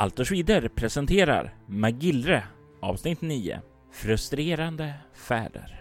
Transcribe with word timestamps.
Altersvider 0.00 0.68
presenterar 0.68 1.54
Magillre 1.66 2.44
avsnitt 2.80 3.20
9 3.20 3.60
Frustrerande 3.92 4.94
färder. 5.14 5.77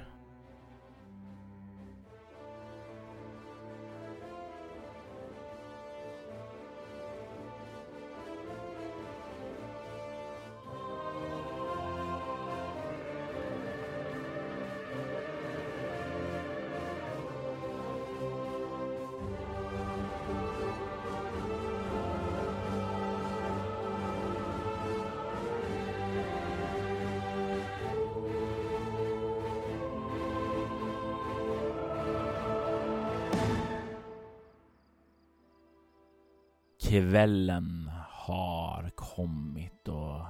Kvällen 37.17 37.91
har 38.09 38.89
kommit 38.95 39.87
och 39.87 40.21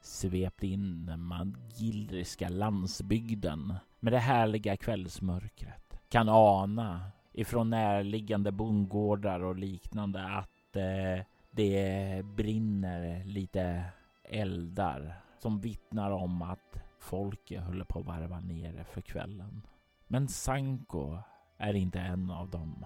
svept 0.00 0.62
in 0.62 1.06
den 1.06 1.20
magillriska 1.20 2.48
landsbygden 2.48 3.74
med 4.00 4.12
det 4.12 4.18
härliga 4.18 4.76
kvällsmörkret. 4.76 6.00
Kan 6.08 6.28
ana 6.28 7.10
ifrån 7.32 7.70
närliggande 7.70 8.52
bondgårdar 8.52 9.40
och 9.40 9.56
liknande 9.56 10.22
att 10.24 10.76
eh, 10.76 11.26
det 11.50 12.22
brinner 12.24 13.24
lite 13.24 13.84
eldar 14.24 15.14
som 15.38 15.60
vittnar 15.60 16.10
om 16.10 16.42
att 16.42 16.82
folket 16.98 17.62
håller 17.62 17.84
på 17.84 17.98
att 17.98 18.06
varva 18.06 18.40
ner 18.40 18.84
för 18.84 19.00
kvällen. 19.00 19.66
Men 20.06 20.28
Sanko 20.28 21.18
är 21.58 21.74
inte 21.74 22.00
en 22.00 22.30
av 22.30 22.50
dem. 22.50 22.84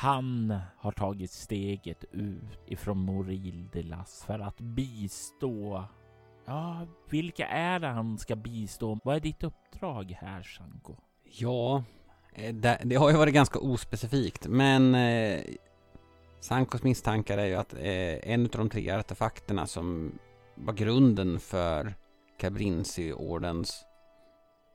Han 0.00 0.54
har 0.76 0.92
tagit 0.92 1.30
steget 1.30 2.04
ut 2.12 2.58
ifrån 2.66 2.98
Moril 2.98 3.68
de 3.72 3.82
Las 3.82 4.24
för 4.24 4.38
att 4.38 4.60
bistå. 4.60 5.84
Ja, 6.46 6.86
vilka 7.10 7.46
är 7.46 7.80
det 7.80 7.86
han 7.86 8.18
ska 8.18 8.36
bistå? 8.36 8.98
Vad 9.04 9.16
är 9.16 9.20
ditt 9.20 9.42
uppdrag 9.42 10.16
här, 10.20 10.42
Sanko? 10.42 10.96
Ja, 11.24 11.84
eh, 12.34 12.54
det, 12.54 12.80
det 12.84 12.96
har 12.96 13.10
ju 13.10 13.16
varit 13.16 13.34
ganska 13.34 13.58
ospecifikt, 13.58 14.46
men 14.46 14.94
eh, 14.94 15.40
Sankos 16.40 16.82
misstankar 16.82 17.38
är 17.38 17.46
ju 17.46 17.54
att 17.54 17.74
eh, 17.74 18.32
en 18.32 18.42
av 18.42 18.50
de 18.50 18.68
tre 18.68 18.90
artefakterna 18.90 19.66
som 19.66 20.18
var 20.54 20.72
grunden 20.72 21.40
för 21.40 21.94
Cabrinci-ordens 22.38 23.84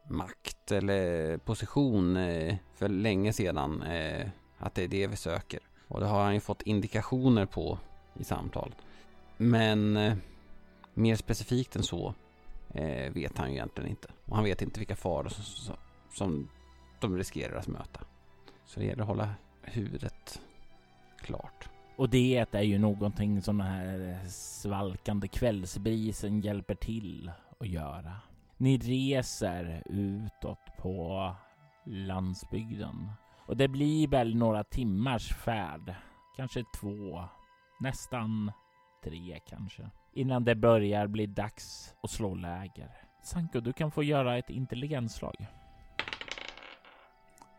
makt 0.10 0.72
eller 0.72 1.38
position 1.38 2.18
eh, 2.18 2.56
för 2.76 2.90
länge 2.90 3.34
sedan 3.34 3.82
eh, 3.82 4.28
att 4.58 4.76
det 4.76 4.84
är 4.84 4.88
det 4.88 5.08
vi 5.08 5.16
söker. 5.16 5.60
Och 5.88 6.00
det 6.00 6.06
har 6.06 6.24
han 6.24 6.34
ju 6.34 6.40
fått 6.40 6.62
indikationer 6.62 7.46
på 7.46 7.80
i 8.20 8.24
samtal. 8.24 8.76
Men 9.38 9.98
eh, 9.98 10.16
mer 10.94 11.16
specifikt 11.16 11.76
än 11.76 11.84
så 11.84 12.14
eh, 12.74 13.14
vet 13.14 13.38
han 13.38 13.50
ju 13.50 13.56
egentligen 13.56 13.90
inte. 13.90 14.08
Och 14.26 14.36
han 14.36 14.46
vet 14.46 14.62
inte 14.62 14.80
vilka 14.80 14.96
faror 14.96 15.30
som, 15.30 15.76
som 16.14 16.50
de 17.00 17.18
riskerar 17.18 17.58
att 17.58 17.68
möta. 17.68 18.00
Så 18.66 18.80
det 18.80 18.86
gäller 18.86 19.02
att 19.02 19.08
hålla 19.08 19.30
huvudet 19.62 20.42
klart. 21.18 21.70
Och 21.96 22.10
det 22.10 22.48
är 22.52 22.62
ju 22.62 22.78
någonting 22.78 23.42
som 23.42 23.58
den 23.58 23.68
här 23.68 24.20
svalkande 24.30 25.28
kvällsbrisen 25.28 26.42
hjälper 26.42 26.76
till 26.76 27.32
att 27.60 27.68
göra. 27.68 28.14
Ni 28.58 28.78
reser 28.78 29.84
utåt 29.86 30.60
på 30.78 31.32
landsbygden 31.86 33.10
och 33.46 33.58
det 33.58 33.68
blir 33.68 34.08
väl 34.08 34.36
några 34.36 34.64
timmars 34.64 35.34
färd. 35.34 35.96
Kanske 36.36 36.64
två, 36.80 37.24
nästan 37.80 38.52
tre 39.04 39.40
kanske. 39.50 39.90
Innan 40.14 40.44
det 40.44 40.56
börjar 40.56 41.08
bli 41.08 41.26
dags 41.26 41.94
att 42.04 42.10
slå 42.10 42.36
läger. 42.36 42.92
Sanko, 43.24 43.60
du 43.60 43.74
kan 43.74 43.92
få 43.92 44.04
göra 44.04 44.38
ett 44.38 44.50
intelligensslag. 44.50 45.36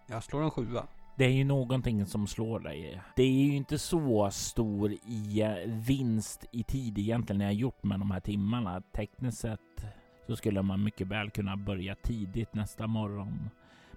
Jag 0.07 0.23
slår 0.23 0.43
en 0.43 0.51
sjua. 0.51 0.87
Det 1.17 1.25
är 1.25 1.33
ju 1.33 1.45
någonting 1.45 2.07
som 2.07 2.27
slår 2.27 2.61
dig. 2.61 3.01
Det 3.17 3.23
är 3.23 3.31
ju 3.31 3.57
inte 3.57 3.79
så 3.79 4.31
stor 4.31 4.93
i 4.93 5.45
vinst 5.67 6.45
i 6.53 6.63
tid 6.63 6.99
egentligen 6.99 7.41
jag 7.41 7.55
gjort 7.55 7.85
med 7.85 7.99
de 7.99 8.11
här 8.11 8.21
timmarna. 8.21 8.81
Tekniskt 8.81 9.39
sett 9.39 9.87
så 10.27 10.37
skulle 10.37 10.63
man 10.63 10.85
mycket 10.85 11.07
väl 11.07 11.31
kunna 11.31 11.57
börja 11.57 11.95
tidigt 11.95 12.55
nästa 12.55 12.87
morgon. 12.87 13.51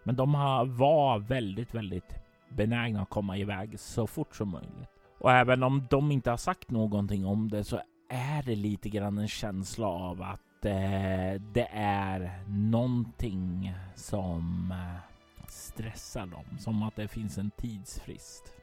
Men 0.03 0.15
de 0.15 0.31
var 0.77 1.19
väldigt, 1.19 1.73
väldigt 1.75 2.15
benägna 2.49 3.01
att 3.01 3.09
komma 3.09 3.37
iväg 3.37 3.79
så 3.79 4.07
fort 4.07 4.35
som 4.35 4.49
möjligt. 4.49 4.89
Och 5.19 5.31
även 5.31 5.63
om 5.63 5.87
de 5.89 6.11
inte 6.11 6.29
har 6.29 6.37
sagt 6.37 6.71
någonting 6.71 7.25
om 7.25 7.49
det 7.49 7.63
så 7.63 7.81
är 8.09 8.43
det 8.43 8.55
lite 8.55 8.89
grann 8.89 9.17
en 9.17 9.27
känsla 9.27 9.87
av 9.87 10.21
att 10.21 10.65
eh, 10.65 11.41
det 11.53 11.67
är 11.73 12.43
någonting 12.47 13.73
som 13.95 14.71
eh, 14.71 15.17
stressar 15.47 16.25
dem. 16.25 16.57
Som 16.59 16.83
att 16.83 16.95
det 16.95 17.07
finns 17.07 17.37
en 17.37 17.51
tidsfrist. 17.51 18.53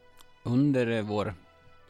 Under 0.42 0.86
eh, 0.86 1.02
vår 1.02 1.34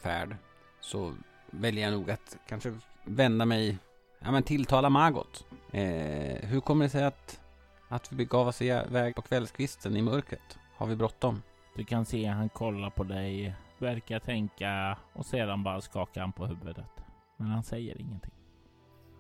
färd 0.03 0.37
så 0.81 1.15
väljer 1.51 1.85
jag 1.85 1.93
nog 1.93 2.11
att 2.11 2.37
kanske 2.49 2.75
vända 3.05 3.45
mig, 3.45 3.79
ja 4.19 4.31
men 4.31 4.43
tilltala 4.43 4.91
Margot. 4.91 5.47
Eh, 5.73 6.49
hur 6.49 6.61
kommer 6.61 6.85
det 6.85 6.91
sig 6.91 7.05
att 7.05 7.41
att 7.89 8.13
vi 8.13 8.17
begav 8.17 8.49
oss 8.49 8.63
iväg 8.63 9.15
på 9.15 9.23
kvällskvisten 9.23 9.97
i 9.97 10.03
mörkret. 10.03 10.59
Har 10.77 10.87
vi 10.87 10.97
bråttom? 10.97 11.43
Du 11.77 11.85
kan 11.85 12.05
se 12.05 12.27
han 12.27 12.49
kollar 12.49 12.91
på 12.91 13.05
dig, 13.05 13.55
verkar 13.79 14.19
tänka 14.19 14.99
och 15.13 15.27
sedan 15.27 15.63
bara 15.63 15.81
skakar 15.81 16.21
han 16.21 16.33
på 16.33 16.47
huvudet. 16.47 16.91
Men 17.37 17.49
han 17.49 17.63
säger 17.63 18.01
ingenting. 18.01 18.33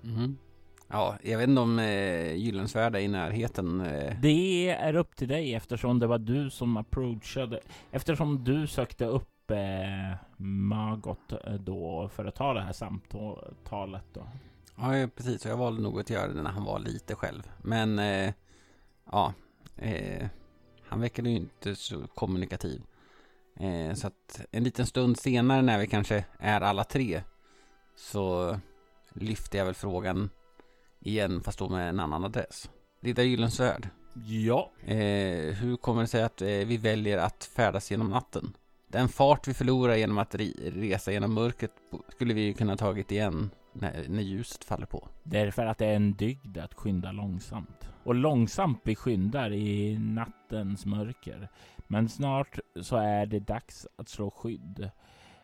Mm. 0.04 0.36
Ja, 0.88 1.16
jag 1.22 1.38
vet 1.38 1.48
inte 1.48 1.60
om 1.60 1.78
eh, 1.78 2.34
Gyllensvärd 2.34 2.94
är 2.94 3.00
i 3.00 3.08
närheten. 3.08 3.80
Eh. 3.80 4.20
Det 4.20 4.70
är 4.70 4.96
upp 4.96 5.16
till 5.16 5.28
dig 5.28 5.54
eftersom 5.54 5.98
det 5.98 6.06
var 6.06 6.18
du 6.18 6.50
som 6.50 6.76
approachade. 6.76 7.60
Eftersom 7.90 8.44
du 8.44 8.66
sökte 8.66 9.04
upp 9.04 9.50
eh, 9.50 10.16
Margot 10.36 11.32
eh, 11.32 11.54
då 11.54 12.08
för 12.08 12.24
att 12.24 12.34
ta 12.34 12.54
det 12.54 12.60
här 12.60 12.72
samtalet 12.72 14.04
då. 14.12 14.26
Ja, 14.76 15.08
precis. 15.16 15.42
Så 15.42 15.48
jag 15.48 15.56
valde 15.56 15.82
nog 15.82 16.00
att 16.00 16.10
göra 16.10 16.28
det 16.28 16.42
när 16.42 16.50
han 16.50 16.64
var 16.64 16.78
lite 16.78 17.14
själv. 17.14 17.42
Men 17.62 17.98
eh, 17.98 18.32
ja, 19.12 19.34
eh, 19.76 20.26
han 20.88 21.00
verkade 21.00 21.30
ju 21.30 21.36
inte 21.36 21.76
så 21.76 22.06
kommunikativ. 22.14 22.82
Eh, 23.60 23.94
så 23.94 24.06
att 24.06 24.40
en 24.50 24.64
liten 24.64 24.86
stund 24.86 25.18
senare 25.18 25.62
när 25.62 25.78
vi 25.78 25.86
kanske 25.86 26.24
är 26.38 26.60
alla 26.60 26.84
tre 26.84 27.22
så 27.96 28.58
lyfter 29.12 29.58
jag 29.58 29.64
väl 29.64 29.74
frågan 29.74 30.30
igen 31.00 31.40
fast 31.40 31.58
då 31.58 31.68
med 31.68 31.88
en 31.88 32.00
annan 32.00 32.24
adress. 32.24 32.70
Lilla 33.00 33.22
Gyllensvärd. 33.22 33.88
Ja. 34.26 34.72
Eh, 34.84 35.54
hur 35.54 35.76
kommer 35.76 36.00
det 36.00 36.08
sig 36.08 36.22
att 36.22 36.42
eh, 36.42 36.48
vi 36.48 36.76
väljer 36.76 37.18
att 37.18 37.44
färdas 37.44 37.90
genom 37.90 38.10
natten? 38.10 38.56
Den 38.88 39.08
fart 39.08 39.48
vi 39.48 39.54
förlorar 39.54 39.94
genom 39.94 40.18
att 40.18 40.34
resa 40.34 41.12
genom 41.12 41.34
mörkret 41.34 41.72
skulle 42.08 42.34
vi 42.34 42.40
ju 42.40 42.54
kunna 42.54 42.76
tagit 42.76 43.12
igen 43.12 43.50
när, 43.80 44.08
när 44.08 44.22
ljuset 44.22 44.64
faller 44.64 44.86
på. 44.86 45.08
Därför 45.22 45.66
att 45.66 45.78
det 45.78 45.86
är 45.86 45.96
en 45.96 46.12
dygd 46.12 46.58
att 46.58 46.74
skynda 46.74 47.12
långsamt. 47.12 47.90
Och 48.04 48.14
långsamt 48.14 48.80
vi 48.84 48.94
skyndar 48.94 49.52
i 49.52 49.98
nattens 49.98 50.86
mörker. 50.86 51.48
Men 51.86 52.08
snart 52.08 52.58
så 52.82 52.96
är 52.96 53.26
det 53.26 53.40
dags 53.40 53.86
att 53.96 54.08
slå 54.08 54.30
skydd. 54.30 54.90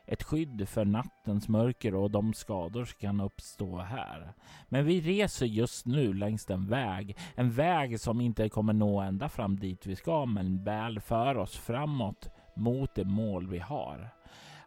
Ett 0.06 0.22
skydd 0.22 0.68
för 0.68 0.84
nattens 0.84 1.48
mörker 1.48 1.94
och 1.94 2.10
de 2.10 2.34
skador 2.34 2.84
som 2.84 2.98
kan 3.00 3.20
uppstå 3.20 3.78
här. 3.78 4.32
Men 4.68 4.84
vi 4.84 5.00
reser 5.00 5.46
just 5.46 5.86
nu 5.86 6.14
längs 6.14 6.50
en 6.50 6.66
väg. 6.66 7.16
En 7.34 7.50
väg 7.50 8.00
som 8.00 8.20
inte 8.20 8.48
kommer 8.48 8.72
nå 8.72 9.00
ända 9.00 9.28
fram 9.28 9.56
dit 9.58 9.86
vi 9.86 9.96
ska 9.96 10.26
men 10.26 10.64
väl 10.64 11.00
för 11.00 11.36
oss 11.36 11.56
framåt 11.56 12.28
mot 12.56 12.94
det 12.94 13.04
mål 13.04 13.48
vi 13.48 13.58
har 13.58 14.21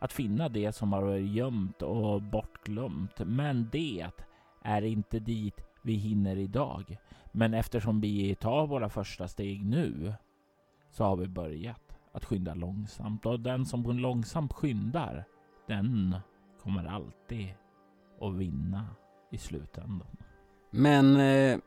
att 0.05 0.13
finna 0.13 0.49
det 0.49 0.71
som 0.71 0.93
har 0.93 1.01
varit 1.01 1.31
gömt 1.31 1.81
och 1.81 2.21
bortglömt. 2.21 3.19
Men 3.19 3.69
det 3.71 4.07
är 4.61 4.81
inte 4.81 5.19
dit 5.19 5.61
vi 5.81 5.93
hinner 5.93 6.35
idag. 6.37 6.97
Men 7.31 7.53
eftersom 7.53 8.01
vi 8.01 8.35
tar 8.35 8.67
våra 8.67 8.89
första 8.89 9.27
steg 9.27 9.65
nu 9.65 10.13
så 10.91 11.03
har 11.03 11.15
vi 11.15 11.27
börjat 11.27 11.97
att 12.11 12.25
skynda 12.25 12.53
långsamt 12.53 13.25
och 13.25 13.39
den 13.39 13.65
som 13.65 13.83
långsamt 13.99 14.53
skyndar 14.53 15.25
den 15.67 16.15
kommer 16.63 16.85
alltid 16.85 17.47
att 18.21 18.33
vinna 18.33 18.87
i 19.31 19.37
slutändan. 19.37 20.17
Men 20.71 21.15
eh, 21.15 21.57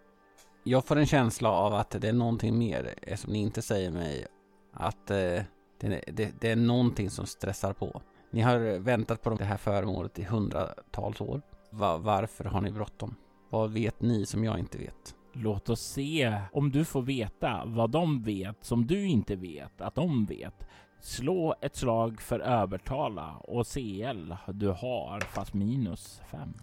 jag 0.64 0.84
får 0.84 0.96
en 0.96 1.06
känsla 1.06 1.50
av 1.50 1.74
att 1.74 1.90
det 1.90 2.08
är 2.08 2.12
någonting 2.12 2.58
mer 2.58 2.84
eh, 2.84 3.12
eftersom 3.12 3.32
ni 3.32 3.38
inte 3.38 3.62
säger 3.62 3.90
mig 3.90 4.26
att 4.72 5.10
eh, 5.10 5.42
det, 5.80 6.04
det, 6.06 6.40
det 6.40 6.50
är 6.50 6.56
någonting 6.56 7.10
som 7.10 7.26
stressar 7.26 7.72
på. 7.72 8.02
Ni 8.30 8.40
har 8.40 8.78
väntat 8.78 9.22
på 9.22 9.30
det 9.30 9.44
här 9.44 9.56
föremålet 9.56 10.18
i 10.18 10.24
hundratals 10.24 11.20
år. 11.20 11.42
Va, 11.70 11.98
varför 11.98 12.44
har 12.44 12.60
ni 12.60 12.70
bråttom? 12.70 13.14
Vad 13.50 13.70
vet 13.70 14.00
ni 14.00 14.26
som 14.26 14.44
jag 14.44 14.58
inte 14.58 14.78
vet? 14.78 15.14
Låt 15.32 15.68
oss 15.68 15.80
se 15.80 16.40
om 16.52 16.70
du 16.70 16.84
får 16.84 17.02
veta 17.02 17.62
vad 17.66 17.90
de 17.90 18.22
vet 18.22 18.64
som 18.64 18.86
du 18.86 19.06
inte 19.06 19.36
vet 19.36 19.80
att 19.80 19.94
de 19.94 20.24
vet. 20.24 20.68
Slå 21.00 21.54
ett 21.60 21.76
slag 21.76 22.20
för 22.20 22.40
övertala 22.40 23.36
och 23.36 23.66
CL 23.66 24.34
du 24.46 24.68
har 24.68 25.20
fast 25.20 25.54
minus 25.54 26.20
5. 26.30 26.54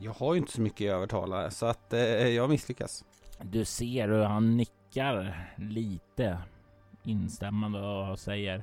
Jag 0.00 0.12
har 0.12 0.34
ju 0.34 0.40
inte 0.40 0.52
så 0.52 0.60
mycket 0.60 0.92
övertalare 0.92 1.50
så 1.50 1.66
att 1.66 1.92
eh, 1.92 2.00
jag 2.28 2.50
misslyckas. 2.50 3.04
Du 3.42 3.64
ser 3.64 4.08
hur 4.08 4.22
han 4.22 4.56
nickar 4.56 5.48
lite 5.56 6.38
instämmande 7.04 7.80
och 7.80 8.18
säger 8.18 8.62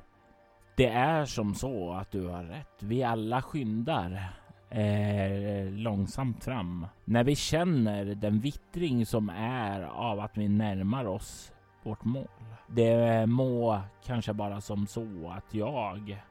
det 0.76 0.88
är 0.88 1.24
som 1.24 1.54
så 1.54 1.92
att 1.92 2.10
du 2.10 2.26
har 2.26 2.44
rätt. 2.44 2.82
Vi 2.82 3.02
alla 3.02 3.42
skyndar 3.42 4.32
eh, 4.70 5.70
långsamt 5.70 6.44
fram. 6.44 6.86
När 7.04 7.24
vi 7.24 7.36
känner 7.36 8.04
den 8.04 8.40
vittring 8.40 9.06
som 9.06 9.30
är 9.36 9.82
av 9.82 10.20
att 10.20 10.38
vi 10.38 10.48
närmar 10.48 11.04
oss 11.04 11.52
vårt 11.82 12.04
mål. 12.04 12.28
Det 12.66 13.26
må 13.26 13.80
kanske 14.04 14.32
bara 14.32 14.60
som 14.60 14.86
så 14.86 15.32
att 15.36 15.54
jag 15.54 16.22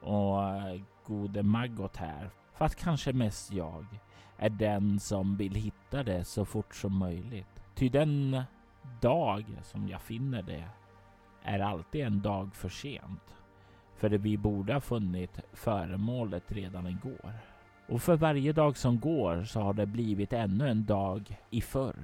och 0.00 0.40
gode 1.06 1.42
Maggot 1.42 1.96
här, 1.96 2.30
fast 2.54 2.74
kanske 2.74 3.12
mest 3.12 3.52
jag, 3.52 3.86
är 4.36 4.50
den 4.50 5.00
som 5.00 5.36
vill 5.36 5.54
hitta 5.54 6.02
det 6.02 6.24
så 6.24 6.44
fort 6.44 6.74
som 6.74 6.98
möjligt. 6.98 7.62
Ty 7.74 7.88
den 7.88 8.42
dag 9.00 9.44
som 9.62 9.88
jag 9.88 10.00
finner 10.00 10.42
det 10.42 10.64
är 11.42 11.58
alltid 11.58 12.04
en 12.04 12.22
dag 12.22 12.54
för 12.54 12.68
sent. 12.68 13.41
För 14.02 14.10
vi 14.10 14.36
borde 14.36 14.72
ha 14.72 14.80
funnit 14.80 15.40
föremålet 15.52 16.52
redan 16.52 16.86
igår. 16.86 17.32
Och 17.88 18.02
för 18.02 18.16
varje 18.16 18.52
dag 18.52 18.76
som 18.76 19.00
går 19.00 19.44
så 19.44 19.60
har 19.60 19.72
det 19.72 19.86
blivit 19.86 20.32
ännu 20.32 20.68
en 20.68 20.84
dag 20.84 21.36
i 21.50 21.60
förr. 21.60 21.96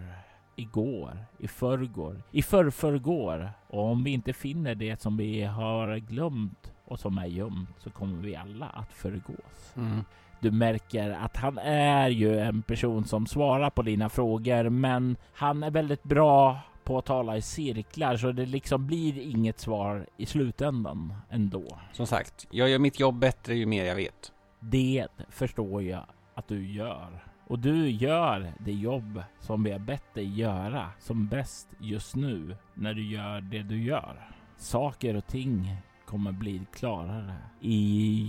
Igår, 0.56 1.19
i 1.39 1.49
förrgår, 1.49 2.23
i 2.31 2.43
förrförrgår. 2.43 3.50
Och 3.67 3.85
om 3.85 4.05
vi 4.05 4.11
inte 4.11 4.33
finner 4.33 4.75
det 4.75 5.00
som 5.00 5.17
vi 5.17 5.43
har 5.43 5.97
glömt 5.97 6.73
och 6.85 7.00
som 7.00 7.19
är 7.19 7.27
gömt 7.27 7.75
så 7.79 7.91
kommer 7.91 8.23
vi 8.23 8.37
alla 8.37 8.67
att 8.67 8.93
förgås. 8.93 9.75
Mm. 9.77 10.05
Du 10.41 10.51
märker 10.51 11.11
att 11.11 11.37
han 11.37 11.59
är 11.59 12.09
ju 12.09 12.39
en 12.39 12.62
person 12.62 13.05
som 13.05 13.27
svarar 13.27 13.71
på 13.71 13.83
dina 13.83 14.09
frågor, 14.09 14.69
men 14.69 15.17
han 15.33 15.62
är 15.62 15.71
väldigt 15.71 16.03
bra 16.03 16.59
på 16.88 16.99
att 16.99 17.06
tala 17.06 17.37
i 17.37 17.43
cirklar 17.43 18.17
så 18.17 18.32
det 18.32 18.46
liksom 18.46 18.87
blir 18.87 19.19
inget 19.19 19.61
svar 19.61 20.06
i 20.17 20.26
slutändan 20.26 21.14
ändå. 21.31 21.79
Som 21.93 22.06
sagt, 22.06 22.46
jag 22.50 22.69
gör 22.69 22.79
mitt 22.79 23.00
jobb 23.00 23.19
bättre 23.19 23.55
ju 23.55 23.67
mer 23.67 23.85
jag 23.85 23.96
vet. 23.96 24.32
Det 24.61 25.06
förstår 25.31 25.82
jag 25.82 26.06
att 26.35 26.49
du 26.49 26.73
gör. 26.73 27.25
Och 27.46 27.58
du 27.58 27.90
gör 27.90 28.52
det 28.58 28.73
jobb 28.73 29.23
som 29.40 29.62
vi 29.62 29.73
har 29.73 29.79
bett 29.79 30.14
dig 30.14 30.38
göra 30.38 30.90
som 30.99 31.26
bäst 31.26 31.69
just 31.79 32.17
nu 32.17 32.56
när 32.75 32.94
du 32.94 33.11
gör 33.12 33.41
det 33.41 33.62
du 33.62 33.82
gör. 33.82 34.31
Saker 34.56 35.17
och 35.17 35.26
ting 35.26 35.76
kommer 36.06 36.32
bli 36.32 36.61
klarare 36.73 37.34
i 37.61 37.76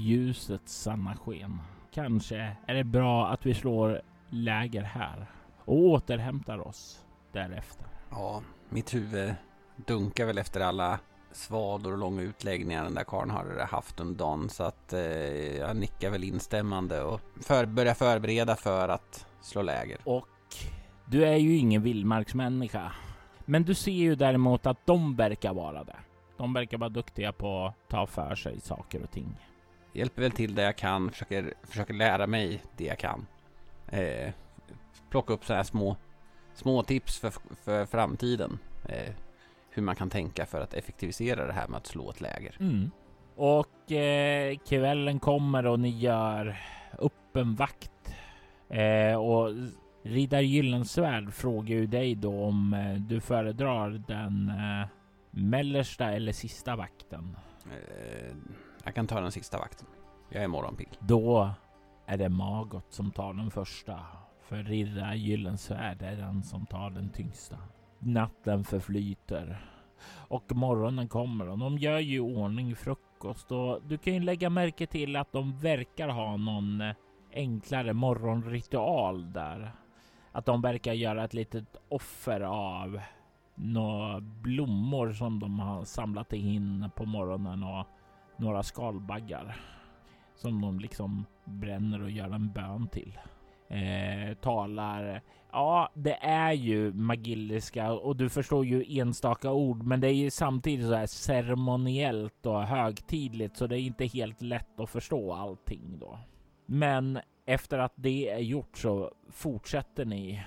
ljusets 0.05 0.73
sanna 0.73 1.15
sken. 1.15 1.59
Kanske 1.93 2.55
är 2.65 2.73
det 2.73 2.83
bra 2.83 3.27
att 3.27 3.45
vi 3.45 3.53
slår 3.53 4.01
läger 4.29 4.83
här 4.83 5.25
och 5.65 5.77
återhämtar 5.77 6.67
oss 6.67 7.05
därefter. 7.31 7.98
Ja, 8.09 8.41
mitt 8.69 8.93
huvud 8.93 9.33
dunkar 9.75 10.25
väl 10.25 10.37
efter 10.37 10.61
alla 10.61 10.99
svador 11.31 11.91
och 11.91 11.97
långa 11.97 12.21
utläggningar 12.21 12.83
den 12.83 12.93
där 12.93 13.03
karln 13.03 13.29
har 13.29 13.67
haft 13.71 13.99
under 13.99 14.15
dagen. 14.15 14.49
Så 14.49 14.63
att 14.63 14.93
eh, 14.93 15.57
jag 15.57 15.75
nickar 15.75 16.09
väl 16.09 16.23
instämmande 16.23 17.03
och 17.03 17.21
för, 17.41 17.65
börjar 17.65 17.93
förbereda 17.93 18.55
för 18.55 18.89
att 18.89 19.27
slå 19.41 19.61
läger. 19.61 19.97
Och 20.03 20.27
du 21.05 21.25
är 21.25 21.35
ju 21.35 21.55
ingen 21.55 21.81
vildmarksmänniska. 21.81 22.91
Men 23.45 23.63
du 23.63 23.73
ser 23.73 23.91
ju 23.91 24.15
däremot 24.15 24.65
att 24.65 24.85
de 24.85 25.15
verkar 25.15 25.53
vara 25.53 25.83
det. 25.83 25.95
De 26.37 26.53
verkar 26.53 26.77
vara 26.77 26.89
duktiga 26.89 27.31
på 27.31 27.65
att 27.65 27.89
ta 27.89 28.07
för 28.07 28.35
sig 28.35 28.59
saker 28.61 29.03
och 29.03 29.11
ting. 29.11 29.35
Hjälper 29.93 30.21
väl 30.21 30.31
till 30.31 30.55
där 30.55 30.63
jag 30.63 30.77
kan, 30.77 31.11
försöker, 31.11 31.53
försöker 31.63 31.93
lära 31.93 32.27
mig 32.27 32.63
det 32.77 32.85
jag 32.85 32.99
kan. 32.99 33.25
Eh, 33.87 34.33
plocka 35.09 35.33
upp 35.33 35.45
sådana 35.45 35.57
här 35.57 35.63
små, 35.63 35.97
små 36.59 36.83
tips 36.83 37.19
för, 37.19 37.33
för 37.63 37.85
framtiden. 37.85 38.59
Eh, 38.85 39.13
hur 39.69 39.83
man 39.83 39.95
kan 39.95 40.09
tänka 40.09 40.45
för 40.45 40.61
att 40.61 40.73
effektivisera 40.73 41.47
det 41.47 41.53
här 41.53 41.67
med 41.67 41.77
att 41.77 41.87
slå 41.87 42.09
ett 42.09 42.21
läger. 42.21 42.57
Mm. 42.59 42.91
Och 43.35 43.91
eh, 43.91 44.57
kvällen 44.57 45.19
kommer 45.19 45.65
och 45.65 45.79
ni 45.79 45.89
gör 45.89 46.57
upp 46.97 47.35
en 47.35 47.55
vakt. 47.55 48.15
Eh, 48.69 49.15
och 49.15 49.53
Riddar 50.03 50.41
Gyllensvärd 50.41 51.33
frågar 51.33 51.75
ju 51.75 51.87
dig 51.87 52.15
då 52.15 52.43
om 52.43 52.73
eh, 52.73 52.95
du 52.95 53.21
föredrar 53.21 53.89
den 54.07 54.49
eh, 54.49 54.87
mellersta 55.31 56.11
eller 56.11 56.31
sista 56.31 56.75
vakten. 56.75 57.37
Eh, 57.65 58.35
jag 58.83 58.95
kan 58.95 59.07
ta 59.07 59.21
den 59.21 59.31
sista 59.31 59.57
vakten. 59.57 59.87
Jag 60.29 60.43
är 60.43 60.47
morgonpigg. 60.47 60.89
Då 60.99 61.49
är 62.05 62.17
det 62.17 62.29
Magot 62.29 62.93
som 62.93 63.11
tar 63.11 63.33
den 63.33 63.51
första. 63.51 63.99
För 64.49 64.63
Riddar 64.63 65.13
Gyllensvärd 65.13 66.01
är 66.01 66.15
den 66.15 66.43
som 66.43 66.65
tar 66.65 66.89
den 66.89 67.09
tyngsta. 67.09 67.57
Natten 67.99 68.63
förflyter 68.63 69.57
och 70.15 70.55
morgonen 70.55 71.07
kommer 71.07 71.49
och 71.49 71.57
de 71.57 71.77
gör 71.77 71.99
ju 71.99 72.15
i 72.15 72.19
ordning 72.19 72.75
frukost 72.75 73.51
och 73.51 73.81
du 73.87 73.97
kan 73.97 74.13
ju 74.13 74.19
lägga 74.19 74.49
märke 74.49 74.87
till 74.87 75.15
att 75.15 75.31
de 75.31 75.59
verkar 75.59 76.09
ha 76.09 76.37
någon 76.37 76.81
eh, 76.81 76.95
enklare 77.33 77.93
morgonritual 77.93 79.33
där. 79.33 79.71
Att 80.31 80.45
de 80.45 80.61
verkar 80.61 80.93
göra 80.93 81.23
ett 81.23 81.33
litet 81.33 81.77
offer 81.89 82.41
av 82.41 82.99
några 83.55 84.21
blommor 84.21 85.13
som 85.13 85.39
de 85.39 85.59
har 85.59 85.83
samlat 85.83 86.33
in 86.33 86.89
på 86.95 87.05
morgonen 87.05 87.63
och 87.63 87.87
några 88.37 88.63
skalbaggar 88.63 89.55
som 90.35 90.61
de 90.61 90.79
liksom 90.79 91.25
bränner 91.45 92.03
och 92.03 92.11
gör 92.11 92.29
en 92.29 92.51
bön 92.51 92.87
till. 92.87 93.19
Eh, 93.69 94.33
talar. 94.33 95.21
Ja, 95.51 95.89
det 95.93 96.17
är 96.21 96.51
ju 96.51 96.93
magilliska 96.93 97.91
och 97.91 98.15
du 98.15 98.29
förstår 98.29 98.65
ju 98.65 98.99
enstaka 98.99 99.51
ord, 99.51 99.83
men 99.83 100.01
det 100.01 100.07
är 100.07 100.13
ju 100.13 100.29
samtidigt 100.29 100.87
så 100.87 100.93
här 100.93 101.05
ceremoniellt 101.05 102.45
och 102.45 102.63
högtidligt, 102.63 103.57
så 103.57 103.67
det 103.67 103.79
är 103.79 103.81
inte 103.81 104.05
helt 104.05 104.41
lätt 104.41 104.79
att 104.79 104.89
förstå 104.89 105.33
allting 105.33 105.99
då. 105.99 106.19
Men 106.65 107.19
efter 107.45 107.79
att 107.79 107.93
det 107.95 108.29
är 108.29 108.39
gjort 108.39 108.77
så 108.77 109.11
fortsätter 109.29 110.05
ni 110.05 110.43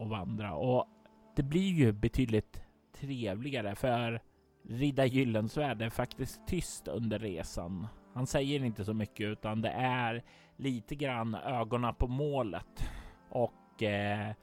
att 0.00 0.08
vandra 0.08 0.54
och 0.54 0.86
det 1.36 1.42
blir 1.42 1.72
ju 1.72 1.92
betydligt 1.92 2.60
trevligare 3.00 3.74
för 3.74 4.20
Ridda 4.68 5.06
Gyllensvärd 5.06 5.82
är 5.82 5.90
faktiskt 5.90 6.46
tyst 6.46 6.88
under 6.88 7.18
resan. 7.18 7.86
Han 8.14 8.26
säger 8.26 8.64
inte 8.64 8.84
så 8.84 8.94
mycket 8.94 9.26
utan 9.26 9.62
det 9.62 9.70
är 9.78 10.24
lite 10.56 10.94
grann 10.94 11.34
ögonen 11.34 11.94
på 11.94 12.06
målet 12.06 12.88
och 13.30 13.82
eh, 13.82 14.34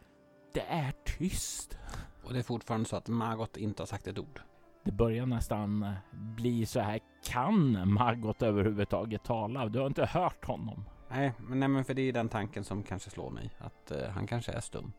det 0.54 0.62
är 0.68 0.92
tyst. 1.06 1.78
Och 2.24 2.34
det 2.34 2.40
är 2.40 2.44
fortfarande 2.44 2.90
så 2.90 2.96
att 2.96 3.08
Margot 3.08 3.58
inte 3.58 3.82
har 3.82 3.88
sagt 3.88 4.08
ett 4.08 4.20
ord. 4.20 4.42
Det 4.84 4.92
börjar 4.92 5.26
nästan 5.26 5.94
bli 6.12 6.66
så 6.66 6.80
här. 6.80 7.00
Kan 7.26 7.94
Margot 7.94 8.42
överhuvudtaget 8.42 9.24
tala? 9.24 9.66
Du 9.66 9.80
har 9.80 9.88
inte 9.88 10.06
hört 10.06 10.46
honom. 10.46 10.86
Nej, 11.10 11.34
men, 11.40 11.60
nej, 11.60 11.70
men 11.70 11.86
för 11.86 11.94
det 11.94 12.02
är 12.02 12.14
den 12.14 12.30
tanken 12.30 12.64
som 12.64 12.84
kanske 12.84 13.10
slår 13.10 13.30
mig. 13.30 13.50
Att 13.60 13.92
eh, 13.92 14.10
han 14.10 14.28
kanske 14.28 14.52
är 14.52 14.60
stum. 14.60 14.94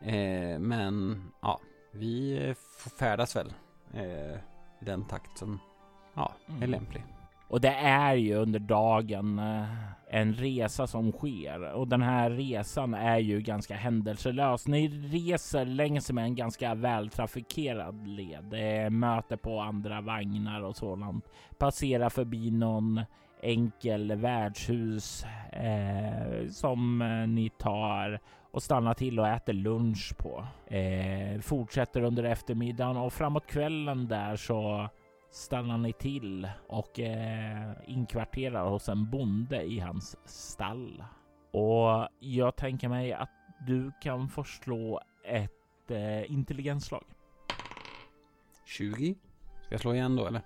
Eh, 0.00 0.58
men 0.58 1.24
ja, 1.42 1.60
vi 1.92 2.54
får 2.78 2.90
färdas 2.90 3.36
väl 3.36 3.52
eh, 3.94 4.34
i 4.80 4.84
den 4.84 5.04
takt 5.04 5.38
som 5.38 5.58
ja, 6.14 6.32
är 6.46 6.52
Mm. 6.52 6.70
lämplig. 6.70 7.04
Och 7.50 7.60
det 7.60 7.74
är 7.74 8.14
ju 8.14 8.34
under 8.34 8.58
dagen 8.58 9.38
eh, 9.38 9.64
en 10.08 10.34
resa 10.34 10.86
som 10.86 11.12
sker 11.12 11.72
och 11.72 11.88
den 11.88 12.02
här 12.02 12.30
resan 12.30 12.94
är 12.94 13.18
ju 13.18 13.40
ganska 13.40 13.74
händelselös. 13.74 14.68
Ni 14.68 14.88
reser 14.88 15.64
längs 15.64 16.12
med 16.12 16.24
en 16.24 16.34
ganska 16.34 16.74
vältrafikerad 16.74 18.06
led. 18.06 18.52
möter 18.92 19.36
på 19.36 19.60
andra 19.60 20.00
vagnar 20.00 20.62
och 20.62 20.76
sådant. 20.76 21.24
Passerar 21.58 22.08
förbi 22.08 22.50
någon 22.50 23.00
enkel 23.42 24.14
värdshus 24.14 25.24
eh, 25.52 26.48
som 26.48 27.02
eh, 27.02 27.28
ni 27.28 27.50
tar 27.58 28.20
och 28.50 28.62
stannar 28.62 28.94
till 28.94 29.20
och 29.20 29.28
äter 29.28 29.52
lunch 29.52 30.14
på. 30.18 30.46
Eh, 30.74 31.40
fortsätter 31.40 32.02
under 32.02 32.24
eftermiddagen 32.24 32.96
och 32.96 33.12
framåt 33.12 33.46
kvällen 33.46 34.08
där 34.08 34.36
så 34.36 34.88
stannar 35.30 35.78
ni 35.78 35.92
till 35.92 36.48
och 36.68 37.00
eh, 37.00 37.72
inkvarterar 37.86 38.68
hos 38.70 38.88
en 38.88 39.10
bonde 39.10 39.62
i 39.62 39.78
hans 39.78 40.16
stall. 40.24 41.04
Och 41.50 42.08
jag 42.18 42.56
tänker 42.56 42.88
mig 42.88 43.12
att 43.12 43.30
du 43.66 43.92
kan 44.02 44.28
få 44.28 44.44
slå 44.44 45.00
ett 45.24 45.90
eh, 45.90 46.30
intelligensslag. 46.30 47.04
20. 48.66 49.14
Ska 49.62 49.74
jag 49.74 49.80
slå 49.80 49.94
igen 49.94 50.16
då 50.16 50.26
eller? 50.26 50.42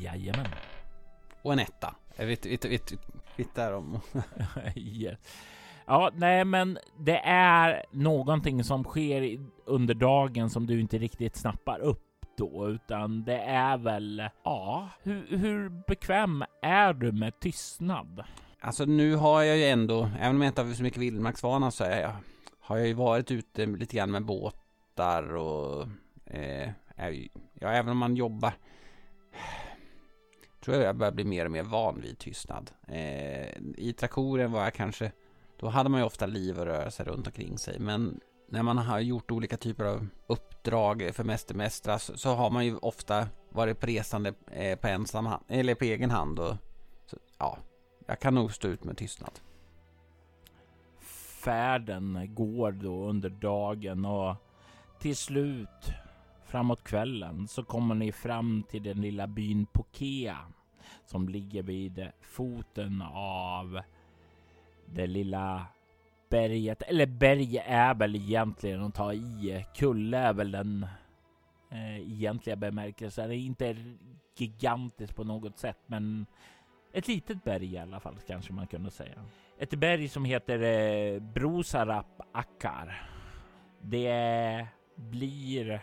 Jajamän. 0.00 0.46
Och 1.42 1.52
en 1.52 1.58
etta. 1.58 1.94
Jag 2.16 2.26
vet, 2.26 2.46
vet, 2.46 2.64
vet, 2.64 2.92
vet 3.36 3.54
där 3.54 3.72
om. 3.72 4.00
yes. 4.76 5.18
Ja, 5.86 6.10
nej, 6.14 6.44
men 6.44 6.78
det 6.98 7.18
är 7.24 7.84
någonting 7.90 8.64
som 8.64 8.84
sker 8.84 9.38
under 9.64 9.94
dagen 9.94 10.50
som 10.50 10.66
du 10.66 10.80
inte 10.80 10.98
riktigt 10.98 11.36
snappar 11.36 11.80
upp 11.80 12.11
då, 12.36 12.68
utan 12.68 13.24
det 13.24 13.38
är 13.38 13.78
väl, 13.78 14.28
ja, 14.44 14.88
hur, 15.02 15.26
hur 15.36 15.68
bekväm 15.68 16.44
är 16.62 16.92
du 16.92 17.12
med 17.12 17.40
tystnad? 17.40 18.24
Alltså 18.60 18.84
nu 18.84 19.16
har 19.16 19.42
jag 19.42 19.56
ju 19.56 19.64
ändå, 19.64 20.10
även 20.20 20.36
om 20.36 20.42
jag 20.42 20.50
inte 20.50 20.62
har 20.62 20.72
så 20.72 20.82
mycket 20.82 21.00
vildmarksvana 21.00 21.70
så 21.70 21.84
är 21.84 22.00
jag, 22.00 22.12
har 22.60 22.76
jag 22.76 22.86
ju 22.86 22.94
varit 22.94 23.30
ute 23.30 23.66
lite 23.66 23.96
grann 23.96 24.10
med 24.10 24.24
båtar 24.24 25.34
och 25.36 25.82
eh, 26.26 26.70
är, 26.96 27.28
ja, 27.54 27.68
även 27.68 27.88
om 27.90 27.98
man 27.98 28.16
jobbar 28.16 28.52
tror 30.64 30.76
jag 30.76 30.86
jag 30.86 30.96
börjar 30.96 31.12
bli 31.12 31.24
mer 31.24 31.44
och 31.44 31.50
mer 31.50 31.62
van 31.62 32.00
vid 32.00 32.18
tystnad. 32.18 32.70
Eh, 32.88 33.48
I 33.76 33.94
Trakoren 33.98 34.52
var 34.52 34.64
jag 34.64 34.74
kanske, 34.74 35.12
då 35.60 35.68
hade 35.68 35.88
man 35.88 36.00
ju 36.00 36.06
ofta 36.06 36.26
liv 36.26 36.58
och 36.58 36.66
rörelse 36.66 37.04
runt 37.04 37.26
omkring 37.26 37.58
sig, 37.58 37.78
men 37.78 38.20
när 38.48 38.62
man 38.62 38.78
har 38.78 39.00
gjort 39.00 39.30
olika 39.30 39.56
typer 39.56 39.84
av 39.84 40.06
uppdrag 40.26 41.10
för 41.12 41.24
mästermästrar 41.24 41.98
så, 41.98 42.16
så 42.16 42.34
har 42.34 42.50
man 42.50 42.66
ju 42.66 42.76
ofta 42.76 43.28
varit 43.50 43.80
på 43.80 43.86
resande 43.86 44.34
eh, 44.50 44.78
på 44.78 44.88
ensam 44.88 45.26
hand, 45.26 45.44
eller 45.48 45.74
på 45.74 45.84
egen 45.84 46.10
hand 46.10 46.38
och 46.38 46.56
så, 47.06 47.16
ja, 47.38 47.58
jag 48.06 48.20
kan 48.20 48.34
nog 48.34 48.52
stå 48.52 48.68
ut 48.68 48.84
med 48.84 48.96
tystnad. 48.96 49.40
Färden 51.44 52.34
går 52.34 52.72
då 52.72 53.08
under 53.08 53.30
dagen 53.30 54.04
och 54.04 54.36
till 54.98 55.16
slut 55.16 55.92
framåt 56.44 56.84
kvällen 56.84 57.48
så 57.48 57.64
kommer 57.64 57.94
ni 57.94 58.12
fram 58.12 58.62
till 58.70 58.82
den 58.82 59.00
lilla 59.00 59.26
byn 59.26 59.66
Pokea 59.66 60.38
som 61.06 61.28
ligger 61.28 61.62
vid 61.62 62.08
foten 62.20 63.02
av 63.14 63.80
det 64.86 65.06
lilla 65.06 65.66
berget. 66.32 66.82
Eller 66.82 67.06
berg 67.06 67.58
är 67.58 67.94
väl 67.94 68.16
egentligen 68.16 68.82
att 68.82 68.94
ta 68.94 69.12
i. 69.12 69.66
Kulle 69.74 70.18
är 70.18 70.32
väl 70.32 70.50
den 70.50 70.86
eh, 71.70 71.98
egentliga 71.98 72.56
bemärkelsen. 72.56 73.28
Det 73.28 73.36
är 73.36 73.38
inte 73.38 73.76
gigantiskt 74.36 75.16
på 75.16 75.24
något 75.24 75.58
sätt, 75.58 75.78
men 75.86 76.26
ett 76.92 77.08
litet 77.08 77.44
berg 77.44 77.72
i 77.72 77.78
alla 77.78 78.00
fall 78.00 78.16
kanske 78.26 78.52
man 78.52 78.66
kunde 78.66 78.90
säga. 78.90 79.24
Ett 79.58 79.74
berg 79.74 80.08
som 80.08 80.24
heter 80.24 80.62
eh, 80.62 81.20
Brosarap 81.20 82.20
Akkar. 82.32 83.08
Det 83.80 84.66
blir 84.96 85.80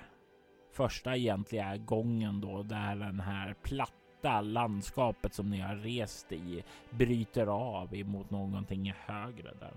första 0.71 1.15
egentliga 1.15 1.77
gången 1.77 2.41
då 2.41 2.63
där 2.63 2.95
den 2.95 3.19
här 3.19 3.55
platta 3.63 4.41
landskapet 4.41 5.33
som 5.33 5.49
ni 5.49 5.59
har 5.59 5.75
rest 5.75 6.31
i 6.31 6.63
bryter 6.89 7.47
av 7.47 7.95
emot 7.95 8.29
någonting 8.29 8.93
högre 9.05 9.53
där. 9.59 9.73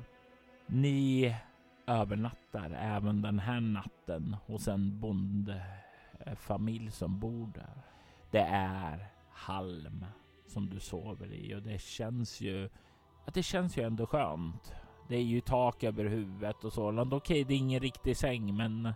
Ni 0.67 1.37
övernattar 1.87 2.71
även 2.71 3.23
den 3.23 3.39
här 3.39 3.61
natten 3.61 4.37
hos 4.47 4.69
en 4.69 5.01
bondfamilj 5.01 6.91
som 6.91 7.21
bor 7.21 7.51
där. 7.55 7.83
Det 8.31 8.47
är 8.51 9.07
halm 9.31 10.05
som 10.47 10.71
du 10.71 10.81
sover 10.81 11.33
i 11.33 11.55
och 11.55 11.63
det 11.63 11.81
känns 11.81 12.41
ju 12.41 12.69
att 13.25 13.35
det 13.35 13.43
känns 13.43 13.79
ju 13.79 13.83
ändå 13.83 14.07
skönt. 14.07 14.73
Det 15.09 15.17
är 15.17 15.23
ju 15.23 15.41
tak 15.41 15.85
över 15.85 16.05
huvudet 16.05 16.65
och 16.65 16.73
så. 16.73 17.01
Okej, 17.01 17.17
okay, 17.17 17.45
det 17.45 17.55
är 17.55 17.59
ingen 17.59 17.81
riktig 17.81 18.17
säng, 18.17 18.57
men 18.57 18.95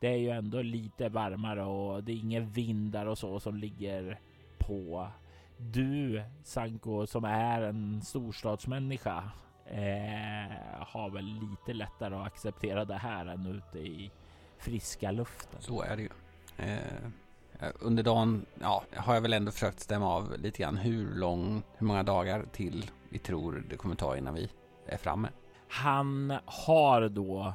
det 0.00 0.08
är 0.08 0.16
ju 0.16 0.30
ändå 0.30 0.62
lite 0.62 1.08
varmare 1.08 1.64
och 1.64 2.04
det 2.04 2.12
är 2.12 2.16
inga 2.16 2.40
vindar 2.40 3.06
och 3.06 3.18
så 3.18 3.40
som 3.40 3.56
ligger 3.56 4.20
på. 4.58 5.08
Du 5.56 6.22
Sanko 6.42 7.06
som 7.06 7.24
är 7.24 7.62
en 7.62 8.02
storstadsmänniska 8.02 9.30
eh, 9.66 10.52
har 10.86 11.10
väl 11.10 11.24
lite 11.24 11.72
lättare 11.72 12.14
att 12.14 12.26
acceptera 12.26 12.84
det 12.84 12.98
här 12.98 13.26
än 13.26 13.46
ute 13.46 13.78
i 13.78 14.10
friska 14.58 15.10
luften. 15.10 15.60
Så 15.60 15.82
är 15.82 15.96
det 15.96 16.02
ju. 16.02 16.10
Eh, 16.56 17.70
under 17.80 18.02
dagen 18.02 18.46
ja, 18.60 18.84
har 18.96 19.14
jag 19.14 19.20
väl 19.20 19.32
ändå 19.32 19.52
försökt 19.52 19.80
stämma 19.80 20.06
av 20.06 20.38
lite 20.38 20.62
grann 20.62 20.76
hur 20.76 21.14
lång, 21.14 21.62
hur 21.76 21.86
många 21.86 22.02
dagar 22.02 22.44
till 22.52 22.90
vi 23.08 23.18
tror 23.18 23.64
det 23.70 23.76
kommer 23.76 23.94
ta 23.94 24.16
innan 24.16 24.34
vi 24.34 24.50
är 24.86 24.96
framme. 24.96 25.28
Han 25.68 26.38
har 26.44 27.08
då 27.08 27.54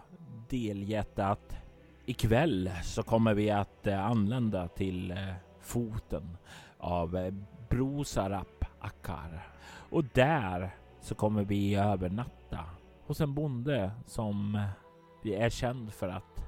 delgett 0.50 1.20
att 1.20 1.58
ikväll 2.06 2.72
så 2.84 3.04
kommer 3.04 3.34
vi 3.34 3.52
att 3.52 3.88
eh, 3.88 4.06
anlända 4.06 4.68
till 4.68 5.12
eh, 5.12 5.18
foten 5.62 6.38
av 6.78 7.18
eh, 7.18 7.34
Brosarap 7.70 8.66
Akar 8.80 9.48
och 9.90 10.04
där 10.04 10.76
så 11.02 11.16
kommer 11.16 11.44
vi 11.44 11.76
övernatta 11.76 12.60
hos 13.06 13.22
en 13.22 13.34
bonde 13.34 13.92
som 14.06 14.62
vi 15.24 15.36
är 15.36 15.50
känd 15.50 15.94
för 15.94 16.10
att 16.10 16.44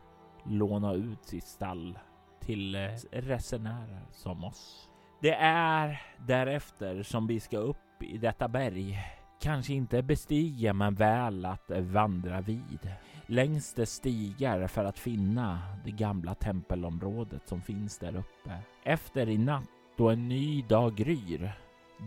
låna 0.46 0.94
ut 0.94 1.26
sitt 1.26 1.44
stall 1.44 2.00
till 2.40 2.76
eh, 2.76 2.90
resenärer 3.12 4.02
som 4.12 4.44
oss. 4.44 4.90
Det 5.22 5.34
är 5.34 6.02
därefter 6.28 7.04
som 7.04 7.28
vi 7.28 7.40
ska 7.40 7.58
upp 7.58 8.04
i 8.04 8.18
detta 8.18 8.48
berg. 8.48 9.00
Kanske 9.42 9.74
inte 9.74 10.04
bestiga 10.04 10.74
men 10.74 10.96
väl 10.96 11.46
att 11.46 11.72
vandra 11.72 12.42
vid 12.42 12.92
längs 13.26 13.74
dess 13.74 13.92
stigar 13.92 14.68
för 14.68 14.86
att 14.86 15.00
finna 15.00 15.60
det 15.86 15.92
gamla 15.92 16.36
tempelområdet 16.36 17.48
som 17.48 17.62
finns 17.62 17.98
där 17.98 18.16
uppe. 18.16 18.60
Efter 18.84 19.30
i 19.30 19.38
natt 19.38 19.70
då 19.98 20.10
en 20.10 20.28
ny 20.28 20.62
dag 20.62 20.96
gryr, 20.96 21.52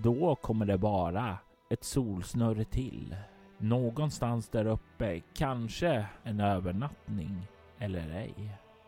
då 0.03 0.35
kommer 0.35 0.67
det 0.67 0.77
vara 0.77 1.39
ett 1.75 1.85
solsnöre 1.85 2.65
till. 2.65 3.17
Någonstans 3.59 4.49
där 4.49 4.67
uppe, 4.67 5.21
kanske 5.35 6.07
en 6.23 6.41
övernattning 6.41 7.47
eller 7.79 8.11
ej. 8.11 8.35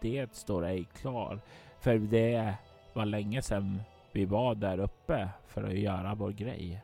Det 0.00 0.35
står 0.35 0.66
ej 0.66 0.85
klar, 0.85 1.40
för 1.81 1.99
det 1.99 2.55
var 2.93 3.05
länge 3.05 3.43
sedan 3.43 3.81
vi 4.12 4.25
var 4.25 4.55
där 4.55 4.78
uppe 4.78 5.28
för 5.47 5.64
att 5.64 5.78
göra 5.78 6.14
vår 6.14 6.31
grej. 6.31 6.83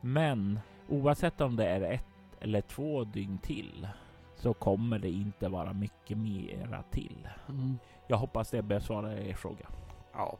Men 0.00 0.60
oavsett 0.88 1.40
om 1.40 1.56
det 1.56 1.66
är 1.66 1.80
ett 1.80 2.06
eller 2.40 2.60
två 2.60 3.04
dygn 3.04 3.38
till 3.38 3.88
så 4.36 4.54
kommer 4.54 4.98
det 4.98 5.10
inte 5.10 5.48
vara 5.48 5.72
mycket 5.72 6.18
mera 6.18 6.82
till. 6.82 7.28
Mm. 7.48 7.78
Jag 8.06 8.16
hoppas 8.16 8.50
det 8.50 8.62
besvarar 8.62 9.12
er 9.12 9.34
fråga. 9.34 9.66
Ja, 10.12 10.38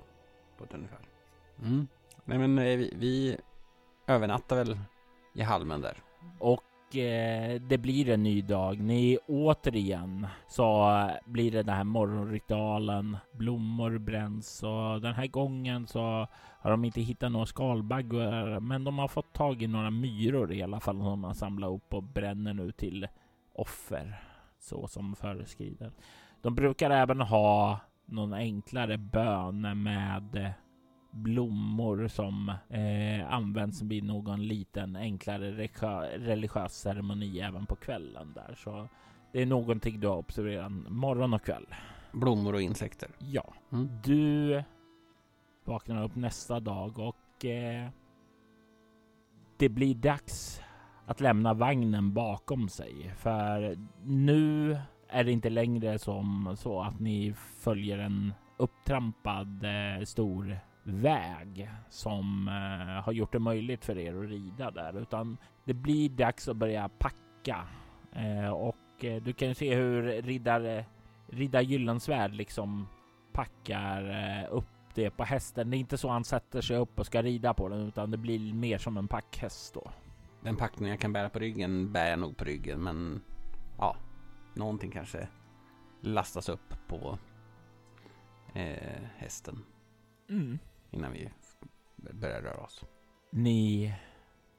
på 0.59 0.65
ett 0.65 0.75
ungefär. 0.75 1.01
Mm. 1.63 1.87
Nej 2.25 2.39
men 2.39 2.59
eh, 2.59 2.65
vi, 2.65 2.95
vi 2.97 3.37
övernattar 4.07 4.57
väl 4.57 4.79
i 5.35 5.43
halmen 5.43 5.81
där. 5.81 5.97
Och 6.39 6.97
eh, 6.97 7.61
det 7.61 7.79
blir 7.79 8.09
en 8.09 8.23
ny 8.23 8.43
dag. 8.43 8.81
Ni 8.81 9.19
återigen 9.27 10.27
så 10.49 10.91
blir 11.25 11.51
det 11.51 11.63
den 11.63 11.75
här 11.75 11.85
morgonritualen. 11.85 13.17
Blommor 13.33 13.99
bränns 13.99 14.63
och 14.63 15.01
den 15.01 15.15
här 15.15 15.27
gången 15.27 15.87
så 15.87 16.27
har 16.61 16.71
de 16.71 16.85
inte 16.85 17.01
hittat 17.01 17.33
några 17.33 17.47
skalbaggar, 17.47 18.61
men 18.61 18.85
de 18.85 18.99
har 18.99 19.09
fått 19.09 19.33
tag 19.33 19.63
i 19.63 19.67
några 19.67 19.91
myror 19.91 20.53
i 20.53 20.63
alla 20.63 20.81
fall 20.81 20.99
som 20.99 21.21
man 21.21 21.35
samlar 21.35 21.73
upp 21.73 21.95
och 21.95 22.03
bränner 22.03 22.55
nu 22.55 22.73
till 22.73 23.09
offer 23.55 24.21
så 24.59 24.87
som 24.87 25.17
föreskriver. 25.17 25.93
De 26.43 26.55
brukar 26.55 26.91
även 26.91 27.21
ha 27.21 27.81
någon 28.07 28.33
enklare 28.33 28.99
bön 28.99 29.83
med 29.83 30.53
blommor 31.15 32.09
som 32.09 32.49
eh, 32.69 33.33
används 33.33 33.83
vid 33.83 34.05
någon 34.05 34.47
liten 34.47 34.97
enklare 34.97 35.69
religiös 36.19 36.73
ceremoni 36.73 37.41
även 37.41 37.67
på 37.67 37.77
kvällen 37.77 38.33
där. 38.35 38.55
Så 38.55 38.89
det 39.33 39.43
är 39.43 39.47
någonting 39.47 40.01
du 40.01 40.09
har 40.09 40.17
observerat 40.17 40.73
morgon 40.89 41.35
och 41.35 41.43
kväll. 41.43 41.67
Blommor 42.13 42.55
och 42.55 42.63
insekter? 42.63 43.09
Ja. 43.19 43.55
Mm. 43.73 43.89
Du 44.05 44.63
vaknar 45.65 46.05
upp 46.05 46.17
nästa 46.17 46.61
dag 46.61 46.99
och 46.99 47.45
eh, 47.45 47.89
det 49.57 49.69
blir 49.69 49.95
dags 49.95 50.61
att 51.07 51.21
lämna 51.21 51.55
vagnen 51.55 52.15
bakom 52.15 52.69
sig. 52.69 53.13
För 53.17 53.79
nu 54.05 54.79
är 55.09 55.25
det 55.25 55.33
inte 55.33 55.51
längre 55.51 55.99
som 55.99 56.55
så 56.59 56.83
att 56.83 57.01
ni 57.01 57.35
följer 57.59 57.99
en 57.99 58.33
upptrampad 58.57 59.65
eh, 59.65 60.05
stor 60.05 60.59
väg 60.85 61.71
som 61.89 62.49
eh, 62.49 63.05
har 63.05 63.13
gjort 63.13 63.33
det 63.33 63.39
möjligt 63.39 63.85
för 63.85 63.99
er 63.99 64.15
att 64.15 64.29
rida 64.29 64.71
där, 64.71 64.99
utan 64.99 65.37
det 65.65 65.75
blir 65.75 66.09
dags 66.09 66.49
att 66.49 66.57
börja 66.57 66.89
packa. 66.89 67.69
Eh, 68.13 68.51
och 68.51 69.05
eh, 69.05 69.23
du 69.23 69.33
kan 69.33 69.55
se 69.55 69.75
hur 69.75 70.23
riddare, 70.23 70.85
riddar 71.27 71.61
Gyllensvärd 71.61 72.35
liksom 72.35 72.89
packar 73.33 74.05
upp 74.51 74.67
det 74.95 75.11
på 75.11 75.25
hästen. 75.25 75.71
Det 75.71 75.77
är 75.77 75.79
inte 75.79 75.99
så 75.99 76.09
han 76.09 76.25
sätter 76.25 76.61
sig 76.61 76.77
upp 76.77 76.99
och 76.99 77.07
ska 77.07 77.23
rida 77.23 77.55
på 77.55 77.69
den, 77.69 77.89
utan 77.89 78.11
det 78.11 78.17
blir 78.17 78.55
mer 78.55 78.79
som 78.79 78.97
en 78.97 79.09
packhäst 79.09 79.75
då. 79.75 79.91
Den 80.41 80.57
packning 80.57 80.89
jag 80.89 81.01
kan 81.01 81.13
bära 81.13 81.29
på 81.29 81.39
ryggen 81.39 81.93
bär 81.93 82.11
jag 82.11 82.19
nog 82.19 82.37
på 82.37 82.45
ryggen 82.45 82.83
men 82.83 83.23
ja, 83.79 83.97
någonting 84.55 84.91
kanske 84.91 85.29
lastas 86.01 86.49
upp 86.49 86.75
på 86.89 87.19
eh, 88.55 89.03
hästen. 89.17 89.65
Mm. 90.31 90.59
Innan 90.95 91.13
vi 91.13 91.29
börjar 92.13 92.43
röra 92.43 92.65
oss. 92.65 92.85
Ni 93.31 93.95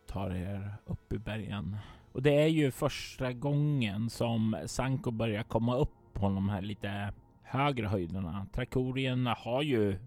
tar 0.07 0.31
er 0.31 0.75
upp 0.85 1.13
i 1.13 1.17
bergen. 1.17 1.77
Och 2.11 2.21
det 2.21 2.41
är 2.41 2.47
ju 2.47 2.71
första 2.71 3.33
gången 3.33 4.09
som 4.09 4.57
Sanko 4.65 5.11
börjar 5.11 5.43
komma 5.43 5.77
upp 5.77 6.13
på 6.13 6.25
de 6.25 6.49
här 6.49 6.61
lite 6.61 7.13
högre 7.43 7.87
höjderna. 7.87 8.47
Trakorien 8.53 9.27
har 9.27 9.61
ju 9.61 9.99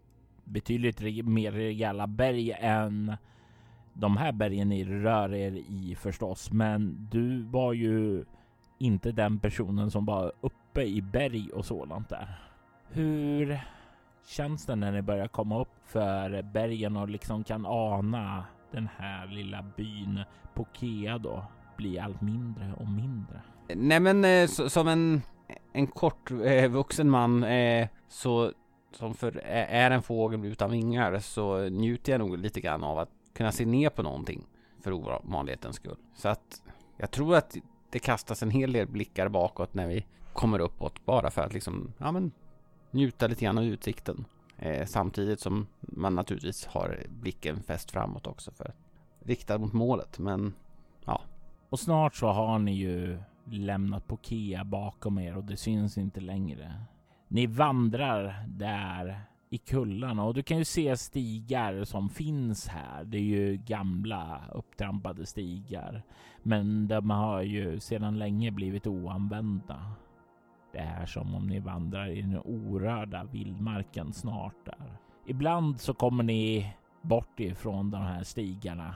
betydligt 0.45 1.27
mer 1.27 1.53
rejäla 1.53 2.07
berg 2.07 2.53
än 2.53 3.17
de 3.93 4.17
här 4.17 4.33
bergen 4.33 4.69
ni 4.69 4.85
rör 4.85 5.35
er 5.35 5.53
i 5.53 5.95
förstås. 5.95 6.53
Men 6.53 7.09
du 7.11 7.43
var 7.43 7.73
ju 7.73 8.25
inte 8.79 9.13
den 9.13 9.39
personen 9.39 9.91
som 9.91 10.05
var 10.05 10.33
uppe 10.41 10.83
i 10.83 11.03
berg 11.03 11.51
och 11.51 11.65
sådant 11.65 12.09
där. 12.09 12.39
Hur 12.89 13.61
känns 14.29 14.67
det 14.67 14.77
när 14.77 14.93
ni 14.93 15.03
börjar 15.03 15.29
komma 15.29 15.61
upp 15.61 15.69
för 15.85 16.43
bergen 16.43 16.97
och 16.97 17.09
liksom 17.09 17.45
kan 17.45 17.67
ana 17.67 18.45
den 18.71 18.89
här 18.97 19.27
lilla 19.27 19.65
byn 19.77 20.21
Pokea 20.55 21.19
då 21.19 21.45
bli 21.77 21.99
allt 21.99 22.21
mindre 22.21 22.73
och 22.79 22.89
mindre? 22.89 23.41
Nej 23.75 24.01
men 24.01 24.25
eh, 24.25 24.47
så, 24.47 24.71
som 24.71 24.89
en, 24.89 25.23
en 25.73 25.87
kort 25.87 26.31
eh, 26.31 26.71
vuxen 26.71 27.11
man 27.11 27.45
eh, 27.45 27.89
så 28.09 28.53
som 28.93 29.15
för 29.15 29.41
är 29.45 29.91
en 29.91 30.03
fågel 30.03 30.45
utan 30.45 30.71
vingar 30.71 31.19
så 31.19 31.69
njuter 31.69 32.13
jag 32.13 32.19
nog 32.19 32.39
lite 32.39 32.61
grann 32.61 32.85
av 32.85 32.99
att 32.99 33.11
kunna 33.35 33.53
se 33.53 33.67
ner 33.67 33.91
på 33.91 34.03
någonting 34.03 34.47
för 34.81 34.93
ovanlighetens 34.93 35.77
skull. 35.77 35.99
Så 36.15 36.29
att 36.29 36.63
jag 36.97 37.11
tror 37.11 37.37
att 37.37 37.57
det 37.91 37.99
kastas 37.99 38.43
en 38.43 38.51
hel 38.51 38.73
del 38.73 38.87
blickar 38.87 39.29
bakåt 39.29 39.75
när 39.75 39.87
vi 39.87 40.07
kommer 40.33 40.59
uppåt 40.59 41.07
bara 41.07 41.31
för 41.31 41.43
att 41.43 41.53
liksom, 41.53 41.93
ja 41.99 42.13
men 42.13 42.33
njuta 42.91 43.27
lite 43.27 43.45
grann 43.45 43.59
av 43.59 43.65
utsikten. 43.65 44.25
Eh, 44.57 44.87
samtidigt 44.87 45.41
som 45.41 45.67
man 45.81 46.15
naturligtvis 46.15 46.67
har 46.67 47.03
blicken 47.09 47.63
fäst 47.63 47.91
framåt 47.91 48.27
också 48.27 48.51
för 48.51 48.73
riktad 49.21 49.59
mot 49.59 49.73
målet. 49.73 50.19
Men 50.19 50.55
ja. 51.05 51.23
Och 51.69 51.81
snart 51.81 52.15
så 52.15 52.27
har 52.27 52.59
ni 52.59 52.73
ju 52.73 53.19
lämnat 53.45 54.07
Pokea 54.07 54.65
bakom 54.65 55.19
er 55.19 55.37
och 55.37 55.45
det 55.45 55.57
syns 55.57 55.99
inte 55.99 56.21
längre. 56.21 56.75
Ni 57.29 57.47
vandrar 57.47 58.45
där 58.49 59.21
i 59.51 59.59
kullarna 59.59 60.25
och 60.25 60.35
du 60.35 60.43
kan 60.43 60.59
ju 60.59 60.65
se 60.65 60.97
stigar 60.97 61.85
som 61.85 62.09
finns 62.09 62.69
här. 62.69 63.05
Det 63.05 63.19
är 63.19 63.23
ju 63.23 63.57
gamla 63.57 64.43
upptrampade 64.53 65.27
stigar, 65.27 66.03
men 66.43 66.89
de 66.89 67.11
har 67.11 67.43
ju 67.43 67.81
sedan 67.81 68.19
länge 68.19 68.51
blivit 68.51 68.87
oanvända. 68.87 69.93
Det 70.79 70.85
är 70.85 71.07
som 71.07 71.35
om 71.35 71.47
ni 71.47 71.59
vandrar 71.61 72.09
i 72.09 72.23
den 72.23 72.39
orörda 72.45 73.25
vildmarken 73.25 74.13
snart 74.13 74.55
där. 74.65 74.99
Ibland 75.27 75.81
så 75.81 75.95
kommer 75.95 76.25
ni 76.25 76.73
bort 77.03 77.41
ifrån 77.41 77.91
de 77.91 78.01
här 78.01 78.23
stigarna 78.23 78.95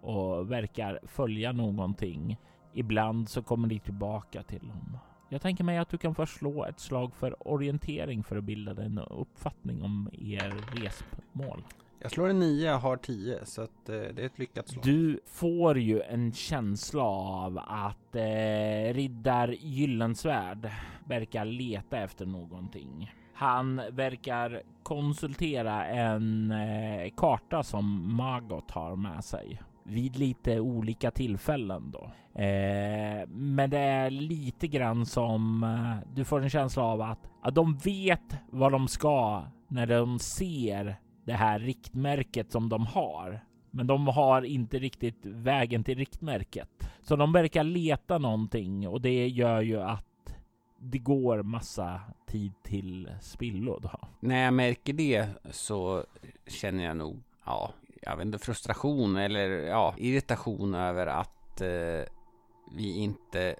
och 0.00 0.50
verkar 0.50 1.00
följa 1.02 1.52
någonting. 1.52 2.38
Ibland 2.74 3.28
så 3.28 3.42
kommer 3.42 3.68
ni 3.68 3.78
tillbaka 3.78 4.42
till 4.42 4.68
dem. 4.68 4.98
Jag 5.28 5.42
tänker 5.42 5.64
mig 5.64 5.78
att 5.78 5.88
du 5.88 5.98
kan 5.98 6.14
först 6.14 6.38
slå 6.38 6.64
ett 6.64 6.80
slag 6.80 7.14
för 7.14 7.48
orientering 7.48 8.24
för 8.24 8.36
att 8.36 8.44
bilda 8.44 8.74
dig 8.74 8.86
en 8.86 8.98
uppfattning 8.98 9.82
om 9.82 10.10
er 10.12 10.54
resmål. 10.82 11.62
Jag 11.98 12.10
slår 12.10 12.28
en 12.28 12.38
9, 12.38 12.66
jag 12.66 12.78
har 12.78 12.96
10 12.96 13.44
så 13.44 13.62
att, 13.62 13.88
eh, 13.88 13.94
det 13.94 14.22
är 14.22 14.26
ett 14.26 14.38
lyckat 14.38 14.68
slag. 14.68 14.84
Du 14.84 15.20
får 15.26 15.78
ju 15.78 16.02
en 16.02 16.32
känsla 16.32 17.02
av 17.02 17.58
att 17.58 18.16
eh, 18.16 18.94
riddar 18.94 19.48
Gyllensvärd 19.48 20.70
verkar 21.04 21.44
leta 21.44 21.98
efter 21.98 22.26
någonting. 22.26 23.12
Han 23.34 23.76
verkar 23.90 24.62
konsultera 24.82 25.86
en 25.86 26.50
eh, 26.50 27.10
karta 27.16 27.62
som 27.62 28.16
Magot 28.16 28.70
har 28.70 28.96
med 28.96 29.24
sig 29.24 29.60
vid 29.82 30.16
lite 30.16 30.60
olika 30.60 31.10
tillfällen 31.10 31.90
då. 31.90 32.10
Eh, 32.42 33.26
men 33.28 33.70
det 33.70 33.78
är 33.78 34.10
lite 34.10 34.66
grann 34.66 35.06
som 35.06 35.62
eh, 35.62 36.14
du 36.14 36.24
får 36.24 36.42
en 36.42 36.50
känsla 36.50 36.82
av 36.82 37.00
att, 37.02 37.30
att 37.42 37.54
de 37.54 37.76
vet 37.76 38.36
vad 38.50 38.72
de 38.72 38.88
ska 38.88 39.42
när 39.68 39.86
de 39.86 40.18
ser 40.18 40.96
det 41.26 41.32
här 41.32 41.58
riktmärket 41.58 42.52
som 42.52 42.68
de 42.68 42.86
har. 42.86 43.40
Men 43.70 43.86
de 43.86 44.08
har 44.08 44.42
inte 44.42 44.78
riktigt 44.78 45.26
vägen 45.26 45.84
till 45.84 45.98
riktmärket. 45.98 46.68
Så 47.02 47.16
de 47.16 47.32
verkar 47.32 47.64
leta 47.64 48.18
någonting 48.18 48.88
och 48.88 49.00
det 49.00 49.28
gör 49.28 49.60
ju 49.60 49.80
att 49.80 50.36
det 50.78 50.98
går 50.98 51.42
massa 51.42 52.00
tid 52.26 52.52
till 52.62 53.10
spillo 53.20 53.78
då. 53.78 54.08
När 54.20 54.44
jag 54.44 54.54
märker 54.54 54.92
det 54.92 55.28
så 55.50 56.04
känner 56.46 56.84
jag 56.84 56.96
nog, 56.96 57.22
ja, 57.44 57.70
jag 58.02 58.16
vet 58.16 58.26
inte, 58.26 58.38
frustration 58.38 59.16
eller 59.16 59.48
ja, 59.48 59.94
irritation 59.98 60.74
över 60.74 61.06
att 61.06 61.60
eh, 61.60 62.12
vi 62.72 62.96
inte 62.96 63.56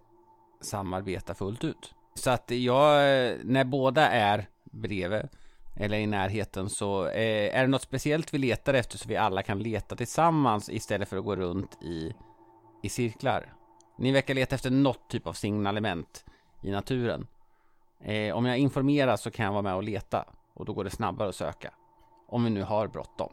samarbetar 0.61 1.35
fullt 1.35 1.65
ut. 1.65 1.95
Så 2.15 2.31
att 2.31 2.51
jag, 2.51 3.01
när 3.45 3.65
båda 3.65 4.09
är 4.09 4.47
bredvid 4.65 5.29
eller 5.77 5.99
i 5.99 6.07
närheten 6.07 6.71
så 6.71 7.07
eh, 7.07 7.59
är 7.59 7.63
det 7.63 7.67
något 7.67 7.83
speciellt 7.83 8.35
vi 8.35 8.39
letar 8.39 8.75
efter 8.75 8.99
så 8.99 9.09
vi 9.09 9.17
alla 9.17 9.43
kan 9.43 9.59
leta 9.59 9.97
tillsammans 9.97 10.69
istället 10.69 11.09
för 11.09 11.17
att 11.17 11.25
gå 11.25 11.37
runt 11.37 11.83
i, 11.83 12.15
i 12.83 12.89
cirklar. 12.89 13.53
Ni 13.99 14.13
verkar 14.13 14.35
leta 14.35 14.55
efter 14.55 14.71
något 14.71 15.11
typ 15.11 15.27
av 15.27 15.33
signalement 15.33 16.25
i 16.63 16.71
naturen. 16.71 17.27
Eh, 18.01 18.37
om 18.37 18.47
jag 18.47 18.59
informerar 18.59 19.17
så 19.17 19.31
kan 19.31 19.45
jag 19.45 19.53
vara 19.53 19.63
med 19.63 19.75
och 19.75 19.83
leta 19.83 20.25
och 20.55 20.65
då 20.65 20.73
går 20.73 20.85
det 20.85 20.91
snabbare 20.91 21.29
att 21.29 21.35
söka. 21.35 21.71
Om 22.29 22.45
vi 22.45 22.51
nu 22.51 22.63
har 22.63 22.89
bråttom. 22.89 23.33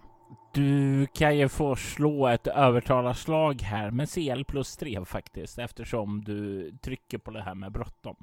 Du 0.53 1.07
kan 1.13 1.37
ju 1.37 1.49
få 1.49 1.75
slå 1.75 2.27
ett 2.27 2.47
övertalarslag 2.47 3.61
här 3.61 3.91
med 3.91 4.09
CL 4.09 4.43
plus 4.43 4.77
3 4.77 5.05
faktiskt 5.05 5.59
eftersom 5.59 6.23
du 6.23 6.71
trycker 6.71 7.17
på 7.17 7.31
det 7.31 7.41
här 7.41 7.55
med 7.55 7.71
bråttom. 7.71 8.15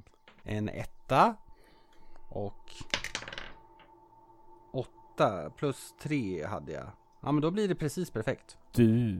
En 0.42 0.68
etta 0.68 1.36
och 2.28 2.72
8 5.20 5.50
plus 5.50 5.94
tre 6.02 6.46
hade 6.46 6.72
jag. 6.72 6.86
Ja 7.22 7.32
men 7.32 7.42
då 7.42 7.50
blir 7.50 7.68
det 7.68 7.74
precis 7.74 8.10
perfekt. 8.10 8.58
Du 8.74 9.18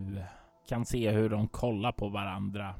kan 0.68 0.84
se 0.84 1.10
hur 1.10 1.28
de 1.28 1.48
kollar 1.48 1.92
på 1.92 2.08
varandra 2.08 2.74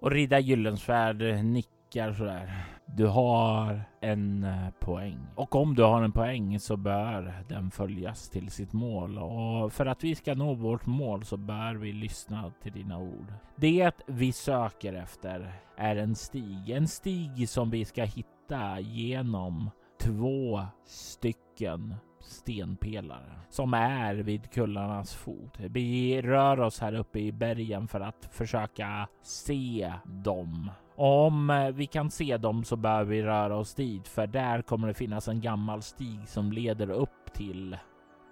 och 0.00 0.10
Ridda 0.10 0.38
Gyllensvärd 0.38 1.44
nickar 1.44 2.12
sådär. 2.12 2.66
Du 2.86 3.06
har 3.06 3.82
en 4.00 4.44
eh, 4.44 4.70
poäng 4.80 5.18
och 5.34 5.54
om 5.54 5.74
du 5.74 5.82
har 5.82 6.02
en 6.02 6.12
poäng 6.12 6.60
så 6.60 6.76
bör 6.76 7.44
den 7.48 7.70
följas 7.70 8.28
till 8.28 8.50
sitt 8.50 8.72
mål 8.72 9.18
och 9.18 9.72
för 9.72 9.86
att 9.86 10.04
vi 10.04 10.14
ska 10.14 10.34
nå 10.34 10.54
vårt 10.54 10.86
mål 10.86 11.24
så 11.24 11.36
bör 11.36 11.74
vi 11.74 11.92
lyssna 11.92 12.52
till 12.62 12.72
dina 12.72 12.98
ord. 12.98 13.32
Det 13.56 13.92
vi 14.06 14.32
söker 14.32 14.92
efter 14.92 15.52
är 15.76 15.96
en 15.96 16.14
stig, 16.14 16.70
en 16.70 16.88
stig 16.88 17.48
som 17.48 17.70
vi 17.70 17.84
ska 17.84 18.04
hitta 18.04 18.80
genom 18.80 19.70
två 20.00 20.60
stycken 20.86 21.94
stenpelare 22.24 23.40
som 23.50 23.74
är 23.74 24.14
vid 24.14 24.50
kullarnas 24.50 25.14
fot. 25.14 25.58
Vi 25.58 26.22
rör 26.22 26.60
oss 26.60 26.80
här 26.80 26.94
uppe 26.94 27.18
i 27.18 27.32
bergen 27.32 27.88
för 27.88 28.00
att 28.00 28.28
försöka 28.30 29.08
se 29.22 29.92
dem 30.04 30.70
om 30.96 31.72
vi 31.74 31.86
kan 31.86 32.10
se 32.10 32.36
dem 32.36 32.64
så 32.64 32.76
bör 32.76 33.04
vi 33.04 33.22
röra 33.22 33.56
oss 33.56 33.74
dit 33.74 34.08
för 34.08 34.26
där 34.26 34.62
kommer 34.62 34.88
det 34.88 34.94
finnas 34.94 35.28
en 35.28 35.40
gammal 35.40 35.82
stig 35.82 36.28
som 36.28 36.52
leder 36.52 36.90
upp 36.90 37.32
till 37.32 37.76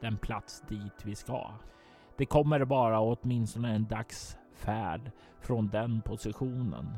den 0.00 0.16
plats 0.16 0.62
dit 0.68 1.04
vi 1.04 1.14
ska. 1.14 1.50
Det 2.16 2.26
kommer 2.26 2.64
bara 2.64 3.00
åtminstone 3.00 3.74
en 3.74 3.86
dags 3.86 4.38
färd 4.54 5.10
från 5.40 5.68
den 5.68 6.00
positionen. 6.00 6.96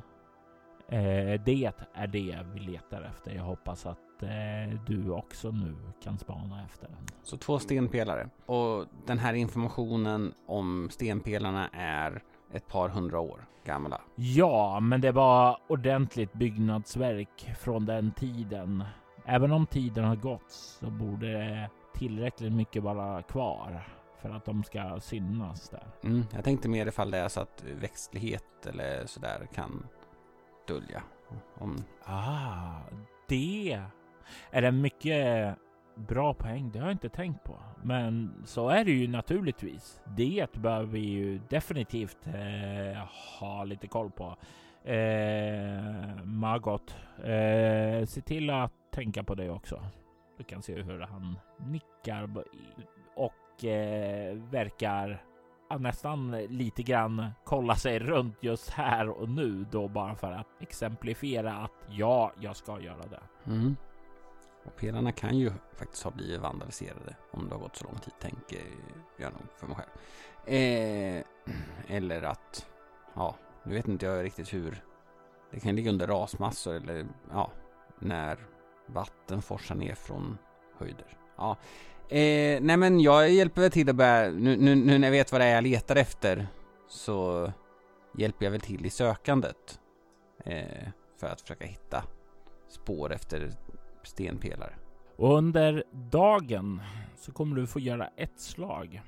Eh, 0.89 1.41
det 1.45 1.73
är 1.95 2.07
det 2.07 2.39
vi 2.55 2.61
letar 2.61 3.03
efter. 3.03 3.35
Jag 3.35 3.45
hoppas 3.45 3.87
att 3.87 3.99
eh, 4.23 4.81
du 4.87 5.11
också 5.11 5.51
nu 5.51 5.77
kan 6.03 6.19
spana 6.19 6.65
efter 6.65 6.89
den. 6.89 7.07
Så 7.23 7.37
två 7.37 7.59
stenpelare 7.59 8.29
och 8.47 8.87
den 9.07 9.19
här 9.19 9.35
informationen 9.35 10.35
om 10.47 10.89
stenpelarna 10.91 11.69
är 11.73 12.23
ett 12.53 12.69
par 12.69 12.89
hundra 12.89 13.21
år 13.21 13.47
gamla. 13.65 14.01
Ja, 14.15 14.81
men 14.81 15.01
det 15.01 15.13
var 15.13 15.59
ordentligt 15.69 16.33
byggnadsverk 16.33 17.55
från 17.59 17.87
den 17.87 18.13
tiden. 18.13 18.85
Även 19.25 19.53
om 19.53 19.67
tiden 19.67 20.05
har 20.05 20.17
gått 20.17 20.51
så 20.51 20.91
borde 20.91 21.71
tillräckligt 21.95 22.53
mycket 22.53 22.83
vara 22.83 23.23
kvar 23.23 23.89
för 24.23 24.31
att 24.31 24.45
de 24.45 24.65
ska 24.65 25.01
synas 25.01 25.69
där. 25.69 25.87
Mm, 26.05 26.23
jag 26.33 26.45
tänkte 26.45 26.69
mer 26.69 26.87
ifall 26.87 27.11
det 27.11 27.19
är 27.19 27.29
så 27.29 27.41
att 27.41 27.65
växtlighet 27.81 28.67
eller 28.67 29.07
sådär 29.07 29.49
kan 29.55 29.87
dölja. 30.69 31.03
Om... 31.59 31.85
Ah, 32.05 32.81
det 33.29 33.83
är 34.51 34.63
en 34.63 34.81
mycket 34.81 35.57
Bra 35.97 36.35
poäng, 36.35 36.71
det 36.73 36.79
har 36.79 36.87
jag 36.87 36.95
inte 36.95 37.09
tänkt 37.09 37.45
på. 37.45 37.59
Men 37.83 38.35
så 38.45 38.69
är 38.69 38.85
det 38.85 38.91
ju 38.91 39.09
naturligtvis. 39.09 40.01
Det 40.17 40.53
bör 40.53 40.83
vi 40.83 40.99
ju 40.99 41.41
definitivt 41.49 42.27
eh, 42.27 43.03
ha 43.41 43.65
lite 43.65 43.87
koll 43.87 44.11
på. 44.11 44.37
Eh, 44.91 46.25
Margot, 46.25 46.97
eh, 47.19 48.07
se 48.07 48.21
till 48.21 48.51
att 48.51 48.73
tänka 48.93 49.25
på 49.25 49.35
det 49.35 49.51
också. 49.51 49.87
Du 50.39 50.45
kan 50.45 50.63
se 50.63 50.83
hur 50.83 51.01
han 51.01 51.39
nickar 51.67 52.31
och 53.17 53.65
eh, 53.65 54.35
verkar 54.37 55.23
nästan 55.79 56.31
lite 56.31 56.83
grann 56.83 57.31
kolla 57.45 57.75
sig 57.75 57.99
runt 57.99 58.37
just 58.41 58.71
här 58.71 59.09
och 59.09 59.29
nu 59.29 59.67
då 59.71 59.89
bara 59.89 60.15
för 60.15 60.33
att 60.33 60.47
exemplifiera 60.61 61.53
att 61.53 61.73
ja, 61.89 62.33
jag 62.41 62.57
ska 62.57 62.81
göra 62.81 63.03
det. 63.11 63.51
Mm. 63.51 63.77
Och 64.65 64.77
pelarna 64.77 65.13
kan 65.13 65.39
ju 65.39 65.53
faktiskt 65.77 66.03
ha 66.03 66.11
blivit 66.11 66.41
vandaliserade 66.41 67.17
om 67.31 67.49
det 67.49 67.55
har 67.55 67.63
gått 67.63 67.77
så 67.77 67.85
lång 67.85 67.99
tid, 67.99 68.13
tänker 68.21 68.63
jag 69.17 69.33
nog 69.33 69.43
för 69.57 69.67
mig 69.67 69.77
själv. 69.77 69.91
Eh, 70.47 71.25
eller 71.97 72.23
att, 72.23 72.67
ja, 73.15 73.37
nu 73.65 73.75
vet 73.75 73.89
inte 73.89 74.07
jag 74.07 74.25
riktigt 74.25 74.55
hur. 74.55 74.85
Det 75.51 75.61
kan 75.61 75.77
ligga 75.77 75.91
under 75.91 76.07
rasmassor 76.07 76.75
eller 76.75 77.07
ja, 77.31 77.51
när 77.99 78.39
vatten 78.87 79.43
forsar 79.43 79.75
ner 79.75 79.95
från 79.95 80.39
höjder. 80.79 81.19
Ja, 81.37 81.57
eh, 82.09 82.61
nej 82.61 82.77
men 82.77 83.01
jag 83.01 83.31
hjälper 83.31 83.63
väl 83.63 83.71
till 83.71 83.91
att 83.91 83.97
börja, 83.97 84.31
nu, 84.31 84.57
nu, 84.57 84.75
nu 84.75 84.99
när 84.99 85.07
jag 85.07 85.13
vet 85.13 85.33
vad 85.33 85.41
det 85.41 85.45
är 85.45 85.55
jag 85.55 85.65
letar 85.65 85.97
efter 85.97 86.47
så 86.89 87.53
hjälper 88.19 88.47
jag 88.47 88.51
väl 88.51 88.61
till 88.61 88.87
i 88.87 88.91
sökandet. 88.91 89.81
Eh, 90.45 90.89
för 91.21 91.27
att 91.27 91.41
försöka 91.41 91.65
hitta 91.65 92.05
spår 92.69 93.13
efter 93.13 93.53
stenpelare. 94.05 94.75
Och 95.17 95.35
under 95.35 95.85
dagen 95.93 96.81
så 97.17 97.33
kommer 97.33 97.57
du 97.57 97.67
få 97.67 97.81
göra 97.81 98.09
ett 98.17 98.41
slag. 98.41 99.03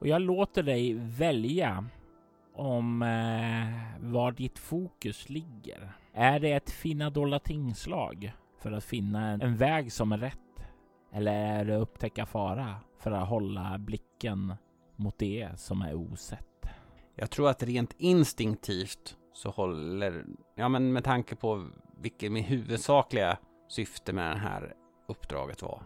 Och 0.00 0.06
jag 0.06 0.22
låter 0.22 0.62
dig 0.62 0.94
välja 0.94 1.84
om 2.54 3.02
eh, 3.02 4.10
var 4.10 4.32
ditt 4.32 4.58
fokus 4.58 5.28
ligger. 5.28 5.92
Är 6.12 6.40
det 6.40 6.52
ett 6.52 6.70
finna 6.70 7.10
dolda 7.10 7.38
tingslag 7.38 8.32
för 8.58 8.72
att 8.72 8.84
finna 8.84 9.30
en, 9.30 9.42
en 9.42 9.56
väg 9.56 9.92
som 9.92 10.12
är 10.12 10.18
rätt? 10.18 10.38
Eller 11.12 11.32
är 11.32 11.64
det 11.64 11.76
upptäcka 11.76 12.26
fara 12.26 12.76
för 12.98 13.10
att 13.10 13.28
hålla 13.28 13.78
blicken 13.78 14.54
mot 14.96 15.18
det 15.18 15.48
som 15.56 15.82
är 15.82 15.94
osett? 15.94 16.44
Jag 17.14 17.30
tror 17.30 17.48
att 17.48 17.62
rent 17.62 17.94
instinktivt 17.98 19.16
så 19.32 19.50
håller, 19.50 20.24
ja 20.54 20.68
men 20.68 20.92
med 20.92 21.04
tanke 21.04 21.36
på 21.36 21.68
vilket 22.00 22.32
min 22.32 22.44
huvudsakliga 22.44 23.38
syfte 23.68 24.12
med 24.12 24.30
det 24.30 24.38
här 24.38 24.74
uppdraget 25.06 25.62
var. 25.62 25.82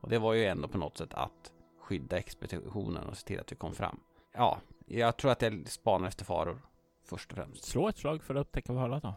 Och 0.00 0.08
det 0.08 0.18
var 0.18 0.34
ju 0.34 0.44
ändå 0.44 0.68
på 0.68 0.78
något 0.78 0.98
sätt 0.98 1.14
att 1.14 1.52
skydda 1.80 2.18
expeditionen 2.18 3.08
och 3.08 3.16
se 3.16 3.26
till 3.26 3.40
att 3.40 3.52
vi 3.52 3.56
kom 3.56 3.74
fram. 3.74 4.00
Ja, 4.34 4.58
jag 4.86 5.16
tror 5.16 5.30
att 5.30 5.42
jag 5.42 5.68
spanar 5.68 6.08
efter 6.08 6.24
faror 6.24 6.58
först 7.04 7.30
och 7.30 7.36
främst. 7.36 7.64
Slå 7.64 7.88
ett 7.88 7.98
slag 7.98 8.22
för 8.22 8.34
att 8.34 8.40
upptäcka 8.40 8.72
fara 8.72 9.00
då. 9.00 9.14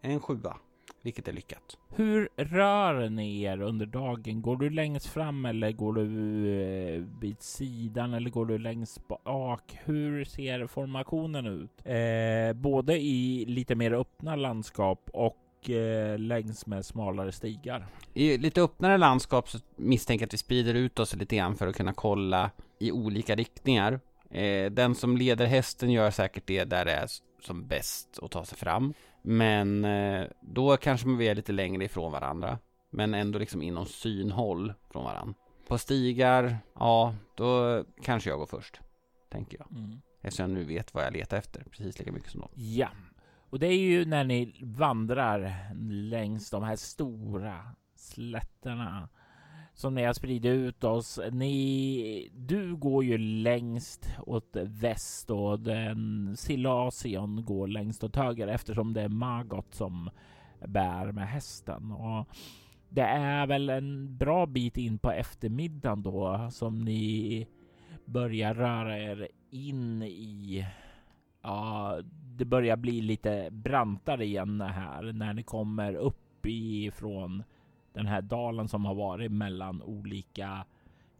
En 0.00 0.20
sjua, 0.20 0.56
vilket 1.02 1.28
är 1.28 1.32
lyckat. 1.32 1.78
Hur 1.88 2.28
rör 2.36 3.08
ni 3.08 3.42
er 3.42 3.60
under 3.60 3.86
dagen? 3.86 4.42
Går 4.42 4.56
du 4.56 4.70
längst 4.70 5.06
fram 5.06 5.44
eller 5.44 5.72
går 5.72 5.92
du 5.92 6.04
eh, 6.62 7.04
vid 7.20 7.42
sidan 7.42 8.14
eller 8.14 8.30
går 8.30 8.46
du 8.46 8.58
längst 8.58 9.08
bak? 9.08 9.78
Hur 9.84 10.24
ser 10.24 10.66
formationen 10.66 11.46
ut? 11.46 11.86
Eh, 11.86 12.52
både 12.52 12.98
i 12.98 13.44
lite 13.48 13.74
mer 13.74 13.92
öppna 13.92 14.36
landskap 14.36 15.10
och 15.12 15.36
längs 16.18 16.66
med 16.66 16.86
smalare 16.86 17.32
stigar. 17.32 17.86
I 18.14 18.38
lite 18.38 18.62
öppnare 18.62 18.98
landskap 18.98 19.48
så 19.48 19.58
misstänker 19.76 20.22
jag 20.22 20.26
att 20.26 20.34
vi 20.34 20.38
sprider 20.38 20.74
ut 20.74 20.98
oss 20.98 21.16
lite 21.16 21.36
grann 21.36 21.56
för 21.56 21.66
att 21.66 21.76
kunna 21.76 21.92
kolla 21.92 22.50
i 22.78 22.92
olika 22.92 23.34
riktningar. 23.34 24.00
Eh, 24.30 24.70
den 24.70 24.94
som 24.94 25.16
leder 25.16 25.46
hästen 25.46 25.90
gör 25.90 26.10
säkert 26.10 26.46
det 26.46 26.64
där 26.64 26.84
det 26.84 26.92
är 26.92 27.08
som 27.42 27.66
bäst 27.66 28.18
att 28.22 28.30
ta 28.30 28.44
sig 28.44 28.58
fram. 28.58 28.94
Men 29.22 29.84
eh, 29.84 30.26
då 30.40 30.76
kanske 30.76 31.08
vi 31.08 31.28
är 31.28 31.34
lite 31.34 31.52
längre 31.52 31.84
ifrån 31.84 32.12
varandra. 32.12 32.58
Men 32.90 33.14
ändå 33.14 33.38
liksom 33.38 33.62
inom 33.62 33.86
synhåll 33.86 34.74
från 34.92 35.04
varandra. 35.04 35.34
På 35.68 35.78
stigar, 35.78 36.58
ja, 36.74 37.14
då 37.36 37.84
kanske 38.02 38.30
jag 38.30 38.38
går 38.38 38.46
först. 38.46 38.80
Tänker 39.30 39.58
jag. 39.58 39.78
Mm. 39.78 40.00
Eftersom 40.22 40.50
jag 40.50 40.58
nu 40.58 40.64
vet 40.64 40.94
vad 40.94 41.04
jag 41.04 41.12
letar 41.12 41.36
efter. 41.36 41.64
Precis 41.70 41.98
lika 41.98 42.12
mycket 42.12 42.30
som 42.30 42.40
de. 42.40 42.48
Ja, 42.54 42.88
och 43.50 43.58
det 43.58 43.66
är 43.66 43.78
ju 43.78 44.04
när 44.04 44.24
ni 44.24 44.54
vandrar 44.62 45.54
längs 45.84 46.50
de 46.50 46.62
här 46.62 46.76
stora 46.76 47.74
slätterna 47.94 49.08
som 49.74 49.94
ni 49.94 50.04
har 50.04 50.12
spridit 50.12 50.52
ut 50.52 50.84
oss. 50.84 51.20
Ni, 51.32 52.30
du 52.34 52.76
går 52.76 53.04
ju 53.04 53.18
längst 53.18 54.10
åt 54.26 54.56
väst 54.56 55.30
och 55.30 55.60
den 55.60 56.34
Silasion 56.36 57.44
går 57.44 57.66
längst 57.66 58.04
åt 58.04 58.16
höger 58.16 58.48
eftersom 58.48 58.92
det 58.92 59.02
är 59.02 59.08
Magot 59.08 59.74
som 59.74 60.10
bär 60.66 61.12
med 61.12 61.28
hästen. 61.28 61.92
Och 61.92 62.28
det 62.88 63.02
är 63.02 63.46
väl 63.46 63.70
en 63.70 64.16
bra 64.16 64.46
bit 64.46 64.76
in 64.76 64.98
på 64.98 65.10
eftermiddagen 65.10 66.02
då 66.02 66.48
som 66.52 66.78
ni 66.84 67.46
börjar 68.04 68.54
röra 68.54 68.98
er 68.98 69.28
in 69.50 70.02
i 70.02 70.66
Ja, 71.42 72.00
det 72.38 72.44
börjar 72.44 72.76
bli 72.76 73.00
lite 73.00 73.48
brantare 73.50 74.24
igen 74.24 74.60
här 74.60 75.12
när 75.12 75.34
ni 75.34 75.42
kommer 75.42 75.94
upp 75.94 76.46
ifrån 76.46 77.42
den 77.92 78.06
här 78.06 78.22
dalen 78.22 78.68
som 78.68 78.84
har 78.84 78.94
varit 78.94 79.32
mellan 79.32 79.82
olika 79.82 80.64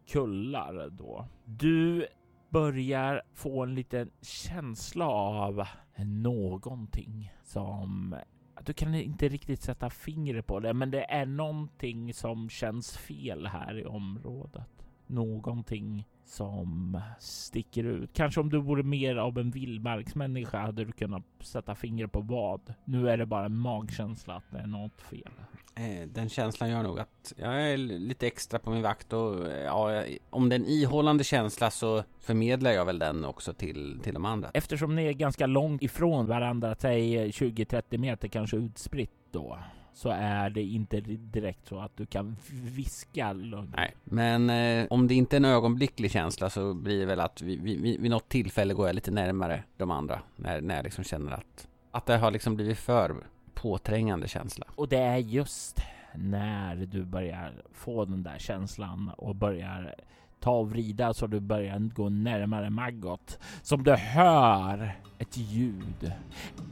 kullar 0.09 0.89
då. 0.91 1.27
Du 1.45 2.07
börjar 2.49 3.23
få 3.35 3.63
en 3.63 3.75
liten 3.75 4.11
känsla 4.23 5.07
av 5.09 5.65
någonting 5.97 7.33
som 7.43 8.17
du 8.65 8.73
kan 8.73 8.95
inte 8.95 9.29
riktigt 9.29 9.63
sätta 9.63 9.91
fingret 9.91 10.47
på 10.47 10.61
det, 10.61 10.75
men 10.75 10.91
det 10.91 11.13
är 11.13 11.27
någonting 11.27 12.15
som 12.15 12.49
känns 12.49 12.97
fel 12.97 13.47
här 13.47 13.79
i 13.79 13.85
området. 13.85 14.87
Någonting 15.07 16.07
som 16.29 17.01
sticker 17.19 17.85
ut. 17.85 18.11
Kanske 18.13 18.41
om 18.41 18.51
du 18.51 18.61
vore 18.61 18.83
mer 18.83 19.17
av 19.17 19.39
en 19.39 19.51
vildmarksmänniska 19.51 20.59
hade 20.59 20.85
du 20.85 20.93
kunnat 20.93 21.23
sätta 21.41 21.75
fingret 21.75 22.13
på 22.13 22.21
vad. 22.21 22.75
Nu 22.85 23.11
är 23.11 23.17
det 23.17 23.27
bara 23.27 23.47
en 23.47 23.57
magkänsla 23.57 24.35
att 24.35 24.45
det 24.51 24.59
är 24.59 24.67
något 24.67 25.03
fel. 25.03 25.33
Eh, 25.75 26.09
den 26.09 26.29
känslan 26.29 26.71
gör 26.71 26.83
nog 26.83 27.01
att 27.01 27.33
jag 27.37 27.73
är 27.73 27.77
lite 27.77 28.27
extra 28.27 28.59
på 28.59 28.71
min 28.71 28.83
vakt 28.83 29.13
och 29.13 29.49
ja, 29.65 30.05
om 30.31 30.49
det 30.49 30.55
är 30.57 30.61
en 30.61 30.67
ihållande 30.67 31.25
känsla 31.25 31.71
så 31.71 32.05
förmedlar 32.21 32.71
jag 32.71 32.85
väl 32.85 32.99
den 32.99 33.25
också 33.25 33.53
till, 33.53 34.01
till 34.03 34.15
de 34.15 34.25
andra. 34.25 34.51
Eftersom 34.55 34.95
ni 34.95 35.07
är 35.07 35.13
ganska 35.13 35.47
långt 35.47 35.83
ifrån 35.83 36.27
varandra, 36.27 36.75
säg 36.79 37.31
20-30 37.31 37.99
meter 37.99 38.29
kanske 38.29 38.57
utspritt 38.57 39.11
då, 39.31 39.59
så 39.99 40.09
är 40.09 40.51
det 40.51 40.63
inte 40.63 41.01
direkt 41.01 41.67
så 41.67 41.79
att 41.79 41.97
du 41.97 42.07
kan 42.07 42.37
viska 42.51 43.33
lugnt. 43.33 43.75
Nej, 43.77 43.95
men 44.05 44.51
eh, 44.51 44.87
om 44.91 45.09
det 45.09 45.15
inte 45.15 45.37
är 45.37 45.39
en 45.39 45.45
ögonblicklig 45.45 46.11
känsla 46.11 46.51
så 46.51 46.75
blir 46.75 47.01
det 47.01 47.07
väl 47.07 47.21
att 47.21 47.43
vi, 47.43 47.57
vi, 47.57 47.97
vid 47.97 48.11
något 48.11 48.29
tillfälle 48.29 48.75
går 48.75 48.87
jag 48.87 48.95
lite 48.95 49.11
närmare 49.11 49.63
de 49.77 49.91
andra 49.91 50.21
när, 50.37 50.61
när 50.61 50.77
jag 50.77 50.85
liksom 50.85 51.05
känner 51.05 51.33
att, 51.33 51.69
att 51.91 52.07
det 52.07 52.17
har 52.17 52.31
liksom 52.31 52.55
blivit 52.55 52.79
för 52.79 53.17
påträngande 53.55 54.29
känsla. 54.29 54.67
Och 54.75 54.89
det 54.89 54.99
är 54.99 55.17
just 55.17 55.81
när 56.15 56.77
du 56.77 57.05
börjar 57.05 57.63
få 57.73 58.05
den 58.05 58.23
där 58.23 58.39
känslan 58.39 59.11
och 59.17 59.35
börjar 59.35 59.95
ta 60.41 60.51
och 60.51 60.71
vrida 60.71 61.15
så 61.15 61.27
du 61.27 61.41
börjar 61.41 61.79
gå 61.79 62.09
närmare 62.09 62.71
Maggot 62.71 63.39
som 63.63 63.83
du 63.85 63.93
hör 63.93 64.97
ett 65.19 65.37
ljud. 65.37 66.13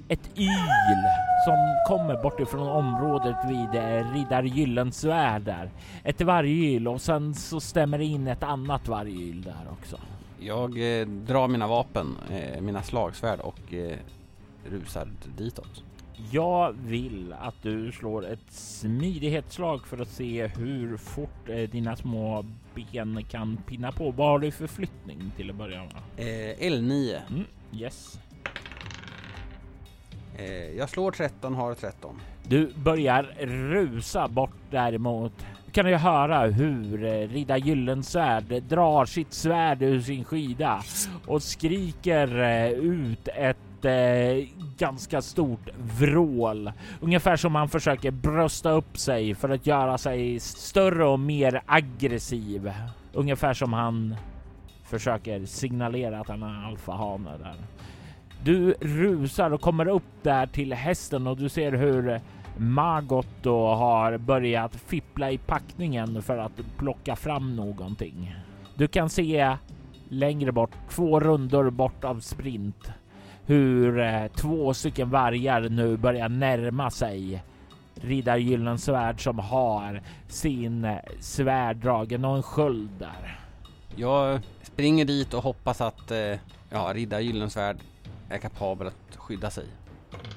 Ett 0.09 0.31
yl 0.39 1.03
som 1.47 1.77
kommer 1.89 2.23
bortifrån 2.23 2.69
området 2.69 3.37
vid 3.49 3.83
Riddar 4.13 4.43
Gyllensvärd 4.43 5.43
där. 5.43 5.71
Ett 6.05 6.21
vargyl 6.21 6.89
och 6.89 7.01
sen 7.01 7.35
så 7.35 7.61
stämmer 7.61 7.99
det 7.99 8.05
in 8.05 8.29
ett 8.29 8.43
annat 8.43 8.89
vargyl 8.89 9.43
där 9.43 9.67
också. 9.71 9.97
Jag 10.39 11.01
eh, 11.01 11.07
drar 11.07 11.49
mina 11.49 11.67
vapen, 11.67 12.17
eh, 12.31 12.61
mina 12.61 12.83
slagsvärd 12.83 13.41
och 13.41 13.75
eh, 13.75 13.97
rusar 14.71 15.09
ditåt. 15.37 15.83
Jag 16.31 16.73
vill 16.73 17.35
att 17.41 17.63
du 17.63 17.93
slår 17.93 18.27
ett 18.27 18.53
smidighetsslag 18.53 19.87
för 19.87 19.99
att 19.99 20.09
se 20.09 20.47
hur 20.47 20.97
fort 20.97 21.49
eh, 21.49 21.71
dina 21.71 21.97
små 21.97 22.45
ben 22.75 23.25
kan 23.31 23.57
pinna 23.57 23.93
på. 23.93 24.11
Vad 24.11 24.29
har 24.29 24.39
du 24.39 24.51
för 24.51 24.67
flyttning 24.67 25.33
till 25.37 25.51
att 25.51 25.57
börja 25.57 25.79
med? 25.79 25.93
Eh, 26.17 26.71
L9. 26.71 27.21
Mm, 27.31 27.45
yes. 27.73 28.19
Eh, 30.39 30.77
jag 30.77 30.89
slår 30.89 31.11
13, 31.11 31.55
har 31.55 31.75
13. 31.75 32.21
Du 32.43 32.73
börjar 32.77 33.23
rusa 33.41 34.29
bort 34.29 34.57
däremot. 34.71 35.33
Du 35.67 35.73
kan 35.73 35.91
ju 35.91 35.97
höra 35.97 36.47
hur 36.47 37.05
eh, 37.05 37.29
Ridda 37.29 37.59
Gyllensvärd 37.59 38.63
drar 38.63 39.05
sitt 39.05 39.33
svärd 39.33 39.83
ur 39.83 40.01
sin 40.01 40.25
skida 40.25 40.83
och 41.27 41.43
skriker 41.43 42.43
eh, 42.43 42.71
ut 42.71 43.29
ett 43.29 43.76
eh, 43.87 44.47
ganska 44.79 45.23
stort 45.23 45.69
vrål. 45.99 46.73
Ungefär 47.01 47.37
som 47.37 47.55
han 47.55 47.69
försöker 47.69 48.11
brösta 48.11 48.71
upp 48.71 48.99
sig 48.99 49.35
för 49.35 49.49
att 49.49 49.67
göra 49.67 49.99
sig 49.99 50.41
större 50.41 51.05
och 51.05 51.21
mer 51.21 51.63
aggressiv. 51.67 52.73
Ungefär 53.13 53.55
som 53.55 53.73
han 53.73 54.17
försöker 54.85 55.45
signalera 55.45 56.21
att 56.21 56.29
han 56.29 56.43
är 56.43 56.67
alfahane 56.67 57.31
där. 57.39 57.55
Du 58.45 58.73
rusar 58.81 59.51
och 59.51 59.61
kommer 59.61 59.89
upp 59.89 60.23
där 60.23 60.47
till 60.47 60.73
hästen 60.73 61.27
och 61.27 61.37
du 61.37 61.49
ser 61.49 61.73
hur 61.73 62.21
Margot 62.57 63.29
då 63.43 63.69
har 63.69 64.19
börjat 64.19 64.77
fippla 64.77 65.31
i 65.31 65.39
packningen 65.39 66.23
för 66.23 66.39
att 66.39 66.61
plocka 66.77 67.17
fram 67.17 67.57
någonting. 67.57 68.37
Du 68.75 68.89
kan 68.89 69.11
se 69.11 69.57
längre 70.09 70.53
bort, 70.53 70.71
två 70.91 71.21
rundor 71.21 71.71
bort 71.71 72.05
av 72.05 72.21
sprint, 72.21 72.91
hur 73.47 73.99
eh, 73.99 74.27
två 74.27 74.75
stycken 74.75 75.11
vargar 75.11 75.69
nu 75.69 75.97
börjar 75.97 76.29
närma 76.29 76.91
sig 76.91 77.43
riddar 77.95 78.37
Gyllensvärd 78.37 79.23
som 79.23 79.39
har 79.39 80.03
sin 80.29 80.85
eh, 80.85 80.97
svärd 81.21 81.77
dragen 81.77 82.25
och 82.25 82.37
en 82.37 82.43
sköld 82.43 82.91
där. 82.99 83.41
Jag 83.97 84.41
springer 84.63 85.05
dit 85.05 85.35
och 85.35 85.43
hoppas 85.43 85.81
att 85.81 86.11
eh, 86.11 86.39
ja, 86.71 86.93
riddar 86.95 87.21
Gyllensvärd 87.21 87.77
är 88.29 88.39
kapabel 88.39 88.87
att 88.87 89.17
skydda 89.17 89.51
sig. 89.51 89.67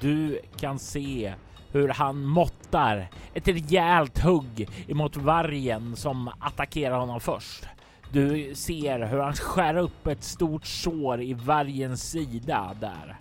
Du 0.00 0.40
kan 0.56 0.78
se 0.78 1.34
hur 1.72 1.88
han 1.88 2.24
måttar 2.24 3.08
ett 3.34 3.48
rejält 3.48 4.18
hugg 4.18 4.68
emot 4.88 5.16
vargen 5.16 5.96
som 5.96 6.30
attackerar 6.40 6.98
honom 6.98 7.20
först. 7.20 7.64
Du 8.12 8.54
ser 8.54 9.06
hur 9.06 9.18
han 9.18 9.32
skär 9.32 9.76
upp 9.76 10.06
ett 10.06 10.22
stort 10.22 10.66
sår 10.66 11.22
i 11.22 11.34
vargens 11.34 12.10
sida 12.10 12.76
där. 12.80 13.18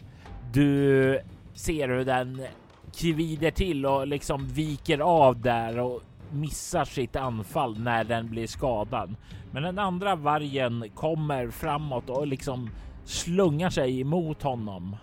Du 0.53 1.19
ser 1.53 1.89
hur 1.89 2.05
den 2.05 2.41
kvider 2.95 3.51
till 3.51 3.85
och 3.85 4.07
liksom 4.07 4.47
viker 4.47 4.99
av 4.99 5.41
där 5.41 5.79
och 5.79 6.01
missar 6.31 6.85
sitt 6.85 7.15
anfall 7.15 7.79
när 7.79 8.03
den 8.03 8.29
blir 8.29 8.47
skadad. 8.47 9.15
Men 9.51 9.63
den 9.63 9.79
andra 9.79 10.15
vargen 10.15 10.85
kommer 10.95 11.49
framåt 11.49 12.09
och 12.09 12.27
liksom 12.27 12.69
slungar 13.05 13.69
sig 13.69 14.01
emot 14.01 14.43
honom. 14.43 14.95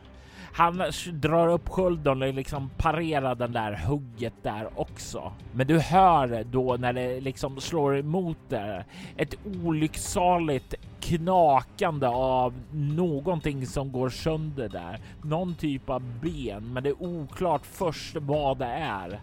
Han 0.56 0.82
drar 1.12 1.48
upp 1.48 1.68
skölden 1.68 2.22
och 2.22 2.34
liksom 2.34 2.70
parerar 2.76 3.34
den 3.34 3.52
där 3.52 3.72
hugget 3.86 4.34
där 4.42 4.68
också. 4.80 5.32
Men 5.52 5.66
du 5.66 5.78
hör 5.78 6.44
då 6.44 6.76
när 6.76 6.92
det 6.92 7.20
liksom 7.20 7.60
slår 7.60 7.98
emot 7.98 8.38
där 8.48 8.84
ett 9.16 9.34
olycksaligt 9.64 10.74
knakande 11.00 12.06
av 12.06 12.54
någonting 12.72 13.66
som 13.66 13.92
går 13.92 14.08
sönder 14.08 14.68
där. 14.68 15.00
Någon 15.22 15.54
typ 15.54 15.90
av 15.90 16.02
ben, 16.22 16.72
men 16.72 16.82
det 16.82 16.88
är 16.88 17.02
oklart 17.02 17.66
först 17.66 18.16
vad 18.16 18.58
det 18.58 18.74
är. 18.80 19.20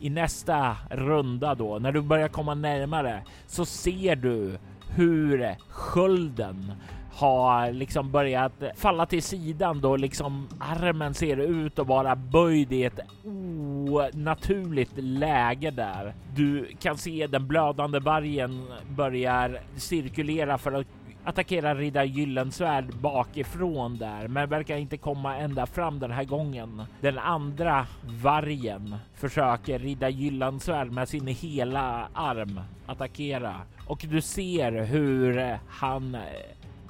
I 0.00 0.10
nästa 0.10 0.76
runda 0.90 1.54
då, 1.54 1.78
när 1.78 1.92
du 1.92 2.00
börjar 2.00 2.28
komma 2.28 2.54
närmare, 2.54 3.22
så 3.46 3.64
ser 3.64 4.16
du 4.16 4.58
hur 4.88 5.56
skölden 5.68 6.72
har 7.16 7.72
liksom 7.72 8.10
börjat 8.10 8.52
falla 8.76 9.06
till 9.06 9.22
sidan 9.22 9.80
då 9.80 9.96
liksom 9.96 10.48
armen 10.58 11.14
ser 11.14 11.36
ut 11.36 11.78
att 11.78 11.86
vara 11.86 12.16
böjd 12.16 12.72
i 12.72 12.84
ett 12.84 13.00
onaturligt 13.24 14.92
läge 14.96 15.70
där. 15.70 16.14
Du 16.34 16.68
kan 16.80 16.98
se 16.98 17.26
den 17.26 17.46
blödande 17.46 17.98
vargen 17.98 18.66
börjar 18.88 19.60
cirkulera 19.76 20.58
för 20.58 20.72
att 20.72 20.86
attackera 21.24 21.74
riddar 21.74 22.04
Gyllensvärd 22.04 22.94
bakifrån 23.00 23.98
där, 23.98 24.28
men 24.28 24.48
verkar 24.48 24.76
inte 24.76 24.96
komma 24.96 25.36
ända 25.36 25.66
fram 25.66 25.98
den 25.98 26.10
här 26.10 26.24
gången. 26.24 26.82
Den 27.00 27.18
andra 27.18 27.86
vargen 28.22 28.96
försöker 29.14 29.78
riddar 29.78 30.08
Gyllensvärd 30.08 30.90
med 30.90 31.08
sin 31.08 31.26
hela 31.26 32.08
arm 32.14 32.60
attackera 32.86 33.54
och 33.86 34.04
du 34.08 34.20
ser 34.20 34.84
hur 34.84 35.58
han 35.68 36.16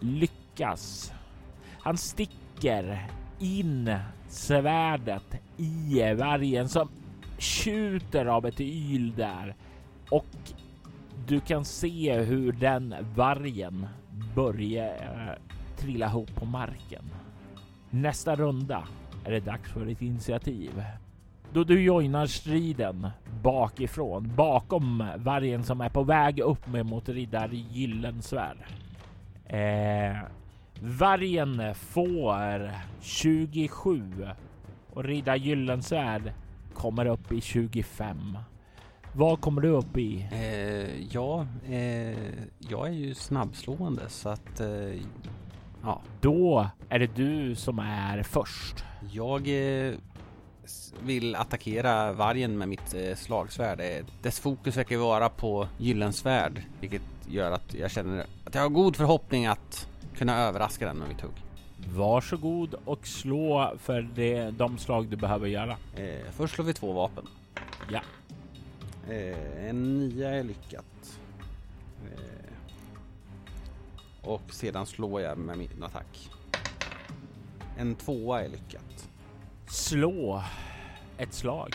lyckas. 0.01 1.13
Han 1.79 1.97
sticker 1.97 3.09
in 3.39 3.97
svärdet 4.29 5.41
i 5.57 6.15
vargen 6.15 6.69
som 6.69 6.89
tjuter 7.39 8.27
av 8.27 8.47
ett 8.47 8.61
yl 8.61 9.15
där 9.15 9.55
och 10.11 10.27
du 11.27 11.41
kan 11.41 11.65
se 11.65 12.21
hur 12.21 12.53
den 12.53 12.95
vargen 13.15 13.87
börjar 14.35 14.89
eh, 14.89 15.55
trilla 15.77 16.07
ihop 16.07 16.35
på 16.35 16.45
marken. 16.45 17.05
Nästa 17.91 18.37
runda 18.37 18.89
är 19.25 19.31
det 19.31 19.41
dags 19.41 19.73
för 19.73 19.87
ett 19.87 20.03
initiativ. 20.03 20.85
Då 21.53 21.65
du 21.65 21.83
joinar 21.83 22.27
striden 22.27 23.11
bakifrån, 23.43 24.33
bakom 24.37 25.05
vargen 25.17 25.65
som 25.65 25.81
är 25.81 25.89
på 25.89 26.03
väg 26.03 26.41
upp 26.41 26.67
mot 26.67 27.09
Riddar 27.09 27.49
Gyllensvärd. 27.49 28.57
Eh, 29.47 30.17
vargen 30.81 31.75
får 31.75 32.71
27 33.01 34.29
och 34.93 35.05
riddar 35.05 35.37
Gyllensvärd 35.37 36.33
kommer 36.75 37.07
upp 37.07 37.33
i 37.33 37.41
25. 37.41 38.39
Vad 39.13 39.41
kommer 39.41 39.63
du 39.63 39.69
upp 39.69 39.97
i? 39.97 40.29
Eh, 40.33 41.03
ja, 41.13 41.47
eh, 41.69 42.19
jag 42.59 42.87
är 42.89 42.93
ju 42.93 43.15
snabbslående 43.15 44.09
så 44.09 44.29
att 44.29 44.61
eh, 44.61 45.01
ja. 45.83 46.01
Då 46.21 46.69
är 46.89 46.99
det 46.99 47.17
du 47.17 47.55
som 47.55 47.79
är 47.79 48.23
först. 48.23 48.85
Jag 49.13 49.49
eh, 49.49 49.95
vill 51.03 51.37
attackera 51.37 52.13
vargen 52.13 52.59
med 52.59 52.69
mitt 52.69 52.95
eh, 52.95 53.15
slagsvärd. 53.15 53.81
Eh, 53.81 54.07
dess 54.23 54.41
fokus 54.41 54.77
verkar 54.77 54.97
vara 54.97 55.29
på 55.29 55.69
Gyllensvärd, 55.79 56.63
vilket 56.81 57.03
gör 57.29 57.53
att 57.53 57.75
jag 57.75 57.91
känner 57.91 58.27
att 58.45 58.55
jag 58.55 58.63
har 58.63 58.69
god 58.69 58.97
förhoppning 58.97 59.47
att 59.47 59.89
kunna 60.17 60.39
överraska 60.39 60.87
den 60.87 60.97
med 60.97 61.09
mitt 61.09 61.21
hugg. 61.21 61.43
Varsågod 61.97 62.75
och 62.85 63.07
slå 63.07 63.75
för 63.79 64.09
det, 64.15 64.51
de 64.51 64.79
slag 64.79 65.09
du 65.09 65.17
behöver 65.17 65.49
göra. 65.49 65.77
Eh, 65.97 66.31
först 66.31 66.55
slår 66.55 66.65
vi 66.65 66.75
två 66.75 66.93
vapen. 66.93 67.27
Ja. 67.91 68.01
Eh, 69.09 69.69
en 69.69 69.99
nia 69.99 70.31
är 70.31 70.43
lyckat. 70.43 71.19
Eh, 72.05 72.51
och 74.23 74.43
sedan 74.51 74.87
slår 74.87 75.21
jag 75.21 75.39
med 75.39 75.59
min 75.59 75.83
attack. 75.83 76.31
En 77.79 77.95
tvåa 77.95 78.43
är 78.43 78.49
lyckat. 78.49 79.09
Slå 79.67 80.43
ett 81.19 81.35
slag 81.35 81.75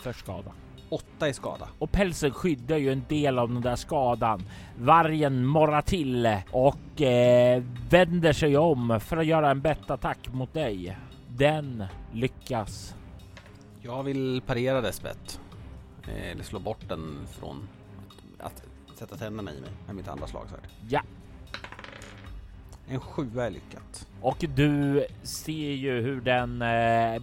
för 0.00 0.12
skada. 0.12 0.52
Åtta 0.90 1.28
i 1.28 1.32
skada. 1.32 1.68
Och 1.78 1.92
pälsen 1.92 2.30
skyddar 2.30 2.76
ju 2.76 2.92
en 2.92 3.04
del 3.08 3.38
av 3.38 3.52
den 3.52 3.62
där 3.62 3.76
skadan. 3.76 4.42
Vargen 4.78 5.46
morrar 5.46 5.82
till 5.82 6.36
och 6.50 7.02
eh, 7.02 7.62
vänder 7.90 8.32
sig 8.32 8.56
om 8.56 9.00
för 9.00 9.16
att 9.16 9.26
göra 9.26 9.50
en 9.50 9.60
bettattack 9.60 10.28
mot 10.32 10.54
dig. 10.54 10.98
Den 11.28 11.84
lyckas. 12.12 12.94
Jag 13.82 14.02
vill 14.02 14.42
parera 14.46 14.80
dess 14.80 15.02
bett. 15.02 15.40
Eh, 16.08 16.30
eller 16.30 16.42
slå 16.42 16.58
bort 16.58 16.88
den 16.88 17.18
från 17.40 17.68
att, 18.38 18.62
att 18.90 18.98
sätta 18.98 19.16
tänderna 19.16 19.52
i 19.52 19.60
mig 19.60 19.70
med 19.86 19.96
mitt 19.96 20.08
andra 20.08 20.26
slagsvärd. 20.26 20.68
Ja. 20.88 21.02
En 22.88 23.00
sjua 23.00 23.46
är 23.46 23.50
lyckat. 23.50 24.08
Och 24.20 24.44
du 24.54 25.06
ser 25.22 25.72
ju 25.72 26.00
hur 26.00 26.20
den 26.20 26.62
eh, 26.62 27.22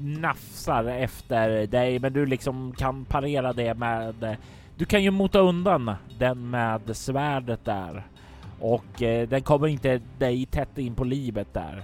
nafsar 0.00 0.84
efter 0.84 1.66
dig, 1.66 1.98
men 1.98 2.12
du 2.12 2.26
liksom 2.26 2.72
kan 2.72 3.04
parera 3.04 3.52
det 3.52 3.74
med... 3.74 4.36
Du 4.76 4.84
kan 4.84 5.02
ju 5.02 5.10
mota 5.10 5.38
undan 5.38 5.94
den 6.18 6.50
med 6.50 6.96
svärdet 6.96 7.64
där 7.64 8.04
och 8.60 9.02
eh, 9.02 9.28
den 9.28 9.42
kommer 9.42 9.66
inte 9.66 10.00
dig 10.18 10.46
tätt 10.46 10.78
in 10.78 10.94
på 10.94 11.04
livet 11.04 11.54
där. 11.54 11.82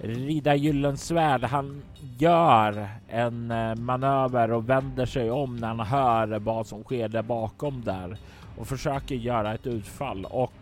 Rida 0.00 0.54
Gyllensvärd, 0.54 1.44
han 1.44 1.82
gör 2.18 2.88
en 3.08 3.50
eh, 3.50 3.74
manöver 3.74 4.52
och 4.52 4.68
vänder 4.68 5.06
sig 5.06 5.30
om 5.30 5.56
när 5.56 5.68
han 5.68 5.80
hör 5.80 6.38
vad 6.38 6.66
som 6.66 6.82
sker 6.82 7.08
där 7.08 7.22
bakom 7.22 7.84
där 7.84 8.16
och 8.58 8.66
försöker 8.66 9.14
göra 9.14 9.54
ett 9.54 9.66
utfall 9.66 10.24
och 10.24 10.52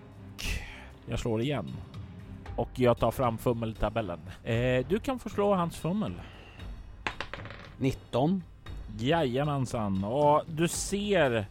jag 1.07 1.19
slår 1.19 1.41
igen. 1.41 1.67
Och 2.57 2.71
jag 2.75 2.99
tar 2.99 3.11
fram 3.11 3.39
fummeltabellen. 3.39 4.21
Eh, 4.45 4.87
du 4.89 4.99
kan 4.99 5.19
få 5.19 5.29
slå 5.29 5.55
hans 5.55 5.77
fummel. 5.77 6.13
19. 7.79 8.43
Jajamensan, 8.99 10.05
och 10.05 10.43
du 10.47 10.69
ser 10.69 11.47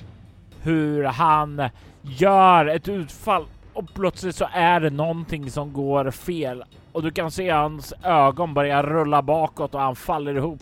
hur 0.61 1.03
han 1.03 1.69
gör 2.01 2.65
ett 2.65 2.87
utfall 2.87 3.45
och 3.73 3.93
plötsligt 3.93 4.35
så 4.35 4.47
är 4.53 4.79
det 4.79 4.89
någonting 4.89 5.51
som 5.51 5.73
går 5.73 6.11
fel 6.11 6.63
och 6.91 7.03
du 7.03 7.11
kan 7.11 7.31
se 7.31 7.49
hans 7.49 7.93
ögon 8.03 8.53
börja 8.53 8.83
rulla 8.83 9.21
bakåt 9.21 9.75
och 9.75 9.81
han 9.81 9.95
faller 9.95 10.35
ihop 10.35 10.59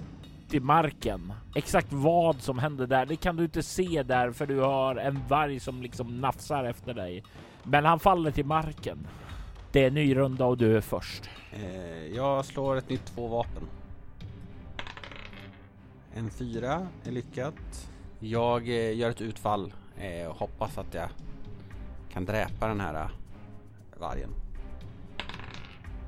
till 0.49 0.61
marken. 0.61 1.33
Exakt 1.55 1.93
vad 1.93 2.41
som 2.41 2.59
händer 2.59 2.87
där, 2.87 3.05
det 3.05 3.15
kan 3.15 3.35
du 3.35 3.43
inte 3.43 3.63
se 3.63 4.03
där 4.03 4.31
för 4.31 4.45
du 4.45 4.59
har 4.59 4.95
en 4.95 5.19
varg 5.27 5.59
som 5.59 5.81
liksom 5.81 6.21
nafsar 6.21 6.63
efter 6.63 6.93
dig. 6.93 7.23
Men 7.63 7.85
han 7.85 7.99
faller 7.99 8.31
till 8.31 8.45
marken. 8.45 9.07
Det 9.71 9.85
är 9.85 9.91
ny 9.91 10.15
runda 10.15 10.45
och 10.45 10.57
du 10.57 10.77
är 10.77 10.81
först. 10.81 11.29
Eh, 11.51 12.15
jag 12.15 12.45
slår 12.45 12.75
ett 12.75 12.89
nytt 12.89 13.05
två 13.05 13.27
vapen. 13.27 13.63
En 16.15 16.29
fyra 16.29 16.87
är 17.03 17.11
lyckat. 17.11 17.89
Jag 18.19 18.69
eh, 18.69 18.97
gör 18.97 19.09
ett 19.09 19.21
utfall 19.21 19.73
eh, 19.97 20.27
och 20.27 20.35
hoppas 20.35 20.77
att 20.77 20.93
jag 20.93 21.09
kan 22.11 22.25
dräpa 22.25 22.67
den 22.67 22.79
här 22.79 22.93
eh, 22.93 23.09
vargen. 23.99 24.29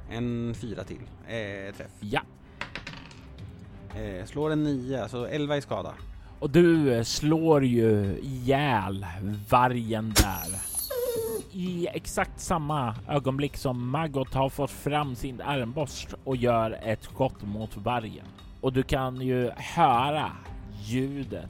En 0.09 0.53
fyra 0.55 0.83
till. 0.83 1.01
Eh, 1.27 1.75
träff. 1.75 1.91
Ja. 1.99 2.21
Eh, 3.95 4.25
slår 4.25 4.51
en 4.51 4.63
nio, 4.63 5.09
så 5.09 5.25
elva 5.25 5.57
i 5.57 5.61
skada. 5.61 5.93
Och 6.39 6.49
du 6.49 7.03
slår 7.05 7.65
ju 7.65 8.19
ihjäl 8.21 9.05
vargen 9.49 10.13
där. 10.15 10.59
i 11.51 11.87
exakt 11.93 12.39
samma 12.39 12.95
ögonblick 13.07 13.57
som 13.57 13.89
Maggot 13.89 14.33
har 14.33 14.49
fått 14.49 14.71
fram 14.71 15.15
sin 15.15 15.41
armborst 15.41 16.13
och 16.23 16.35
gör 16.35 16.79
ett 16.83 17.03
skott 17.03 17.43
mot 17.43 17.77
vargen. 17.77 18.25
Och 18.61 18.73
du 18.73 18.83
kan 18.83 19.21
ju 19.21 19.51
höra 19.55 20.31
ljudet 20.83 21.49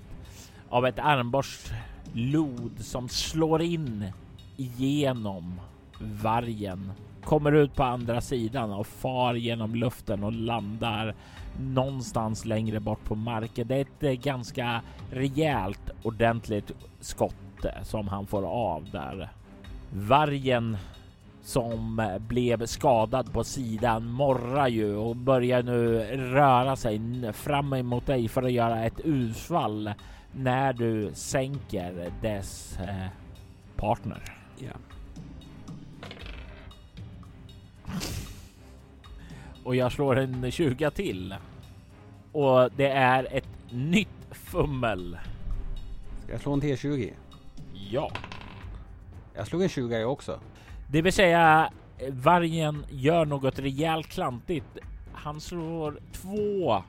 av 0.70 0.86
ett 0.86 1.00
armborstlod 1.00 2.72
som 2.80 3.10
slår 3.10 3.62
in 3.62 4.12
igenom 4.58 5.62
vargen, 6.00 6.92
kommer 7.24 7.52
ut 7.52 7.76
på 7.76 7.84
andra 7.84 8.22
sidan 8.22 8.72
och 8.72 8.88
far 8.88 9.34
genom 9.34 9.76
luften 9.76 10.24
och 10.24 10.34
landar 10.34 11.16
någonstans 11.60 12.46
längre 12.46 12.80
bort 12.80 13.04
på 13.04 13.16
marken. 13.16 13.68
Det 13.68 13.76
är 13.76 13.82
ett 13.82 14.04
eh, 14.04 14.12
ganska 14.12 14.82
rejält 15.12 15.90
ordentligt 16.04 16.72
skott 17.00 17.66
eh, 17.66 17.84
som 17.84 18.08
han 18.08 18.28
får 18.28 18.46
av 18.46 18.90
där. 18.92 19.30
Vargen 19.94 20.78
som 21.46 22.02
blev 22.28 22.66
skadad 22.66 23.34
på 23.34 23.44
sidan 23.44 24.12
morrar 24.12 24.68
ju 24.68 24.96
och 24.96 25.16
börjar 25.16 25.64
nu 25.64 26.00
röra 26.18 26.76
sig 26.76 27.02
fram 27.34 27.74
emot 27.74 28.06
dig 28.06 28.28
för 28.28 28.44
att 28.44 28.52
göra 28.52 28.86
ett 28.86 29.00
utfall 29.00 29.94
när 30.32 30.74
du 30.74 31.12
sänker 31.14 32.12
dess 32.22 32.80
eh, 32.80 33.08
partner. 33.76 34.38
Ja. 34.58 34.72
Och 39.64 39.76
jag 39.76 39.92
slår 39.92 40.16
en 40.16 40.52
20 40.52 40.92
till. 40.92 41.36
Och 42.32 42.70
det 42.76 42.90
är 42.90 43.28
ett 43.32 43.72
nytt 43.72 44.28
fummel. 44.32 45.18
Ska 46.24 46.32
jag 46.32 46.42
slå 46.42 46.54
en 46.54 46.62
T20? 46.62 47.12
Ja. 47.74 48.12
Jag 49.36 49.48
slog 49.48 49.62
en 49.62 49.70
20 49.70 50.00
jag 50.00 50.12
också. 50.12 50.40
Det 50.88 51.02
vill 51.02 51.14
säga 51.14 51.70
vargen 52.10 52.86
gör 52.90 53.26
något 53.26 53.60
rejält 53.60 54.08
klantigt. 54.08 54.78
Han 55.14 55.42
slår 55.42 56.00
två 56.12 56.84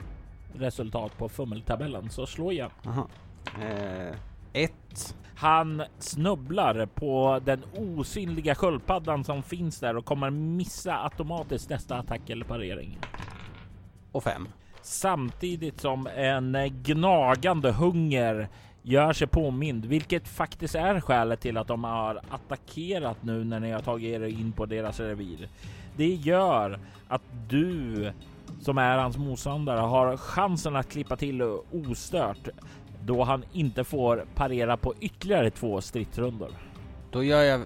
resultat 0.54 1.18
på 1.18 1.28
fummeltabellen, 1.28 2.10
så 2.10 2.26
slå 2.26 2.52
igen. 2.52 2.70
Eh, 3.60 4.16
ett. 4.52 5.16
Han 5.36 5.82
snubblar 5.98 6.86
på 6.86 7.40
den 7.44 7.62
osynliga 7.74 8.54
sköldpaddan 8.54 9.24
som 9.24 9.42
finns 9.42 9.80
där 9.80 9.96
och 9.96 10.04
kommer 10.04 10.30
missa 10.30 11.02
automatiskt 11.04 11.70
nästa 11.70 11.96
attack 11.96 12.30
eller 12.30 12.44
parering. 12.44 12.98
Och 14.12 14.22
fem. 14.22 14.48
Samtidigt 14.82 15.80
som 15.80 16.06
en 16.16 16.56
gnagande 16.82 17.72
hunger 17.72 18.48
gör 18.86 19.12
sig 19.12 19.26
påmind, 19.26 19.84
vilket 19.84 20.28
faktiskt 20.28 20.74
är 20.74 21.00
skälet 21.00 21.40
till 21.40 21.56
att 21.56 21.68
de 21.68 21.84
har 21.84 22.20
attackerat 22.30 23.16
nu 23.22 23.44
när 23.44 23.60
ni 23.60 23.70
har 23.70 23.80
tagit 23.80 24.14
er 24.14 24.20
in 24.20 24.52
på 24.52 24.66
deras 24.66 25.00
revir. 25.00 25.48
Det 25.96 26.14
gör 26.14 26.80
att 27.08 27.22
du 27.48 28.12
som 28.60 28.78
är 28.78 28.98
hans 28.98 29.16
motståndare 29.16 29.80
har 29.80 30.16
chansen 30.16 30.76
att 30.76 30.88
klippa 30.88 31.16
till 31.16 31.42
ostört 31.72 32.48
då 33.04 33.22
han 33.22 33.44
inte 33.52 33.84
får 33.84 34.24
parera 34.34 34.76
på 34.76 34.94
ytterligare 35.00 35.50
två 35.50 35.80
stridsrundor. 35.80 36.50
Då 37.10 37.24
gör 37.24 37.42
jag, 37.42 37.62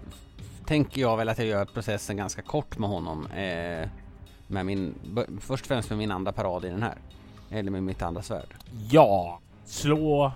tänker 0.67 1.01
jag 1.01 1.17
väl 1.17 1.29
att 1.29 1.39
jag 1.39 1.47
gör 1.47 1.65
processen 1.65 2.17
ganska 2.17 2.43
kort 2.43 2.79
med 2.79 2.89
honom. 2.89 3.27
Eh, 3.27 3.89
med 4.47 4.67
min, 4.67 4.95
först 5.41 5.65
och 5.65 5.69
främst 5.69 5.91
med 5.91 5.99
min 5.99 6.11
andra 6.11 6.33
parad 6.33 6.65
i 6.65 6.69
den 6.69 6.83
här. 6.83 6.99
Eller 7.51 7.71
med 7.71 7.83
mitt 7.83 8.03
andra 8.03 8.23
svärd. 8.23 8.55
Ja, 8.91 9.41
slå. 9.65 10.33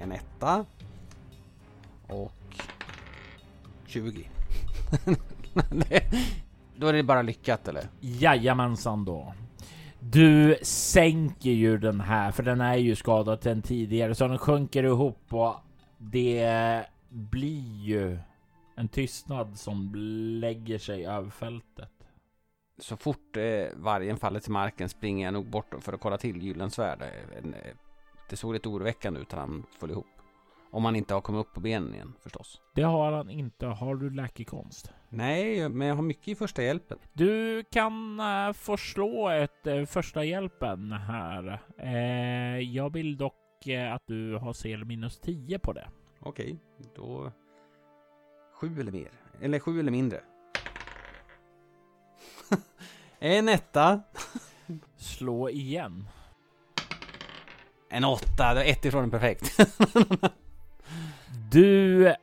En 0.00 0.12
etta. 0.12 0.64
Och 2.06 2.32
20. 3.86 4.28
då 6.76 6.86
är 6.86 6.92
det 6.92 7.02
bara 7.02 7.22
lyckat 7.22 7.68
eller? 7.68 7.84
Jajamensan 8.00 9.04
då. 9.04 9.34
Du 10.00 10.56
sänker 10.62 11.50
ju 11.50 11.78
den 11.78 12.00
här, 12.00 12.32
för 12.32 12.42
den 12.42 12.60
är 12.60 12.76
ju 12.76 12.96
skadad 12.96 13.42
sen 13.42 13.62
tidigare, 13.62 14.14
så 14.14 14.28
den 14.28 14.38
sjunker 14.38 14.84
ihop 14.84 15.34
och 15.34 15.54
det 15.98 16.84
blir 17.08 17.82
ju 17.82 18.18
en 18.76 18.88
tystnad 18.88 19.58
som 19.58 19.92
lägger 20.40 20.78
sig 20.78 21.06
över 21.06 21.30
fältet. 21.30 21.92
Så 22.78 22.96
fort 22.96 23.36
eh, 23.36 23.66
vargen 23.76 24.16
faller 24.16 24.40
till 24.40 24.52
marken 24.52 24.88
springer 24.88 25.24
jag 25.24 25.34
nog 25.34 25.46
bort 25.46 25.74
för 25.80 25.92
att 25.92 26.00
kolla 26.00 26.18
till 26.18 26.42
Gyllensvärd. 26.42 27.02
Eh, 27.02 27.70
det 28.30 28.36
såg 28.36 28.52
lite 28.52 28.68
oroväckande 28.68 29.20
ut 29.20 29.32
när 29.32 29.38
han 29.38 29.66
föll 29.78 29.90
ihop. 29.90 30.06
Om 30.70 30.84
han 30.84 30.96
inte 30.96 31.14
har 31.14 31.20
kommit 31.20 31.40
upp 31.40 31.54
på 31.54 31.60
benen 31.60 31.94
igen 31.94 32.12
förstås. 32.20 32.60
Det 32.74 32.82
har 32.82 33.12
han 33.12 33.30
inte. 33.30 33.66
Har 33.66 33.94
du 33.94 34.10
läkekonst? 34.10 34.92
Nej, 35.08 35.68
men 35.68 35.88
jag 35.88 35.94
har 35.94 36.02
mycket 36.02 36.28
i 36.28 36.34
första 36.34 36.62
hjälpen. 36.62 36.98
Du 37.12 37.64
kan 37.64 38.20
uh, 38.20 38.52
få 38.52 38.76
slå 38.76 39.28
ett 39.28 39.66
uh, 39.66 39.84
första 39.84 40.24
hjälpen 40.24 40.92
här. 40.92 41.62
Uh, 41.82 42.60
jag 42.60 42.92
vill 42.92 43.16
dock 43.16 43.34
att 43.94 44.02
du 44.06 44.36
har 44.36 44.52
CL 44.52 44.84
minus 44.84 45.18
10 45.18 45.58
på 45.58 45.72
det. 45.72 45.88
Okej, 46.20 46.58
då 46.96 47.32
sju 48.60 48.80
eller 48.80 48.92
mer. 48.92 49.10
Eller 49.40 49.58
sju 49.58 49.80
eller 49.80 49.92
mindre. 49.92 50.20
en 53.18 53.48
etta. 53.48 54.02
Slå 54.96 55.48
igen. 55.48 56.08
En 57.92 58.04
åtta, 58.04 58.54
det 58.54 58.64
är 58.64 58.72
ett 58.72 58.84
ifrån 58.84 59.04
en 59.04 59.10
perfekt. 59.10 59.60
du 61.50 62.14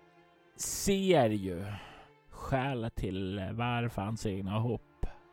ser 0.58 1.30
ju 1.30 1.65
skälet 2.32 2.95
till 2.95 3.49
varför 3.51 4.01
han 4.01 4.17
segnar 4.17 4.58
ihop. 4.58 4.82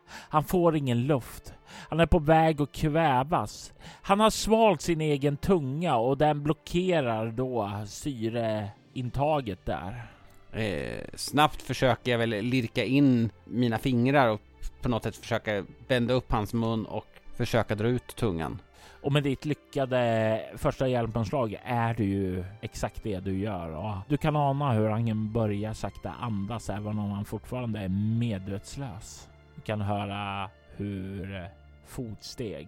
Han 0.09 0.43
får 0.43 0.75
ingen 0.75 1.07
luft. 1.07 1.53
Han 1.89 1.99
är 1.99 2.05
på 2.05 2.19
väg 2.19 2.61
att 2.61 2.71
kvävas. 2.71 3.73
Han 4.01 4.19
har 4.19 4.29
svalt 4.29 4.81
sin 4.81 5.01
egen 5.01 5.37
tunga 5.37 5.95
och 5.95 6.17
den 6.17 6.43
blockerar 6.43 7.31
då 7.31 7.83
syreintaget 7.87 9.65
där. 9.65 10.07
Eh, 10.53 11.03
snabbt 11.15 11.61
försöker 11.61 12.11
jag 12.11 12.17
väl 12.17 12.29
lirka 12.29 12.83
in 12.83 13.29
mina 13.45 13.77
fingrar 13.77 14.29
och 14.29 14.41
på 14.81 14.89
något 14.89 15.03
sätt 15.03 15.15
försöka 15.15 15.65
bända 15.87 16.13
upp 16.13 16.31
hans 16.31 16.53
mun 16.53 16.85
och 16.85 17.07
försöka 17.35 17.75
dra 17.75 17.87
ut 17.87 18.15
tungan. 18.15 18.59
Och 19.05 19.13
med 19.13 19.23
ditt 19.23 19.45
lyckade 19.45 20.41
första 20.57 20.87
hjälpanslag 20.87 21.59
är 21.63 21.93
det 21.93 22.03
ju 22.03 22.45
exakt 22.61 23.03
det 23.03 23.19
du 23.19 23.37
gör. 23.37 23.69
Och 23.69 23.95
du 24.07 24.17
kan 24.17 24.35
ana 24.35 24.71
hur 24.71 24.89
han 24.89 25.33
börjar 25.33 25.73
sakta 25.73 26.11
andas 26.11 26.69
även 26.69 26.99
om 26.99 27.11
han 27.11 27.25
fortfarande 27.25 27.79
är 27.79 27.89
medvetslös. 28.19 29.29
Du 29.55 29.61
kan 29.61 29.81
höra 29.81 30.49
hur 30.75 31.47
fotsteg 31.85 32.67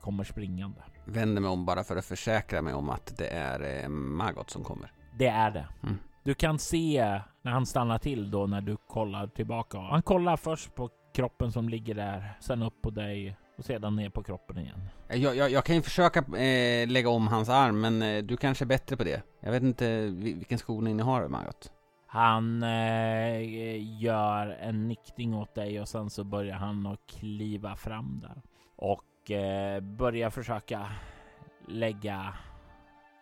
kommer 0.00 0.24
springande. 0.24 0.80
Vänder 1.04 1.42
mig 1.42 1.50
om 1.50 1.64
bara 1.64 1.84
för 1.84 1.96
att 1.96 2.04
försäkra 2.04 2.62
mig 2.62 2.74
om 2.74 2.90
att 2.90 3.18
det 3.18 3.28
är 3.28 3.82
eh, 3.82 3.88
Magot 3.88 4.50
som 4.50 4.64
kommer. 4.64 4.92
Det 5.18 5.28
är 5.28 5.50
det. 5.50 5.68
Mm. 5.82 5.98
Du 6.24 6.34
kan 6.34 6.58
se 6.58 7.20
när 7.42 7.52
han 7.52 7.66
stannar 7.66 7.98
till 7.98 8.30
då 8.30 8.46
när 8.46 8.60
du 8.60 8.76
kollar 8.76 9.26
tillbaka. 9.26 9.78
Han 9.78 10.02
kollar 10.02 10.36
först 10.36 10.74
på 10.74 10.90
kroppen 11.14 11.52
som 11.52 11.68
ligger 11.68 11.94
där, 11.94 12.36
sen 12.40 12.62
upp 12.62 12.82
på 12.82 12.90
dig 12.90 13.36
och 13.56 13.64
sedan 13.64 13.96
ner 13.96 14.10
på 14.10 14.22
kroppen 14.22 14.58
igen. 14.58 14.80
Jag, 15.08 15.36
jag, 15.36 15.50
jag 15.50 15.64
kan 15.64 15.76
ju 15.76 15.82
försöka 15.82 16.18
eh, 16.18 16.88
lägga 16.88 17.08
om 17.08 17.28
hans 17.28 17.48
arm, 17.48 17.80
men 17.80 18.02
eh, 18.02 18.22
du 18.22 18.36
kanske 18.36 18.64
är 18.64 18.66
bättre 18.66 18.96
på 18.96 19.04
det. 19.04 19.22
Jag 19.40 19.52
vet 19.52 19.62
inte 19.62 20.06
vilken 20.06 20.58
skolning 20.58 20.96
ni 20.96 21.02
har, 21.02 21.28
Margot. 21.28 21.72
Han 22.06 22.62
eh, 22.62 24.00
gör 24.00 24.46
en 24.60 24.88
nickning 24.88 25.34
åt 25.34 25.54
dig 25.54 25.80
och 25.80 25.88
sen 25.88 26.10
så 26.10 26.24
börjar 26.24 26.56
han 26.56 26.86
att 26.86 27.06
kliva 27.06 27.76
fram 27.76 28.20
där 28.22 28.42
och 28.76 29.30
eh, 29.30 29.80
börjar 29.80 30.30
försöka 30.30 30.90
lägga 31.68 32.34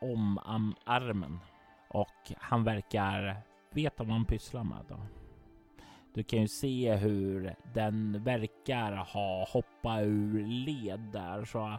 om 0.01 0.39
armen 0.85 1.41
och 1.89 2.33
han 2.37 2.65
verkar 2.65 3.37
veta 3.73 4.05
vad 4.05 4.13
han 4.13 4.25
pysslar 4.25 4.65
med. 4.65 4.85
Då. 4.89 4.97
Du 6.15 6.23
kan 6.23 6.41
ju 6.41 6.49
se 6.49 6.95
hur 6.95 7.55
den 7.75 8.25
verkar 8.25 8.93
ha 8.93 9.47
hoppat 9.49 10.03
ur 10.03 10.47
led 10.47 11.01
där, 11.01 11.45
så 11.45 11.79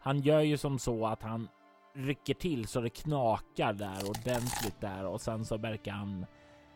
han 0.00 0.20
gör 0.20 0.40
ju 0.40 0.56
som 0.56 0.78
så 0.78 1.06
att 1.06 1.22
han 1.22 1.48
rycker 1.94 2.34
till 2.34 2.66
så 2.66 2.80
det 2.80 2.90
knakar 2.90 3.72
där 3.72 4.08
ordentligt 4.08 4.80
där 4.80 5.06
och 5.06 5.20
sen 5.20 5.44
så 5.44 5.56
verkar 5.56 5.92
han 5.92 6.26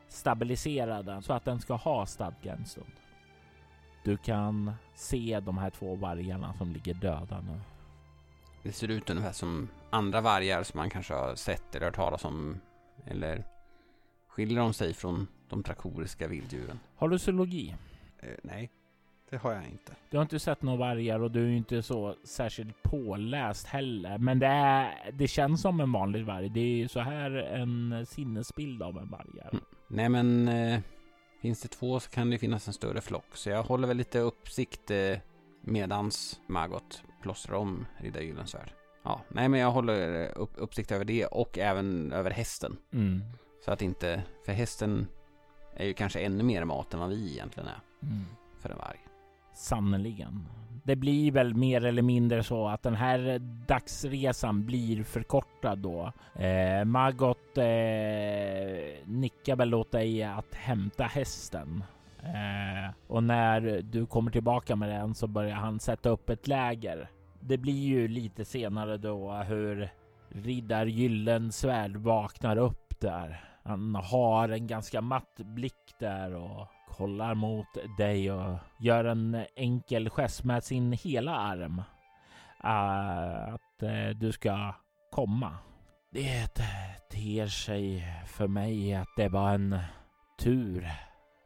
stabilisera 0.08 1.02
den 1.02 1.22
så 1.22 1.32
att 1.32 1.44
den 1.44 1.60
ska 1.60 1.74
ha 1.74 2.06
stadga 2.06 2.52
en 2.52 2.66
stund. 2.66 2.92
Du 4.04 4.16
kan 4.16 4.72
se 4.94 5.40
de 5.40 5.58
här 5.58 5.70
två 5.70 5.94
vargarna 5.94 6.54
som 6.54 6.72
ligger 6.72 6.94
döda 6.94 7.40
nu. 7.40 7.60
Det 8.62 8.72
ser 8.72 8.88
ut 8.88 9.10
ungefär 9.10 9.32
som 9.32 9.68
andra 9.90 10.20
vargar 10.20 10.62
som 10.62 10.78
man 10.78 10.90
kanske 10.90 11.14
har 11.14 11.34
sett 11.34 11.74
eller 11.74 11.86
hört 11.86 11.94
talas 11.94 12.24
om. 12.24 12.60
Eller 13.06 13.44
skiljer 14.40 14.60
de 14.60 14.72
sig 14.72 14.94
från 14.94 15.28
de 15.48 15.62
trakoriska 15.62 16.28
vilddjuren? 16.28 16.80
Har 16.96 17.08
du 17.08 17.18
zoologi? 17.18 17.74
Eh, 18.18 18.28
nej, 18.42 18.70
det 19.30 19.36
har 19.36 19.52
jag 19.52 19.64
inte. 19.64 19.92
Du 20.10 20.16
har 20.16 20.22
inte 20.22 20.38
sett 20.38 20.62
några 20.62 20.78
vargar 20.78 21.20
och 21.20 21.30
du 21.30 21.44
är 21.44 21.50
inte 21.50 21.82
så 21.82 22.14
särskilt 22.24 22.82
påläst 22.82 23.66
heller. 23.66 24.18
Men 24.18 24.38
det, 24.38 24.46
är, 24.46 25.10
det 25.12 25.28
känns 25.28 25.62
som 25.62 25.80
en 25.80 25.92
vanlig 25.92 26.24
varg. 26.24 26.48
Det 26.48 26.82
är 26.82 26.88
så 26.88 27.00
här 27.00 27.30
en 27.30 28.06
sinnesbild 28.06 28.82
av 28.82 28.98
en 28.98 29.10
varg. 29.10 29.28
Mm. 29.52 29.64
Nej 29.88 30.08
men 30.08 30.48
eh, 30.48 30.80
finns 31.42 31.62
det 31.62 31.68
två 31.68 32.00
så 32.00 32.10
kan 32.10 32.30
det 32.30 32.38
finnas 32.38 32.66
en 32.66 32.74
större 32.74 33.00
flock. 33.00 33.36
Så 33.36 33.50
jag 33.50 33.62
håller 33.62 33.88
väl 33.88 33.96
lite 33.96 34.18
uppsikt 34.18 34.90
eh, 34.90 35.18
medans 35.60 36.40
Margot 36.46 37.02
plåstrar 37.22 37.56
om 37.56 37.86
Riddar 37.96 38.20
Gyllensvärd. 38.20 38.72
Ja, 39.02 39.20
nej 39.28 39.48
men 39.48 39.60
jag 39.60 39.70
håller 39.70 40.22
eh, 40.22 40.30
upp, 40.36 40.52
uppsikt 40.56 40.92
över 40.92 41.04
det 41.04 41.26
och 41.26 41.58
även 41.58 42.12
över 42.12 42.30
hästen. 42.30 42.76
Mm. 42.92 43.22
Så 43.64 43.72
att 43.72 43.82
inte, 43.82 44.22
för 44.46 44.52
hästen 44.52 45.06
är 45.76 45.86
ju 45.86 45.94
kanske 45.94 46.20
ännu 46.20 46.44
mer 46.44 46.64
mat 46.64 46.94
än 46.94 47.00
vad 47.00 47.08
vi 47.08 47.32
egentligen 47.32 47.68
är 47.68 47.80
Mm. 48.02 48.24
för 48.58 48.70
en 48.70 48.78
varg. 48.78 48.98
Sannerligen. 49.54 50.46
Det 50.84 50.96
blir 50.96 51.32
väl 51.32 51.54
mer 51.54 51.84
eller 51.84 52.02
mindre 52.02 52.42
så 52.42 52.68
att 52.68 52.82
den 52.82 52.94
här 52.94 53.38
dagsresan 53.66 54.66
blir 54.66 55.04
förkortad 55.04 55.78
då. 55.78 56.12
Eh, 56.34 56.84
Margot 56.84 57.58
eh, 57.58 57.64
nickar 59.04 59.56
väl 59.56 59.74
åt 59.74 59.90
dig 59.92 60.22
att 60.22 60.54
hämta 60.54 61.04
hästen. 61.04 61.84
Eh, 62.22 62.94
och 63.06 63.22
när 63.22 63.82
du 63.82 64.06
kommer 64.06 64.30
tillbaka 64.30 64.76
med 64.76 64.88
den 64.88 65.14
så 65.14 65.26
börjar 65.26 65.56
han 65.56 65.80
sätta 65.80 66.08
upp 66.08 66.30
ett 66.30 66.48
läger. 66.48 67.10
Det 67.40 67.58
blir 67.58 67.86
ju 67.88 68.08
lite 68.08 68.44
senare 68.44 68.96
då 68.96 69.32
hur 69.32 69.88
Riddar 70.28 70.86
Gyllensvärd 70.86 71.96
vaknar 71.96 72.56
upp 72.56 73.00
där. 73.00 73.44
Han 73.62 73.94
har 73.94 74.48
en 74.48 74.66
ganska 74.66 75.00
matt 75.00 75.36
blick 75.36 75.94
där 75.98 76.34
och 76.34 76.66
kollar 76.88 77.34
mot 77.34 77.66
dig 77.98 78.32
och 78.32 78.58
gör 78.80 79.04
en 79.04 79.44
enkel 79.56 80.10
gest 80.10 80.44
med 80.44 80.64
sin 80.64 80.92
hela 80.92 81.34
arm. 81.36 81.82
Uh, 82.64 83.54
att 83.54 83.82
uh, 83.82 84.10
du 84.10 84.32
ska 84.32 84.74
komma. 85.10 85.58
Det 86.10 86.48
ter 87.10 87.46
sig 87.46 88.04
för 88.26 88.48
mig 88.48 88.94
att 88.94 89.08
det 89.16 89.28
var 89.28 89.54
en 89.54 89.78
tur 90.38 90.90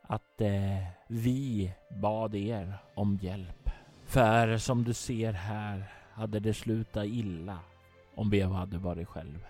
att 0.03 0.41
uh, 0.41 0.87
vi 1.09 1.73
bad 2.03 2.35
er 2.35 2.79
om 2.95 3.17
hjälp. 3.17 3.71
För 4.07 4.59
som 4.59 4.85
du 4.85 4.95
ser 4.95 5.33
här 5.33 5.85
hade 6.12 6.41
det 6.41 6.55
slutat 6.55 7.05
illa 7.05 7.59
om 8.15 8.31
vi 8.31 8.41
hade 8.41 8.79
varit 8.79 9.09
själv. 9.09 9.47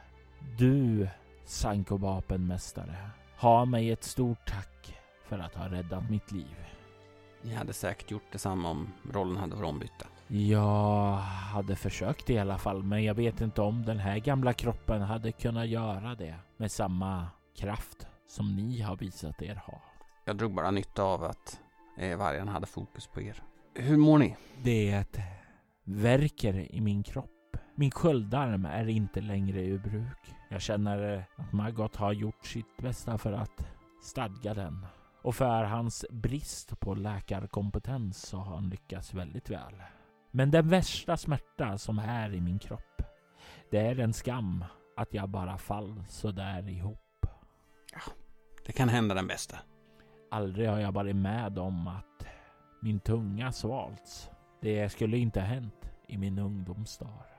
Du, 0.59 1.09
Sanko 1.45 1.97
vapenmästare, 1.97 2.97
har 3.37 3.67
mig 3.67 3.91
ett 3.91 4.05
stort 4.05 4.47
tack 4.47 4.99
för 5.25 5.39
att 5.39 5.55
ha 5.55 5.69
räddat 5.69 6.11
mitt 6.11 6.33
liv. 6.33 6.57
Ni 7.43 7.55
hade 7.55 7.73
säkert 7.73 8.11
gjort 8.11 8.33
detsamma 8.33 8.71
om 8.71 8.93
rollen 9.13 9.37
hade 9.37 9.57
varit 9.57 9.69
ombytta. 9.69 10.07
Jag 10.29 11.13
hade 11.53 11.77
försökt 11.77 12.31
i 12.31 12.39
alla 12.39 12.59
fall, 12.59 12.83
men 12.83 13.05
jag 13.05 13.15
vet 13.15 13.41
inte 13.41 13.63
om 13.63 13.85
den 13.85 13.99
här 13.99 14.19
gamla 14.19 14.53
kroppen 14.53 15.03
hade 15.03 15.33
kunnat 15.33 15.69
göra 15.69 16.15
det 16.15 16.35
med 16.57 16.73
samma 16.73 17.27
kraft 17.57 18.07
som 18.29 18.57
ni 18.57 18.81
har 18.81 18.97
visat 18.97 19.43
er 19.43 19.55
ha. 19.55 19.83
Jag 20.25 20.37
drog 20.37 20.55
bara 20.55 20.71
nytta 20.71 21.03
av 21.03 21.25
att 21.25 21.61
eh, 21.99 22.19
vargen 22.19 22.49
hade 22.49 22.67
fokus 22.67 23.07
på 23.07 23.21
er. 23.23 23.43
Hur 23.75 23.97
mår 23.97 24.19
ni? 24.19 24.37
Det 24.63 25.05
verkar 25.85 26.75
i 26.75 26.81
min 26.81 27.03
kropp. 27.03 27.34
Min 27.77 27.91
sköldarm 27.91 28.65
är 28.65 28.89
inte 28.89 29.21
längre 29.21 29.61
ur 29.61 29.79
bruk. 29.79 30.35
Jag 30.49 30.63
känner 30.63 31.27
att 31.37 31.53
Margot 31.53 31.97
har 31.97 32.13
gjort 32.13 32.47
sitt 32.47 32.77
bästa 32.77 33.19
för 33.19 33.33
att 33.33 33.67
stadga 34.03 34.55
den. 34.55 34.87
Och 35.23 35.35
för 35.35 35.65
hans 35.65 36.05
brist 36.11 36.81
på 36.81 36.95
läkarkompetens 36.95 38.23
så 38.27 38.37
har 38.37 38.55
han 38.55 38.69
lyckats 38.69 39.15
väldigt 39.15 39.51
väl. 39.51 39.83
Men 40.31 40.51
den 40.51 40.69
värsta 40.69 41.17
smärta 41.17 41.79
som 41.79 41.99
är 41.99 42.35
i 42.35 42.41
min 42.41 42.59
kropp, 42.59 43.03
det 43.71 43.79
är 43.79 44.01
en 44.01 44.13
skam 44.13 44.65
att 44.97 45.15
jag 45.15 45.29
bara 45.29 45.59
fall 45.59 46.05
sådär 46.09 46.69
ihop. 46.69 47.27
Det 48.67 48.73
kan 48.73 48.89
hända 48.89 49.15
den 49.15 49.27
bästa. 49.27 49.59
Aldrig 50.31 50.69
har 50.69 50.79
jag 50.79 50.93
varit 50.93 51.17
med 51.17 51.59
om 51.59 51.89
att 51.89 52.27
min 52.83 53.01
tunga 53.01 53.53
svalts. 53.53 54.31
Det 54.61 54.89
skulle 54.89 55.17
inte 55.19 55.41
ha 55.41 55.47
hänt 55.47 55.91
i 56.09 56.19
min 56.19 56.39
ungdomsdag. 56.39 57.34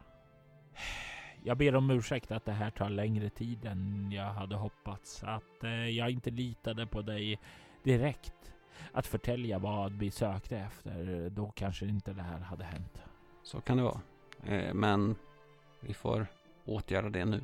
Jag 1.43 1.57
ber 1.57 1.75
om 1.75 1.89
ursäkt 1.89 2.31
att 2.31 2.45
det 2.45 2.51
här 2.51 2.69
tar 2.69 2.89
längre 2.89 3.29
tid 3.29 3.65
än 3.65 4.11
jag 4.11 4.33
hade 4.33 4.55
hoppats. 4.55 5.23
Att 5.23 5.63
eh, 5.63 5.89
jag 5.89 6.09
inte 6.09 6.29
litade 6.29 6.87
på 6.87 7.01
dig 7.01 7.39
direkt. 7.83 8.53
Att 8.91 9.07
förtälja 9.07 9.59
vad 9.59 9.91
vi 9.91 10.11
sökte 10.11 10.57
efter. 10.57 11.29
Då 11.29 11.51
kanske 11.55 11.85
inte 11.85 12.13
det 12.13 12.21
här 12.21 12.39
hade 12.39 12.63
hänt. 12.63 13.03
Så 13.43 13.61
kan 13.61 13.77
det 13.77 13.83
vara. 13.83 14.01
Eh, 14.43 14.73
men 14.73 15.15
vi 15.79 15.93
får 15.93 16.27
åtgärda 16.65 17.09
det 17.09 17.25
nu. 17.25 17.41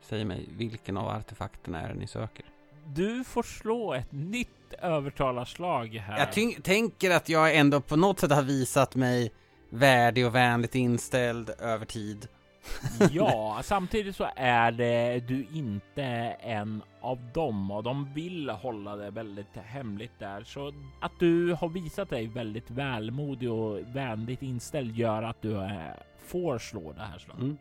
Säg 0.00 0.24
mig, 0.24 0.48
vilken 0.50 0.96
av 0.96 1.08
artefakterna 1.08 1.80
är 1.80 1.88
det 1.88 1.94
ni 1.94 2.06
söker? 2.06 2.44
Du 2.86 3.24
får 3.24 3.42
slå 3.42 3.94
ett 3.94 4.12
nytt 4.12 4.72
övertalarslag 4.78 5.86
här. 5.86 6.18
Jag 6.18 6.62
tänker 6.62 7.10
att 7.10 7.28
jag 7.28 7.56
ändå 7.56 7.80
på 7.80 7.96
något 7.96 8.20
sätt 8.20 8.32
har 8.32 8.42
visat 8.42 8.94
mig 8.94 9.32
värdig 9.70 10.26
och 10.26 10.34
vänligt 10.34 10.74
inställd 10.74 11.50
över 11.50 11.86
tid. 11.86 12.28
ja, 13.10 13.60
samtidigt 13.64 14.16
så 14.16 14.28
är 14.36 14.72
det 14.72 15.20
du 15.28 15.46
inte 15.52 16.04
en 16.40 16.82
av 17.00 17.18
dem 17.32 17.70
och 17.70 17.82
de 17.82 18.14
vill 18.14 18.50
hålla 18.50 18.96
det 18.96 19.10
väldigt 19.10 19.56
hemligt 19.56 20.18
där. 20.18 20.44
Så 20.44 20.72
att 21.00 21.12
du 21.18 21.52
har 21.52 21.68
visat 21.68 22.10
dig 22.10 22.26
väldigt 22.26 22.70
välmodig 22.70 23.50
och 23.52 23.78
vänligt 23.96 24.42
inställd 24.42 24.96
gör 24.96 25.22
att 25.22 25.42
du 25.42 25.62
eh, 25.62 25.92
får 26.24 26.58
slå 26.58 26.92
det 26.92 27.02
här 27.02 27.18
slaget. 27.18 27.42
Mm. 27.42 27.58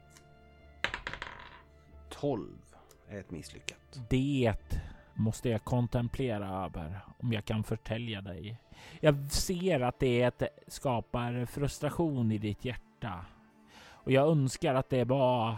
12 2.09 2.49
är 3.09 3.19
ett 3.19 3.31
misslyckat. 3.31 3.99
Det 4.09 4.53
måste 5.13 5.49
jag 5.49 5.63
kontemplera 5.63 6.65
över 6.65 6.99
om 7.17 7.33
jag 7.33 7.45
kan 7.45 7.63
förtälja 7.63 8.21
dig. 8.21 8.57
Jag 8.99 9.31
ser 9.31 9.79
att 9.79 9.99
det 9.99 10.49
skapar 10.67 11.45
frustration 11.45 12.31
i 12.31 12.37
ditt 12.37 12.65
hjärta 12.65 13.25
och 14.03 14.11
jag 14.11 14.27
önskar 14.27 14.75
att 14.75 14.89
det 14.89 15.03
var 15.03 15.57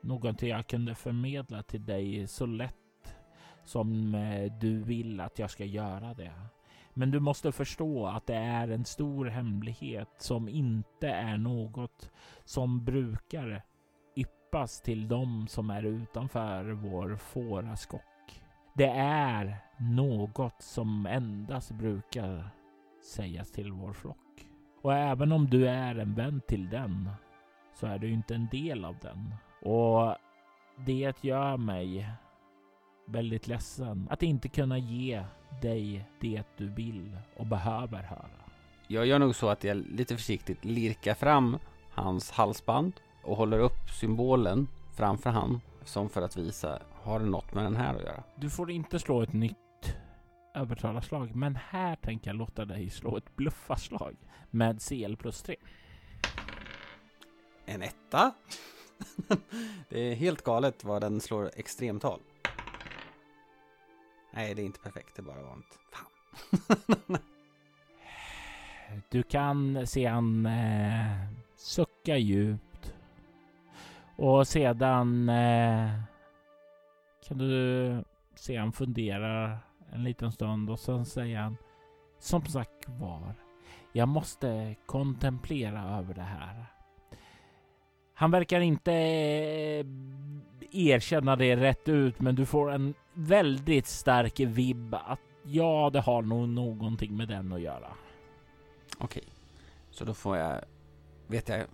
någonting 0.00 0.48
jag 0.48 0.66
kunde 0.66 0.94
förmedla 0.94 1.62
till 1.62 1.86
dig 1.86 2.26
så 2.26 2.46
lätt 2.46 2.74
som 3.64 4.14
eh, 4.14 4.52
du 4.60 4.82
vill 4.82 5.20
att 5.20 5.38
jag 5.38 5.50
ska 5.50 5.64
göra 5.64 6.14
det. 6.14 6.32
Men 6.94 7.10
du 7.10 7.20
måste 7.20 7.52
förstå 7.52 8.06
att 8.06 8.26
det 8.26 8.34
är 8.34 8.68
en 8.68 8.84
stor 8.84 9.26
hemlighet 9.26 10.08
som 10.18 10.48
inte 10.48 11.08
är 11.08 11.36
något 11.36 12.10
som 12.44 12.84
brukar 12.84 13.62
yppas 14.16 14.80
till 14.80 15.08
dem 15.08 15.46
som 15.48 15.70
är 15.70 15.82
utanför 15.82 16.64
vår 16.70 17.16
fåraskock. 17.16 18.42
Det 18.74 18.90
är 19.00 19.56
något 19.78 20.62
som 20.62 21.06
endast 21.06 21.70
brukar 21.70 22.50
sägas 23.14 23.50
till 23.50 23.72
vår 23.72 23.92
flock. 23.92 24.46
Och 24.82 24.94
även 24.94 25.32
om 25.32 25.46
du 25.46 25.68
är 25.68 25.94
en 25.94 26.14
vän 26.14 26.40
till 26.48 26.70
den 26.70 27.10
så 27.80 27.86
är 27.86 27.98
du 27.98 28.10
inte 28.10 28.34
en 28.34 28.48
del 28.50 28.84
av 28.84 28.96
den. 29.02 29.34
Och 29.62 30.16
det 30.86 31.24
gör 31.24 31.56
mig 31.56 32.10
väldigt 33.06 33.46
ledsen 33.46 34.08
att 34.10 34.22
inte 34.22 34.48
kunna 34.48 34.78
ge 34.78 35.24
dig 35.62 36.08
det 36.20 36.42
du 36.56 36.68
vill 36.68 37.16
och 37.36 37.46
behöver 37.46 38.02
höra. 38.02 38.30
Jag 38.86 39.06
gör 39.06 39.18
nog 39.18 39.34
så 39.34 39.48
att 39.48 39.64
jag 39.64 39.76
lite 39.76 40.16
försiktigt 40.16 40.64
lirkar 40.64 41.14
fram 41.14 41.58
hans 41.90 42.30
halsband 42.30 42.92
och 43.24 43.36
håller 43.36 43.58
upp 43.58 43.90
symbolen 44.00 44.68
framför 44.96 45.30
han 45.30 45.60
som 45.84 46.08
för 46.08 46.22
att 46.22 46.36
visa, 46.36 46.78
har 47.02 47.20
det 47.20 47.26
något 47.26 47.54
med 47.54 47.64
den 47.64 47.76
här 47.76 47.94
att 47.94 48.02
göra? 48.02 48.22
Du 48.36 48.50
får 48.50 48.70
inte 48.70 48.98
slå 48.98 49.22
ett 49.22 49.32
nytt 49.32 49.96
övertalarslag, 50.54 51.34
men 51.34 51.56
här 51.56 51.96
tänker 51.96 52.30
jag 52.30 52.36
låta 52.36 52.64
dig 52.64 52.90
slå 52.90 53.16
ett 53.16 53.36
bluffarslag 53.36 54.16
med 54.50 54.82
CL 54.82 55.16
plus 55.16 55.42
3. 55.42 55.56
En 57.68 57.82
etta? 57.82 58.34
det 59.88 60.00
är 60.00 60.14
helt 60.14 60.44
galet 60.44 60.84
vad 60.84 61.02
den 61.02 61.20
slår 61.20 61.50
extremtal. 61.56 62.20
Nej, 64.30 64.54
det 64.54 64.62
är 64.62 64.66
inte 64.66 64.80
perfekt, 64.80 65.16
det 65.16 65.22
är 65.22 65.24
bara 65.24 65.42
vanligt. 65.42 65.78
Fan. 65.92 67.18
du 69.10 69.22
kan 69.22 69.86
se 69.86 70.06
han 70.06 70.46
eh, 70.46 71.16
sucka 71.56 72.16
djupt. 72.16 72.94
Och 74.16 74.48
sedan 74.48 75.28
eh, 75.28 75.90
kan 77.28 77.38
du 77.38 78.04
se 78.34 78.56
han 78.56 78.72
fundera 78.72 79.58
en 79.92 80.04
liten 80.04 80.32
stund 80.32 80.70
och 80.70 80.80
sen 80.80 81.06
säger 81.06 81.38
han 81.38 81.56
Som 82.18 82.46
sagt 82.46 82.88
var, 82.88 83.34
jag 83.92 84.08
måste 84.08 84.76
kontemplera 84.86 85.98
över 85.98 86.14
det 86.14 86.22
här. 86.22 86.77
Han 88.18 88.30
verkar 88.30 88.60
inte 88.60 88.92
eh, 88.92 89.86
erkänna 90.72 91.36
det 91.36 91.56
rätt 91.56 91.88
ut, 91.88 92.20
men 92.20 92.34
du 92.34 92.46
får 92.46 92.72
en 92.72 92.94
väldigt 93.12 93.86
stark 93.86 94.40
vibb 94.40 94.94
att 94.94 95.20
ja, 95.42 95.90
det 95.92 96.00
har 96.00 96.22
nog 96.22 96.48
någonting 96.48 97.16
med 97.16 97.28
den 97.28 97.52
att 97.52 97.60
göra. 97.60 97.92
Okej. 98.98 99.24
Så 99.90 100.04
då 100.04 100.14
får 100.14 100.36
jag... 100.36 100.64
Vet 101.26 101.48
jag 101.48 101.64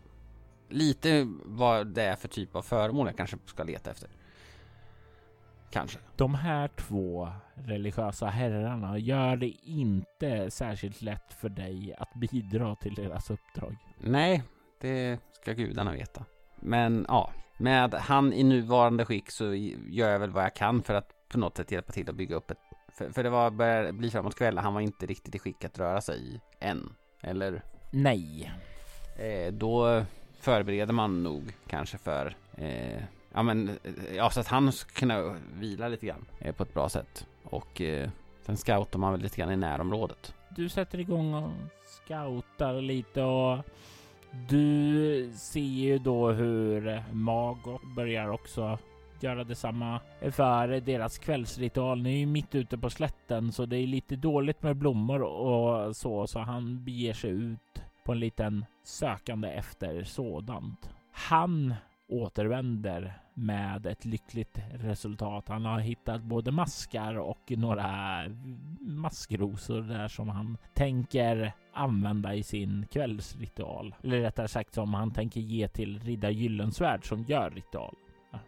lite 0.68 1.28
vad 1.44 1.86
det 1.86 2.02
är 2.02 2.16
för 2.16 2.28
typ 2.28 2.56
av 2.56 2.62
föremål 2.62 3.06
jag 3.06 3.16
kanske 3.16 3.36
ska 3.44 3.62
leta 3.62 3.90
efter. 3.90 4.08
Kanske. 5.70 5.98
De 6.16 6.34
här 6.34 6.68
två 6.68 7.28
religiösa 7.54 8.26
herrarna 8.26 8.98
gör 8.98 9.36
det 9.36 9.52
inte 9.62 10.50
särskilt 10.50 11.02
lätt 11.02 11.32
för 11.40 11.48
dig 11.48 11.94
att 11.98 12.14
bidra 12.14 12.76
till 12.76 12.94
deras 12.94 13.30
uppdrag. 13.30 13.76
Nej, 13.98 14.42
det 14.80 15.20
ska 15.32 15.52
gudarna 15.52 15.92
veta. 15.92 16.24
Men 16.64 17.04
ja, 17.08 17.30
med 17.56 17.94
han 17.94 18.32
i 18.32 18.42
nuvarande 18.42 19.04
skick 19.04 19.30
så 19.30 19.54
gör 19.54 20.10
jag 20.10 20.18
väl 20.18 20.30
vad 20.30 20.44
jag 20.44 20.54
kan 20.54 20.82
för 20.82 20.94
att 20.94 21.28
på 21.28 21.38
något 21.38 21.56
sätt 21.56 21.72
hjälpa 21.72 21.92
till 21.92 22.10
att 22.10 22.16
bygga 22.16 22.36
upp 22.36 22.50
ett... 22.50 22.58
För, 22.88 23.10
för 23.10 23.22
det 23.22 23.30
var 23.30 23.50
börjar 23.50 23.92
bli 23.92 24.10
framåt 24.10 24.34
kvällen, 24.34 24.64
han 24.64 24.74
var 24.74 24.80
inte 24.80 25.06
riktigt 25.06 25.34
i 25.34 25.38
skick 25.38 25.64
att 25.64 25.78
röra 25.78 26.00
sig 26.00 26.40
än. 26.60 26.92
Eller? 27.20 27.62
Nej. 27.90 28.52
Eh, 29.18 29.52
då 29.52 30.04
förbereder 30.40 30.92
man 30.92 31.22
nog 31.22 31.42
kanske 31.66 31.98
för 31.98 32.36
eh, 32.56 33.02
ja 33.34 33.42
men 33.42 33.78
ja, 34.16 34.30
så 34.30 34.40
att 34.40 34.48
han 34.48 34.72
ska 34.72 34.90
kunna 34.90 35.36
vila 35.58 35.88
lite 35.88 36.06
grann 36.06 36.24
eh, 36.38 36.54
på 36.54 36.62
ett 36.62 36.74
bra 36.74 36.88
sätt. 36.88 37.26
Och 37.44 37.80
eh, 37.80 38.10
sen 38.42 38.56
scoutar 38.56 38.98
man 38.98 39.12
väl 39.12 39.20
lite 39.20 39.36
grann 39.36 39.52
i 39.52 39.56
närområdet. 39.56 40.34
Du 40.50 40.68
sätter 40.68 41.00
igång 41.00 41.34
och 41.34 41.50
scoutar 41.84 42.80
lite 42.80 43.22
och 43.22 43.58
du 44.48 45.30
ser 45.34 45.60
ju 45.60 45.98
då 45.98 46.30
hur 46.30 47.02
Magot 47.12 47.82
börjar 47.96 48.28
också 48.28 48.78
göra 49.20 49.44
detsamma 49.44 50.00
för 50.30 50.80
deras 50.80 51.18
kvällsritual. 51.18 52.02
Ni 52.02 52.14
är 52.14 52.18
ju 52.18 52.26
mitt 52.26 52.54
ute 52.54 52.78
på 52.78 52.90
slätten 52.90 53.52
så 53.52 53.66
det 53.66 53.76
är 53.76 53.86
lite 53.86 54.16
dåligt 54.16 54.62
med 54.62 54.76
blommor 54.76 55.22
och 55.22 55.96
så, 55.96 56.26
så 56.26 56.38
han 56.38 56.84
beger 56.84 57.12
sig 57.12 57.30
ut 57.30 57.82
på 58.04 58.12
en 58.12 58.20
liten 58.20 58.64
sökande 58.84 59.48
efter 59.48 60.04
sådant. 60.04 60.90
Han 61.12 61.74
återvänder 62.08 63.18
med 63.34 63.86
ett 63.86 64.04
lyckligt 64.04 64.58
resultat. 64.72 65.48
Han 65.48 65.64
har 65.64 65.78
hittat 65.78 66.22
både 66.22 66.52
maskar 66.52 67.18
och 67.18 67.52
några 67.56 68.22
maskrosor 68.80 69.82
där 69.82 70.08
som 70.08 70.28
han 70.28 70.58
tänker 70.74 71.52
använda 71.74 72.34
i 72.34 72.42
sin 72.42 72.86
kvällsritual. 72.90 73.94
Eller 74.02 74.20
rättare 74.20 74.48
sagt 74.48 74.74
som 74.74 74.94
han 74.94 75.12
tänker 75.12 75.40
ge 75.40 75.68
till 75.68 76.00
riddar 76.00 76.30
Gyllensvärd 76.30 77.08
som 77.08 77.24
gör 77.24 77.50
ritual. 77.50 77.96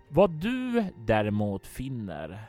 Vad 0.09 0.31
du 0.31 0.85
däremot 1.07 1.66
finner, 1.66 2.45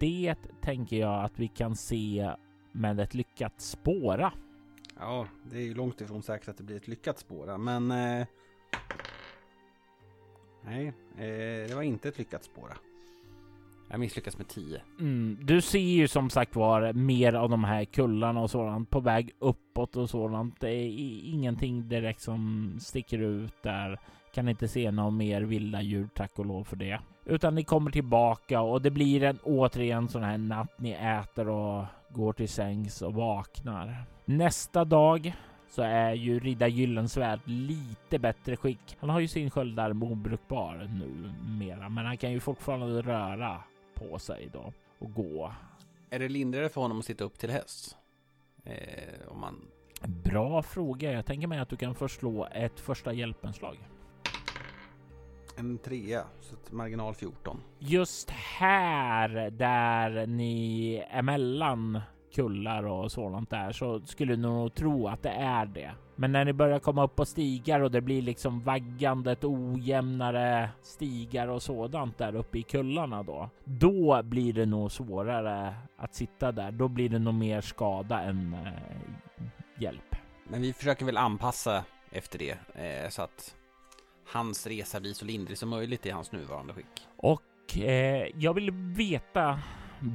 det 0.00 0.34
tänker 0.60 0.96
jag 0.96 1.24
att 1.24 1.38
vi 1.38 1.48
kan 1.48 1.76
se 1.76 2.30
med 2.72 3.00
ett 3.00 3.14
lyckat 3.14 3.60
spåra. 3.60 4.32
Ja, 4.98 5.26
det 5.50 5.56
är 5.56 5.62
ju 5.62 5.74
långt 5.74 6.00
ifrån 6.00 6.22
säkert 6.22 6.48
att 6.48 6.56
det 6.56 6.62
blir 6.64 6.76
ett 6.76 6.88
lyckat 6.88 7.18
spåra, 7.18 7.58
men 7.58 7.90
eh, 7.90 8.26
Nej, 10.64 10.86
eh, 11.16 11.68
det 11.68 11.74
var 11.74 11.82
inte 11.82 12.08
ett 12.08 12.18
lyckat 12.18 12.44
spåra. 12.44 12.76
Jag 13.92 14.00
misslyckas 14.00 14.38
med 14.38 14.48
10. 14.48 14.80
Mm, 15.00 15.38
du 15.42 15.60
ser 15.60 15.78
ju 15.78 16.08
som 16.08 16.30
sagt 16.30 16.56
var 16.56 16.92
mer 16.92 17.32
av 17.32 17.50
de 17.50 17.64
här 17.64 17.84
kullarna 17.84 18.40
och 18.40 18.50
sådant 18.50 18.90
på 18.90 19.00
väg 19.00 19.30
uppåt 19.38 19.96
och 19.96 20.10
sådant. 20.10 20.60
Det 20.60 20.68
är 20.68 20.88
ingenting 21.24 21.88
direkt 21.88 22.20
som 22.20 22.72
sticker 22.80 23.18
ut 23.18 23.62
där. 23.62 23.98
Kan 24.34 24.48
inte 24.48 24.68
se 24.68 24.90
några 24.90 25.10
mer 25.10 25.42
vilda 25.42 25.82
djur, 25.82 26.08
tack 26.14 26.38
och 26.38 26.46
lov 26.46 26.64
för 26.64 26.76
det. 26.76 27.00
Utan 27.24 27.54
ni 27.54 27.64
kommer 27.64 27.90
tillbaka 27.90 28.60
och 28.60 28.82
det 28.82 28.90
blir 28.90 29.22
en 29.22 29.38
återigen 29.42 30.08
sån 30.08 30.22
här 30.22 30.38
natt. 30.38 30.78
Ni 30.78 30.90
äter 30.90 31.48
och 31.48 31.84
går 32.08 32.32
till 32.32 32.48
sängs 32.48 33.02
och 33.02 33.14
vaknar. 33.14 34.04
Nästa 34.24 34.84
dag 34.84 35.34
så 35.68 35.82
är 35.82 36.12
ju 36.12 36.40
Ridda 36.40 36.68
Gyllensvärd 36.68 37.40
lite 37.44 38.18
bättre 38.18 38.56
skick. 38.56 38.96
Han 39.00 39.10
har 39.10 39.20
ju 39.20 39.28
sin 39.28 39.50
sköldarm 39.50 40.02
obrukbar 40.02 40.88
nu 40.98 41.32
mera, 41.58 41.88
men 41.88 42.06
han 42.06 42.16
kan 42.16 42.32
ju 42.32 42.40
fortfarande 42.40 43.02
röra 43.02 43.60
på 44.02 44.18
sig 44.18 44.50
då 44.52 44.72
och 44.98 45.14
gå. 45.14 45.52
Är 46.10 46.18
det 46.18 46.28
lindrigare 46.28 46.68
för 46.68 46.80
honom 46.80 46.98
att 46.98 47.04
sitta 47.04 47.24
upp 47.24 47.38
till 47.38 47.50
häst? 47.50 47.96
Eh, 48.64 49.28
om 49.28 49.40
man... 49.40 49.68
Bra 50.06 50.62
fråga. 50.62 51.12
Jag 51.12 51.26
tänker 51.26 51.46
mig 51.46 51.58
att 51.58 51.68
du 51.68 51.76
kan 51.76 51.94
förslå 51.94 52.48
ett 52.52 52.80
första 52.80 53.12
hjälpenslag. 53.12 53.78
En 55.56 55.78
trea, 55.78 56.24
så 56.40 56.74
marginal 56.74 57.14
14. 57.14 57.60
Just 57.78 58.30
här 58.30 59.50
där 59.50 60.26
ni 60.26 61.04
emellan 61.10 62.00
kullar 62.34 62.82
och 62.82 63.12
sådant 63.12 63.50
där 63.50 63.72
så 63.72 64.00
skulle 64.00 64.36
du 64.36 64.42
nog 64.42 64.74
tro 64.74 65.08
att 65.08 65.22
det 65.22 65.30
är 65.30 65.66
det. 65.66 65.94
Men 66.16 66.32
när 66.32 66.44
ni 66.44 66.52
börjar 66.52 66.78
komma 66.78 67.04
upp 67.04 67.16
på 67.16 67.24
stigar 67.24 67.80
och 67.80 67.90
det 67.90 68.00
blir 68.00 68.22
liksom 68.22 68.60
vaggandet 68.60 69.44
ojämnare 69.44 70.70
stigar 70.82 71.48
och 71.48 71.62
sådant 71.62 72.18
där 72.18 72.34
uppe 72.34 72.58
i 72.58 72.62
kullarna 72.62 73.22
då. 73.22 73.50
Då 73.64 74.22
blir 74.22 74.52
det 74.52 74.66
nog 74.66 74.92
svårare 74.92 75.74
att 75.96 76.14
sitta 76.14 76.52
där. 76.52 76.72
Då 76.72 76.88
blir 76.88 77.08
det 77.08 77.18
nog 77.18 77.34
mer 77.34 77.60
skada 77.60 78.20
än 78.20 78.54
eh, 78.54 79.82
hjälp. 79.82 80.16
Men 80.48 80.62
vi 80.62 80.72
försöker 80.72 81.04
väl 81.04 81.16
anpassa 81.16 81.84
efter 82.10 82.38
det 82.38 82.58
eh, 82.74 83.08
så 83.08 83.22
att 83.22 83.54
hans 84.32 84.66
resa 84.66 85.00
blir 85.00 85.12
så 85.12 85.24
lindrig 85.24 85.58
som 85.58 85.68
möjligt 85.68 86.06
i 86.06 86.10
hans 86.10 86.32
nuvarande 86.32 86.72
skick. 86.72 87.06
Och 87.16 87.78
eh, 87.78 88.28
jag 88.36 88.54
vill 88.54 88.70
veta 88.70 89.58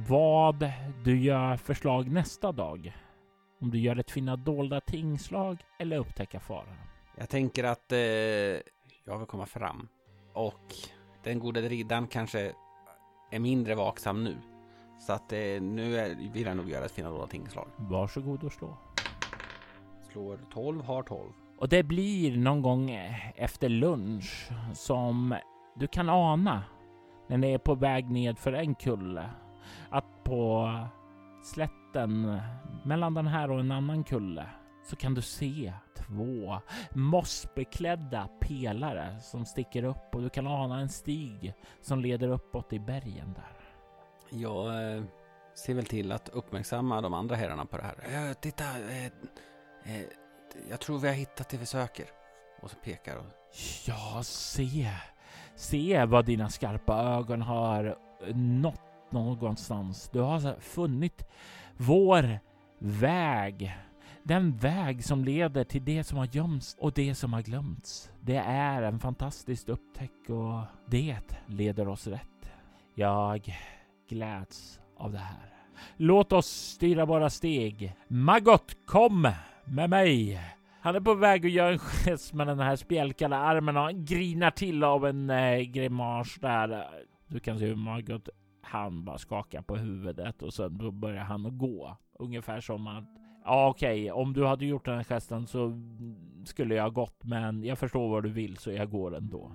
vad 0.08 0.70
du 1.04 1.20
gör 1.20 1.56
förslag 1.56 2.10
nästa 2.10 2.52
dag. 2.52 2.92
Om 3.60 3.70
du 3.70 3.78
gör 3.78 3.96
ett 3.96 4.10
finna 4.10 4.36
dolda 4.36 4.80
tingslag 4.80 5.64
eller 5.78 5.98
upptäcka 5.98 6.40
fara. 6.40 6.76
Jag 7.16 7.28
tänker 7.28 7.64
att 7.64 7.92
eh, 7.92 7.98
jag 9.04 9.18
vill 9.18 9.26
komma 9.26 9.46
fram. 9.46 9.88
Och 10.32 10.74
den 11.22 11.38
gode 11.38 11.60
riddaren 11.60 12.06
kanske 12.06 12.52
är 13.30 13.38
mindre 13.38 13.74
vaksam 13.74 14.24
nu. 14.24 14.36
Så 15.06 15.12
att 15.12 15.32
eh, 15.32 15.38
nu 15.60 15.98
är, 15.98 16.32
vill 16.32 16.46
jag 16.46 16.56
nog 16.56 16.70
göra 16.70 16.84
ett 16.84 16.92
finna 16.92 17.10
dolda 17.10 17.26
tingslag. 17.26 17.68
Varsågod 17.76 18.44
och 18.44 18.52
slå. 18.52 18.76
Slår 20.12 20.38
12, 20.52 20.82
har 20.82 21.02
12. 21.02 21.32
Och 21.58 21.68
det 21.68 21.82
blir 21.82 22.36
någon 22.36 22.62
gång 22.62 22.90
efter 23.36 23.68
lunch 23.68 24.48
som 24.74 25.36
du 25.76 25.86
kan 25.86 26.08
ana 26.08 26.64
när 27.28 27.38
ni 27.38 27.52
är 27.52 27.58
på 27.58 27.74
väg 27.74 28.10
ned 28.10 28.38
för 28.38 28.52
en 28.52 28.74
kulle 28.74 29.30
att 29.90 30.24
på 30.24 30.70
slätten 31.98 32.40
mellan 32.82 33.14
den 33.14 33.26
här 33.26 33.50
och 33.50 33.60
en 33.60 33.72
annan 33.72 34.04
kulle 34.04 34.46
så 34.84 34.96
kan 34.96 35.14
du 35.14 35.22
se 35.22 35.72
två 35.96 36.58
mossbeklädda 36.92 38.28
pelare 38.40 39.20
som 39.20 39.44
sticker 39.44 39.82
upp 39.84 40.14
och 40.14 40.22
du 40.22 40.28
kan 40.28 40.46
ana 40.46 40.80
en 40.80 40.88
stig 40.88 41.54
som 41.80 42.00
leder 42.00 42.28
uppåt 42.28 42.72
i 42.72 42.78
bergen 42.78 43.34
där. 43.34 43.58
Jag 44.38 44.94
eh, 44.96 45.02
ser 45.54 45.74
väl 45.74 45.84
till 45.84 46.12
att 46.12 46.28
uppmärksamma 46.28 47.00
de 47.00 47.14
andra 47.14 47.36
herrarna 47.36 47.66
på 47.66 47.76
det 47.76 47.82
här. 47.82 48.28
Eh, 48.28 48.34
titta, 48.34 48.64
eh, 48.64 49.06
eh, 49.84 50.06
jag 50.70 50.80
tror 50.80 50.98
vi 50.98 51.08
har 51.08 51.14
hittat 51.14 51.48
det 51.48 51.56
vi 51.56 51.66
söker. 51.66 52.06
Och 52.60 52.70
så 52.70 52.76
pekar 52.76 53.16
och... 53.16 53.26
Ja, 53.86 54.20
se. 54.22 54.90
Se 55.54 56.04
vad 56.04 56.24
dina 56.24 56.48
skarpa 56.48 56.94
ögon 56.94 57.42
har 57.42 57.98
nått 58.34 58.80
någonstans. 59.10 60.08
Du 60.12 60.20
har 60.20 60.60
funnit 60.60 61.24
vår 61.78 62.38
väg. 62.78 63.76
Den 64.22 64.56
väg 64.56 65.04
som 65.04 65.24
leder 65.24 65.64
till 65.64 65.84
det 65.84 66.04
som 66.04 66.18
har 66.18 66.28
gömts 66.32 66.76
och 66.80 66.92
det 66.92 67.14
som 67.14 67.32
har 67.32 67.42
glömts. 67.42 68.10
Det 68.20 68.36
är 68.46 68.82
en 68.82 68.98
fantastisk 68.98 69.68
upptäck 69.68 70.28
och 70.28 70.62
det 70.86 71.16
leder 71.46 71.88
oss 71.88 72.06
rätt. 72.06 72.50
Jag 72.94 73.56
gläds 74.08 74.80
av 74.96 75.12
det 75.12 75.18
här. 75.18 75.52
Låt 75.96 76.32
oss 76.32 76.46
styra 76.46 77.04
våra 77.04 77.30
steg. 77.30 77.94
Maggot, 78.08 78.76
kom 78.86 79.32
med 79.64 79.90
mig! 79.90 80.40
Han 80.80 80.96
är 80.96 81.00
på 81.00 81.14
väg 81.14 81.46
att 81.46 81.52
göra 81.52 81.72
en 81.72 81.78
gest 81.78 82.32
med 82.32 82.46
den 82.46 82.58
här 82.58 82.76
spjälkade 82.76 83.36
armen 83.36 83.76
och 83.76 83.82
han 83.82 84.04
grinar 84.04 84.50
till 84.50 84.84
av 84.84 85.06
en 85.06 85.30
eh, 85.30 85.60
grimas 85.60 86.34
där. 86.40 86.88
Du 87.26 87.40
kan 87.40 87.58
se 87.58 87.66
hur 87.66 87.74
Margot 87.74 88.28
han 88.68 89.04
bara 89.04 89.18
skakar 89.18 89.62
på 89.62 89.76
huvudet 89.76 90.42
och 90.42 90.54
sen 90.54 90.78
då 90.78 90.90
börjar 90.90 91.24
han 91.24 91.46
att 91.46 91.58
gå. 91.58 91.96
Ungefär 92.18 92.60
som 92.60 92.86
att 92.86 93.04
ja, 93.44 93.68
okej, 93.68 94.12
okay, 94.12 94.22
om 94.22 94.32
du 94.32 94.46
hade 94.46 94.66
gjort 94.66 94.84
den 94.84 94.96
här 94.96 95.04
gesten 95.04 95.46
så 95.46 95.72
skulle 96.44 96.74
jag 96.74 96.94
gått, 96.94 97.24
men 97.24 97.64
jag 97.64 97.78
förstår 97.78 98.08
vad 98.08 98.22
du 98.22 98.28
vill 98.28 98.56
så 98.56 98.70
jag 98.70 98.90
går 98.90 99.16
ändå. 99.16 99.52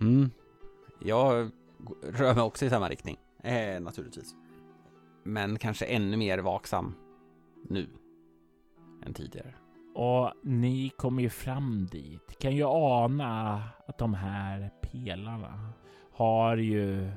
Mm. 0.00 0.30
Jag 1.00 1.50
rör 2.02 2.34
mig 2.34 2.42
också 2.42 2.64
i 2.64 2.70
samma 2.70 2.88
riktning, 2.88 3.16
eh, 3.42 3.80
naturligtvis. 3.80 4.34
Men 5.24 5.58
kanske 5.58 5.84
ännu 5.84 6.16
mer 6.16 6.38
vaksam 6.38 6.94
nu 7.68 7.88
än 9.06 9.14
tidigare. 9.14 9.54
Och 9.94 10.32
ni 10.42 10.90
kommer 10.96 11.22
ju 11.22 11.28
fram 11.28 11.86
dit. 11.86 12.38
Kan 12.38 12.56
ju 12.56 12.64
ana 12.66 13.62
att 13.86 13.98
de 13.98 14.14
här 14.14 14.70
pelarna 14.82 15.72
har 16.12 16.56
ju 16.56 17.10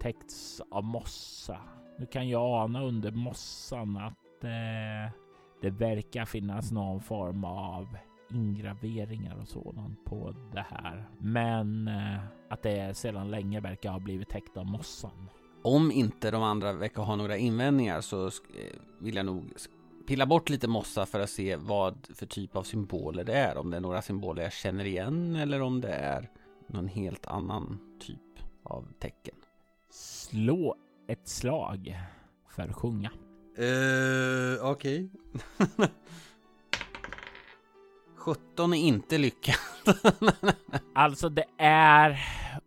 täckts 0.00 0.62
av 0.70 0.84
mossa. 0.84 1.58
Nu 1.98 2.06
kan 2.06 2.28
jag 2.28 2.62
ana 2.64 2.82
under 2.82 3.10
mossan 3.10 3.96
att 3.96 4.44
eh, 4.44 5.12
Det 5.62 5.70
verkar 5.70 6.24
finnas 6.24 6.72
någon 6.72 7.00
form 7.00 7.44
av 7.44 7.96
ingraveringar 8.30 9.36
och 9.40 9.48
sådant 9.48 10.04
på 10.04 10.34
det 10.52 10.66
här. 10.70 11.08
Men 11.18 11.88
eh, 11.88 12.20
att 12.48 12.62
det 12.62 12.96
sedan 12.96 13.30
länge 13.30 13.60
verkar 13.60 13.90
ha 13.90 13.98
blivit 13.98 14.28
täckt 14.28 14.56
av 14.56 14.66
mossan. 14.66 15.28
Om 15.62 15.92
inte 15.92 16.30
de 16.30 16.42
andra 16.42 16.72
verkar 16.72 17.02
ha 17.02 17.16
några 17.16 17.36
invändningar 17.36 18.00
så 18.00 18.26
eh, 18.26 18.30
vill 18.98 19.16
jag 19.16 19.26
nog 19.26 19.52
pilla 20.06 20.26
bort 20.26 20.48
lite 20.50 20.68
mossa 20.68 21.06
för 21.06 21.20
att 21.20 21.30
se 21.30 21.56
vad 21.56 22.06
för 22.14 22.26
typ 22.26 22.56
av 22.56 22.62
symboler 22.62 23.24
det 23.24 23.34
är. 23.34 23.56
Om 23.56 23.70
det 23.70 23.76
är 23.76 23.80
några 23.80 24.02
symboler 24.02 24.42
jag 24.42 24.52
känner 24.52 24.84
igen 24.84 25.36
eller 25.36 25.62
om 25.62 25.80
det 25.80 25.92
är 25.92 26.30
någon 26.66 26.88
helt 26.88 27.26
annan 27.26 27.78
typ 28.00 28.18
av 28.62 28.88
tecken. 28.98 29.34
Slå 29.90 30.76
ett 31.08 31.28
slag 31.28 31.98
för 32.48 32.72
sjunga. 32.72 33.10
Uh, 33.58 34.70
Okej. 34.70 35.10
Okay. 35.76 35.88
17 38.16 38.74
är 38.74 38.78
inte 38.78 39.18
lyckat. 39.18 39.56
alltså 40.94 41.28
det 41.28 41.44
är 41.58 42.20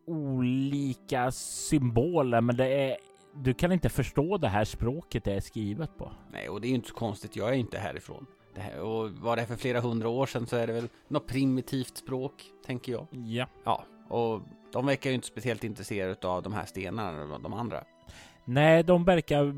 olika 0.05 1.32
symboler 1.32 2.41
men 2.41 2.57
det 2.57 2.67
är 2.67 2.97
du 3.36 3.53
kan 3.53 3.71
inte 3.71 3.89
förstå 3.89 4.38
det 4.38 4.47
här 4.47 4.65
språket 4.65 5.24
det 5.24 5.34
är 5.34 5.39
skrivet 5.39 5.97
på. 5.97 6.11
Nej, 6.32 6.49
och 6.49 6.61
det 6.61 6.67
är 6.67 6.69
ju 6.69 6.76
inte 6.76 6.88
så 6.88 6.95
konstigt. 6.95 7.36
Jag 7.36 7.49
är 7.49 7.53
inte 7.53 7.78
härifrån. 7.78 8.26
Det 8.55 8.61
här, 8.61 8.80
och 8.80 9.11
var 9.11 9.36
det 9.36 9.45
för 9.45 9.55
flera 9.55 9.80
hundra 9.80 10.09
år 10.09 10.26
sedan 10.26 10.47
så 10.47 10.55
är 10.55 10.67
det 10.67 10.74
väl 10.74 10.88
något 11.07 11.28
primitivt 11.28 11.97
språk, 11.97 12.43
tänker 12.65 12.91
jag. 12.91 13.07
Ja. 13.11 13.47
Ja, 13.63 13.86
och 14.09 14.41
de 14.74 14.86
verkar 14.86 15.09
ju 15.09 15.15
inte 15.15 15.28
speciellt 15.28 15.63
intresserade 15.63 16.28
av 16.28 16.43
de 16.43 16.53
här 16.53 16.65
stenarna, 16.65 17.38
de 17.38 17.53
andra. 17.53 17.84
Nej, 18.45 18.84
de 18.84 19.05
verkar 19.05 19.53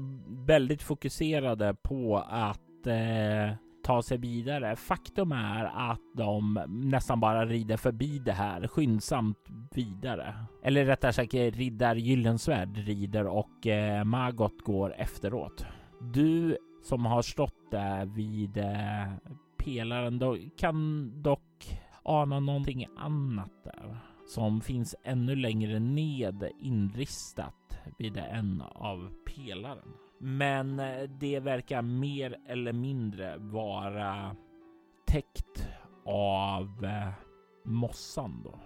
väldigt 0.46 0.84
fokuserade 0.84 1.76
på 1.84 2.18
att 2.30 2.88
eh, 2.88 3.56
ta 3.84 4.02
sig 4.02 4.18
vidare. 4.18 4.76
Faktum 4.76 5.32
är 5.32 5.92
att 5.92 6.02
de 6.16 6.66
nästan 6.68 7.20
bara 7.20 7.46
rider 7.46 7.78
förbi 7.78 8.20
det 8.20 8.32
här 8.32 8.68
skyndsamt 8.68 9.38
vidare. 9.72 10.36
Eller 10.64 10.86
rättare 10.86 11.14
sagt 11.14 11.34
eh, 11.34 11.52
riddar 11.52 11.96
Gyllensvärd 11.96 12.78
rider 12.78 13.28
och 13.28 13.68
eh, 13.68 14.04
Magot 14.04 14.62
går 14.64 14.96
efteråt. 14.98 15.66
Du 16.00 16.58
som 16.84 17.06
har 17.06 17.22
stått 17.22 17.72
där 17.72 18.06
vid 18.06 18.58
eh, 18.58 19.14
pelaren 19.58 20.20
då, 20.20 20.38
kan 20.58 21.12
dock 21.22 21.80
ana 22.04 22.40
någonting 22.40 22.88
annat 22.98 23.52
där 23.64 23.98
som 24.28 24.62
finns 24.62 24.96
ännu 25.04 25.36
längre 25.36 25.80
ned 25.80 26.52
inristat 26.60 27.80
vid 27.98 28.18
en 28.18 28.62
av 28.62 29.12
pelaren. 29.26 29.94
Men 30.20 30.80
eh, 30.80 31.04
det 31.04 31.40
verkar 31.40 31.82
mer 31.82 32.38
eller 32.48 32.74
mindre 32.74 33.38
vara 33.38 34.36
täckt 35.08 35.68
av 36.06 36.86
eh, 36.86 37.14
mossan 37.64 38.44
då. 38.44 38.60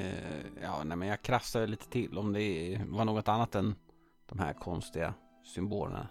Eh, 0.00 0.62
ja, 0.62 0.84
nej, 0.84 0.96
men 0.96 1.08
jag 1.08 1.22
krassar 1.22 1.66
lite 1.66 1.88
till 1.88 2.18
om 2.18 2.32
det 2.32 2.80
var 2.88 3.04
något 3.04 3.28
annat 3.28 3.54
än 3.54 3.74
de 4.28 4.38
här 4.38 4.52
konstiga 4.52 5.14
symbolerna. 5.54 6.08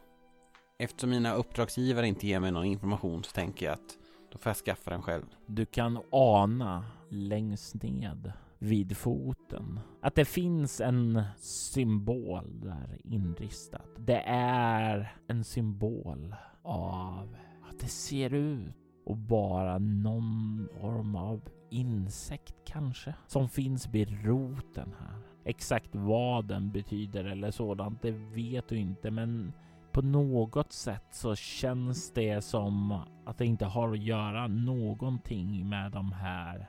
Eftersom 0.80 1.10
mina 1.10 1.34
uppdragsgivare 1.34 2.08
inte 2.08 2.28
ger 2.28 2.40
mig 2.40 2.52
någon 2.52 2.66
information 2.66 3.24
så 3.24 3.32
tänker 3.32 3.66
jag 3.66 3.74
att 3.74 3.98
då 4.32 4.38
får 4.38 4.50
jag 4.50 4.58
skaffa 4.58 4.92
den 4.92 5.02
själv. 5.02 5.26
Du 5.46 5.66
kan 5.66 6.00
ana 6.12 6.86
längst 7.10 7.84
ned 7.84 8.34
vid 8.60 8.98
foten. 8.98 9.80
Att 10.02 10.16
det 10.16 10.26
finns 10.26 10.82
en 10.82 11.24
symbol 11.38 12.60
där 12.62 13.00
inristat. 13.04 13.90
Det 13.98 14.24
är 14.28 15.16
en 15.28 15.44
symbol 15.44 16.36
av 16.64 17.36
att 17.70 17.80
det 17.80 17.88
ser 17.88 18.34
ut 18.34 18.76
och 19.06 19.18
bara 19.18 19.78
någon 19.78 20.68
form 20.82 21.16
av 21.16 21.42
insekt 21.70 22.56
kanske 22.66 23.14
som 23.28 23.50
finns 23.50 23.88
vid 23.88 24.26
roten 24.26 24.94
här. 25.00 25.20
Exakt 25.46 25.96
vad 25.96 26.48
den 26.48 26.72
betyder 26.72 27.26
eller 27.26 27.52
sådant, 27.52 28.02
det 28.02 28.12
vet 28.12 28.70
du 28.70 28.78
inte, 28.78 29.12
men 29.12 29.54
på 29.92 30.02
något 30.02 30.72
sätt 30.72 31.06
så 31.12 31.36
känns 31.36 32.12
det 32.12 32.42
som 32.42 33.00
att 33.26 33.38
det 33.38 33.46
inte 33.46 33.66
har 33.66 33.92
att 33.92 34.04
göra 34.04 34.48
någonting 34.48 35.70
med 35.70 35.92
de 35.92 36.12
här 36.12 36.68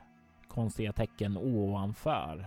konstiga 0.49 0.93
tecken 0.93 1.37
ovanför. 1.37 2.45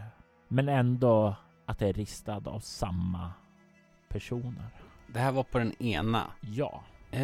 Men 0.48 0.68
ändå 0.68 1.36
att 1.66 1.78
det 1.78 1.88
är 1.88 1.92
ristad 1.92 2.42
av 2.44 2.60
samma 2.60 3.32
personer. 4.08 4.68
Det 5.06 5.18
här 5.18 5.32
var 5.32 5.42
på 5.42 5.58
den 5.58 5.82
ena? 5.82 6.30
Ja. 6.40 6.82
Eh, 7.10 7.20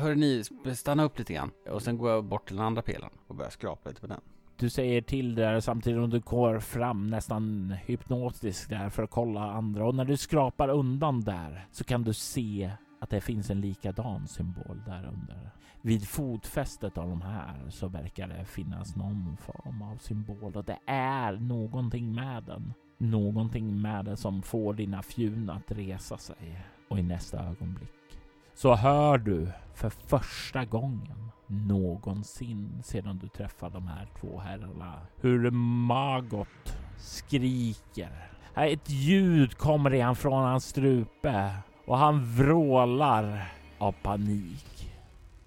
hör 0.00 0.14
ni, 0.14 0.44
stanna 0.74 1.04
upp 1.04 1.18
lite 1.18 1.32
grann. 1.32 1.50
Och 1.70 1.82
sen 1.82 1.98
går 1.98 2.10
jag 2.10 2.24
bort 2.24 2.46
till 2.46 2.56
den 2.56 2.66
andra 2.66 2.82
pelaren 2.82 3.12
och 3.26 3.34
börjar 3.34 3.50
skrapa 3.50 3.88
lite 3.88 4.00
på 4.00 4.06
den. 4.06 4.20
Du 4.56 4.70
säger 4.70 5.02
till 5.02 5.34
där 5.34 5.60
samtidigt 5.60 6.02
som 6.02 6.10
du 6.10 6.20
går 6.20 6.58
fram 6.58 7.10
nästan 7.10 7.74
hypnotiskt 7.84 8.70
där 8.70 8.88
för 8.88 9.02
att 9.02 9.10
kolla 9.10 9.40
andra 9.40 9.86
och 9.86 9.94
när 9.94 10.04
du 10.04 10.16
skrapar 10.16 10.68
undan 10.68 11.20
där 11.20 11.66
så 11.72 11.84
kan 11.84 12.02
du 12.02 12.12
se 12.12 12.70
att 13.02 13.10
det 13.10 13.20
finns 13.20 13.50
en 13.50 13.60
likadan 13.60 14.28
symbol 14.28 14.82
där 14.86 15.08
under. 15.12 15.50
Vid 15.80 16.08
fotfästet 16.08 16.98
av 16.98 17.08
de 17.08 17.22
här 17.22 17.70
så 17.70 17.88
verkar 17.88 18.28
det 18.28 18.44
finnas 18.44 18.96
någon 18.96 19.36
form 19.36 19.82
av 19.82 19.96
symbol 19.96 20.56
och 20.56 20.64
det 20.64 20.78
är 20.86 21.32
någonting 21.32 22.14
med 22.14 22.42
den. 22.44 22.74
Någonting 22.98 23.80
med 23.80 24.04
den 24.04 24.16
som 24.16 24.42
får 24.42 24.74
dina 24.74 25.02
fjun 25.02 25.50
att 25.50 25.72
resa 25.72 26.18
sig 26.18 26.64
och 26.88 26.98
i 26.98 27.02
nästa 27.02 27.44
ögonblick 27.44 28.18
så 28.54 28.74
hör 28.74 29.18
du 29.18 29.48
för 29.74 29.90
första 29.90 30.64
gången 30.64 31.30
någonsin 31.46 32.82
sedan 32.84 33.18
du 33.18 33.28
träffade 33.28 33.74
de 33.74 33.86
här 33.86 34.08
två 34.20 34.38
herrarna 34.38 34.98
hur 35.20 35.50
Magot 35.50 36.76
skriker. 36.98 38.30
Ett 38.54 38.90
ljud 38.90 39.58
kommer 39.58 39.94
igen 39.94 40.16
från 40.16 40.44
hans 40.44 40.64
strupe 40.64 41.62
och 41.84 41.98
han 41.98 42.24
vrålar 42.24 43.52
av 43.78 43.92
panik. 43.92 44.90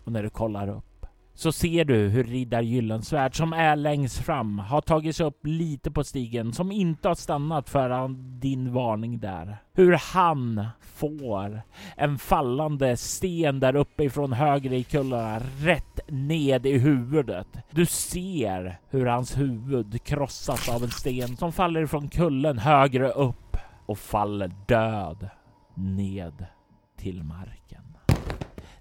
Och 0.03 0.11
när 0.11 0.23
du 0.23 0.29
kollar 0.29 0.69
upp 0.69 0.95
så 1.35 1.51
ser 1.51 1.85
du 1.85 1.95
hur 1.95 2.23
riddar 2.23 2.61
Gyllensvärd 2.61 3.37
som 3.37 3.53
är 3.53 3.75
längst 3.75 4.17
fram 4.17 4.59
har 4.59 4.81
tagits 4.81 5.19
upp 5.19 5.39
lite 5.45 5.91
på 5.91 6.03
stigen 6.03 6.53
som 6.53 6.71
inte 6.71 7.07
har 7.07 7.15
stannat 7.15 7.69
för 7.69 8.09
din 8.39 8.73
varning 8.73 9.19
där. 9.19 9.57
Hur 9.73 9.99
han 10.13 10.67
får 10.81 11.61
en 11.97 12.17
fallande 12.17 12.97
sten 12.97 13.59
där 13.59 13.75
uppe 13.75 14.03
ifrån 14.03 14.33
höger 14.33 14.73
i 14.73 14.83
kullarna 14.83 15.39
rätt 15.59 15.99
ned 16.07 16.65
i 16.65 16.77
huvudet. 16.77 17.47
Du 17.71 17.85
ser 17.85 18.79
hur 18.89 19.05
hans 19.05 19.37
huvud 19.37 20.03
krossas 20.03 20.69
av 20.69 20.83
en 20.83 20.91
sten 20.91 21.37
som 21.37 21.51
faller 21.51 21.81
ifrån 21.81 22.09
kullen 22.09 22.57
högre 22.57 23.09
upp 23.09 23.57
och 23.85 23.97
faller 23.97 24.51
död 24.67 25.29
ned 25.75 26.45
till 26.95 27.23
marken. 27.23 27.97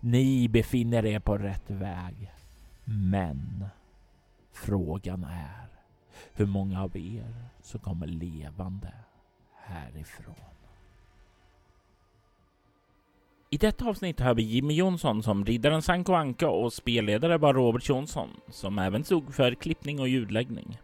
Ni 0.01 0.49
befinner 0.49 1.07
er 1.07 1.19
på 1.19 1.39
rätt 1.39 1.71
väg. 1.71 2.33
Men 2.85 3.65
frågan 4.53 5.25
är 5.25 5.69
hur 6.33 6.47
många 6.47 6.83
av 6.83 6.97
er 6.97 7.35
som 7.63 7.81
kommer 7.81 8.07
levande 8.07 8.93
härifrån. 9.55 10.35
I 13.51 13.57
detta 13.57 13.85
avsnitt 13.85 14.21
har 14.21 14.35
vi 14.35 14.43
Jimmy 14.43 14.75
Jonsson 14.75 15.23
som 15.23 15.45
riddaren 15.45 15.83
Sanko 15.83 16.13
Anka 16.13 16.49
och 16.49 16.73
spelledare 16.73 17.39
var 17.39 17.55
Robert 17.55 17.89
Jonsson 17.89 18.29
som 18.49 18.79
även 18.79 19.05
stod 19.05 19.35
för 19.35 19.55
klippning 19.55 20.01
och 20.01 20.09
ljudläggning. 20.09 20.79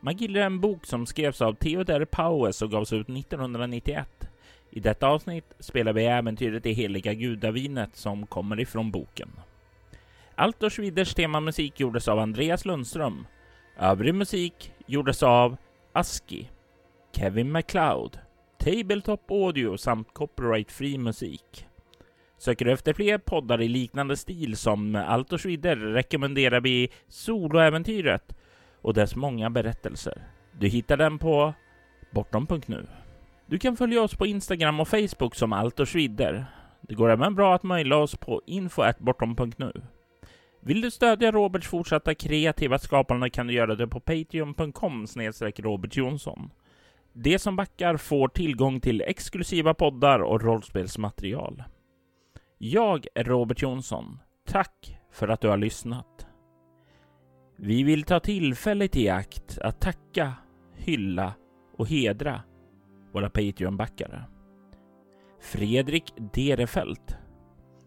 Man 0.00 0.16
gillar 0.16 0.40
en 0.40 0.60
bok 0.60 0.86
som 0.86 1.06
skrevs 1.06 1.42
av 1.42 1.54
Theodor 1.54 2.04
Paues 2.04 2.62
och 2.62 2.70
gavs 2.70 2.92
ut 2.92 3.08
1991. 3.08 4.27
I 4.78 4.80
detta 4.80 5.06
avsnitt 5.06 5.54
spelar 5.58 5.92
vi 5.92 6.04
äventyret 6.04 6.62
Det 6.62 6.72
heliga 6.72 7.14
gudavinet 7.14 7.96
som 7.96 8.26
kommer 8.26 8.60
ifrån 8.60 8.90
boken. 8.90 9.28
Altors 10.34 10.72
Schwiders 10.72 11.14
temamusik 11.14 11.80
gjordes 11.80 12.08
av 12.08 12.18
Andreas 12.18 12.64
Lundström. 12.64 13.26
Övrig 13.78 14.14
musik 14.14 14.72
gjordes 14.86 15.22
av 15.22 15.56
Aski, 15.92 16.50
Kevin 17.12 17.52
MacLeod, 17.52 18.18
Tabletop 18.58 19.30
Audio 19.30 19.76
samt 19.76 20.14
copyright-fri 20.14 20.98
musik. 20.98 21.66
Söker 22.36 22.64
du 22.64 22.72
efter 22.72 22.92
fler 22.92 23.18
poddar 23.18 23.62
i 23.62 23.68
liknande 23.68 24.16
stil 24.16 24.56
som 24.56 24.94
Altors 24.94 25.42
Schwider 25.42 25.76
rekommenderar 25.76 26.60
vi 26.60 26.88
Soloäventyret 27.08 28.36
och 28.82 28.94
dess 28.94 29.16
många 29.16 29.50
berättelser. 29.50 30.22
Du 30.58 30.68
hittar 30.68 30.96
den 30.96 31.18
på 31.18 31.54
bortom.nu. 32.10 32.86
Du 33.50 33.58
kan 33.58 33.76
följa 33.76 34.02
oss 34.02 34.16
på 34.16 34.26
Instagram 34.26 34.80
och 34.80 34.88
Facebook 34.88 35.34
som 35.34 35.52
Altors 35.52 35.94
Vidder. 35.94 36.46
Det 36.80 36.94
går 36.94 37.10
även 37.10 37.34
bra 37.34 37.54
att 37.54 37.62
mejla 37.62 37.96
oss 37.96 38.16
på 38.16 38.42
info.bortom.nu. 38.46 39.72
Vill 40.62 40.80
du 40.80 40.90
stödja 40.90 41.32
Roberts 41.32 41.68
fortsatta 41.68 42.14
kreativa 42.14 42.78
skapande 42.78 43.30
kan 43.30 43.46
du 43.46 43.52
göra 43.52 43.74
det 43.74 43.88
på 43.88 44.00
patreon.com 44.00 45.06
Robert 45.56 45.96
Jonsson. 45.96 46.50
De 47.12 47.38
som 47.38 47.56
backar 47.56 47.96
får 47.96 48.28
tillgång 48.28 48.80
till 48.80 49.00
exklusiva 49.00 49.74
poddar 49.74 50.20
och 50.20 50.42
rollspelsmaterial. 50.42 51.62
Jag 52.58 53.06
är 53.14 53.24
Robert 53.24 53.62
Jonsson. 53.62 54.18
Tack 54.46 54.98
för 55.12 55.28
att 55.28 55.40
du 55.40 55.48
har 55.48 55.56
lyssnat. 55.56 56.26
Vi 57.56 57.82
vill 57.82 58.02
ta 58.02 58.20
tillfället 58.20 58.96
i 58.96 59.08
akt 59.08 59.58
att 59.58 59.80
tacka, 59.80 60.34
hylla 60.76 61.32
och 61.76 61.88
hedra 61.88 62.42
våra 63.18 63.30
Patreon-backare. 63.30 64.24
Fredrik 65.40 66.12
Derefelt, 66.34 67.16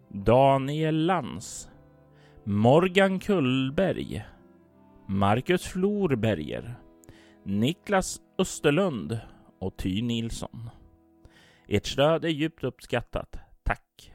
Daniel 0.10 1.06
Lans, 1.06 1.70
Morgan 2.44 3.20
Kullberg, 3.20 4.26
Marcus 5.08 5.64
Florberger, 5.64 6.76
Niklas 7.44 8.22
Österlund 8.38 9.20
och 9.60 9.78
Ty 9.78 10.02
Nilsson. 10.02 10.70
Ert 11.68 11.86
stöd 11.86 12.26
är 12.26 12.30
djupt 12.30 12.64
uppskattat. 12.64 13.36
Tack. 13.64 14.11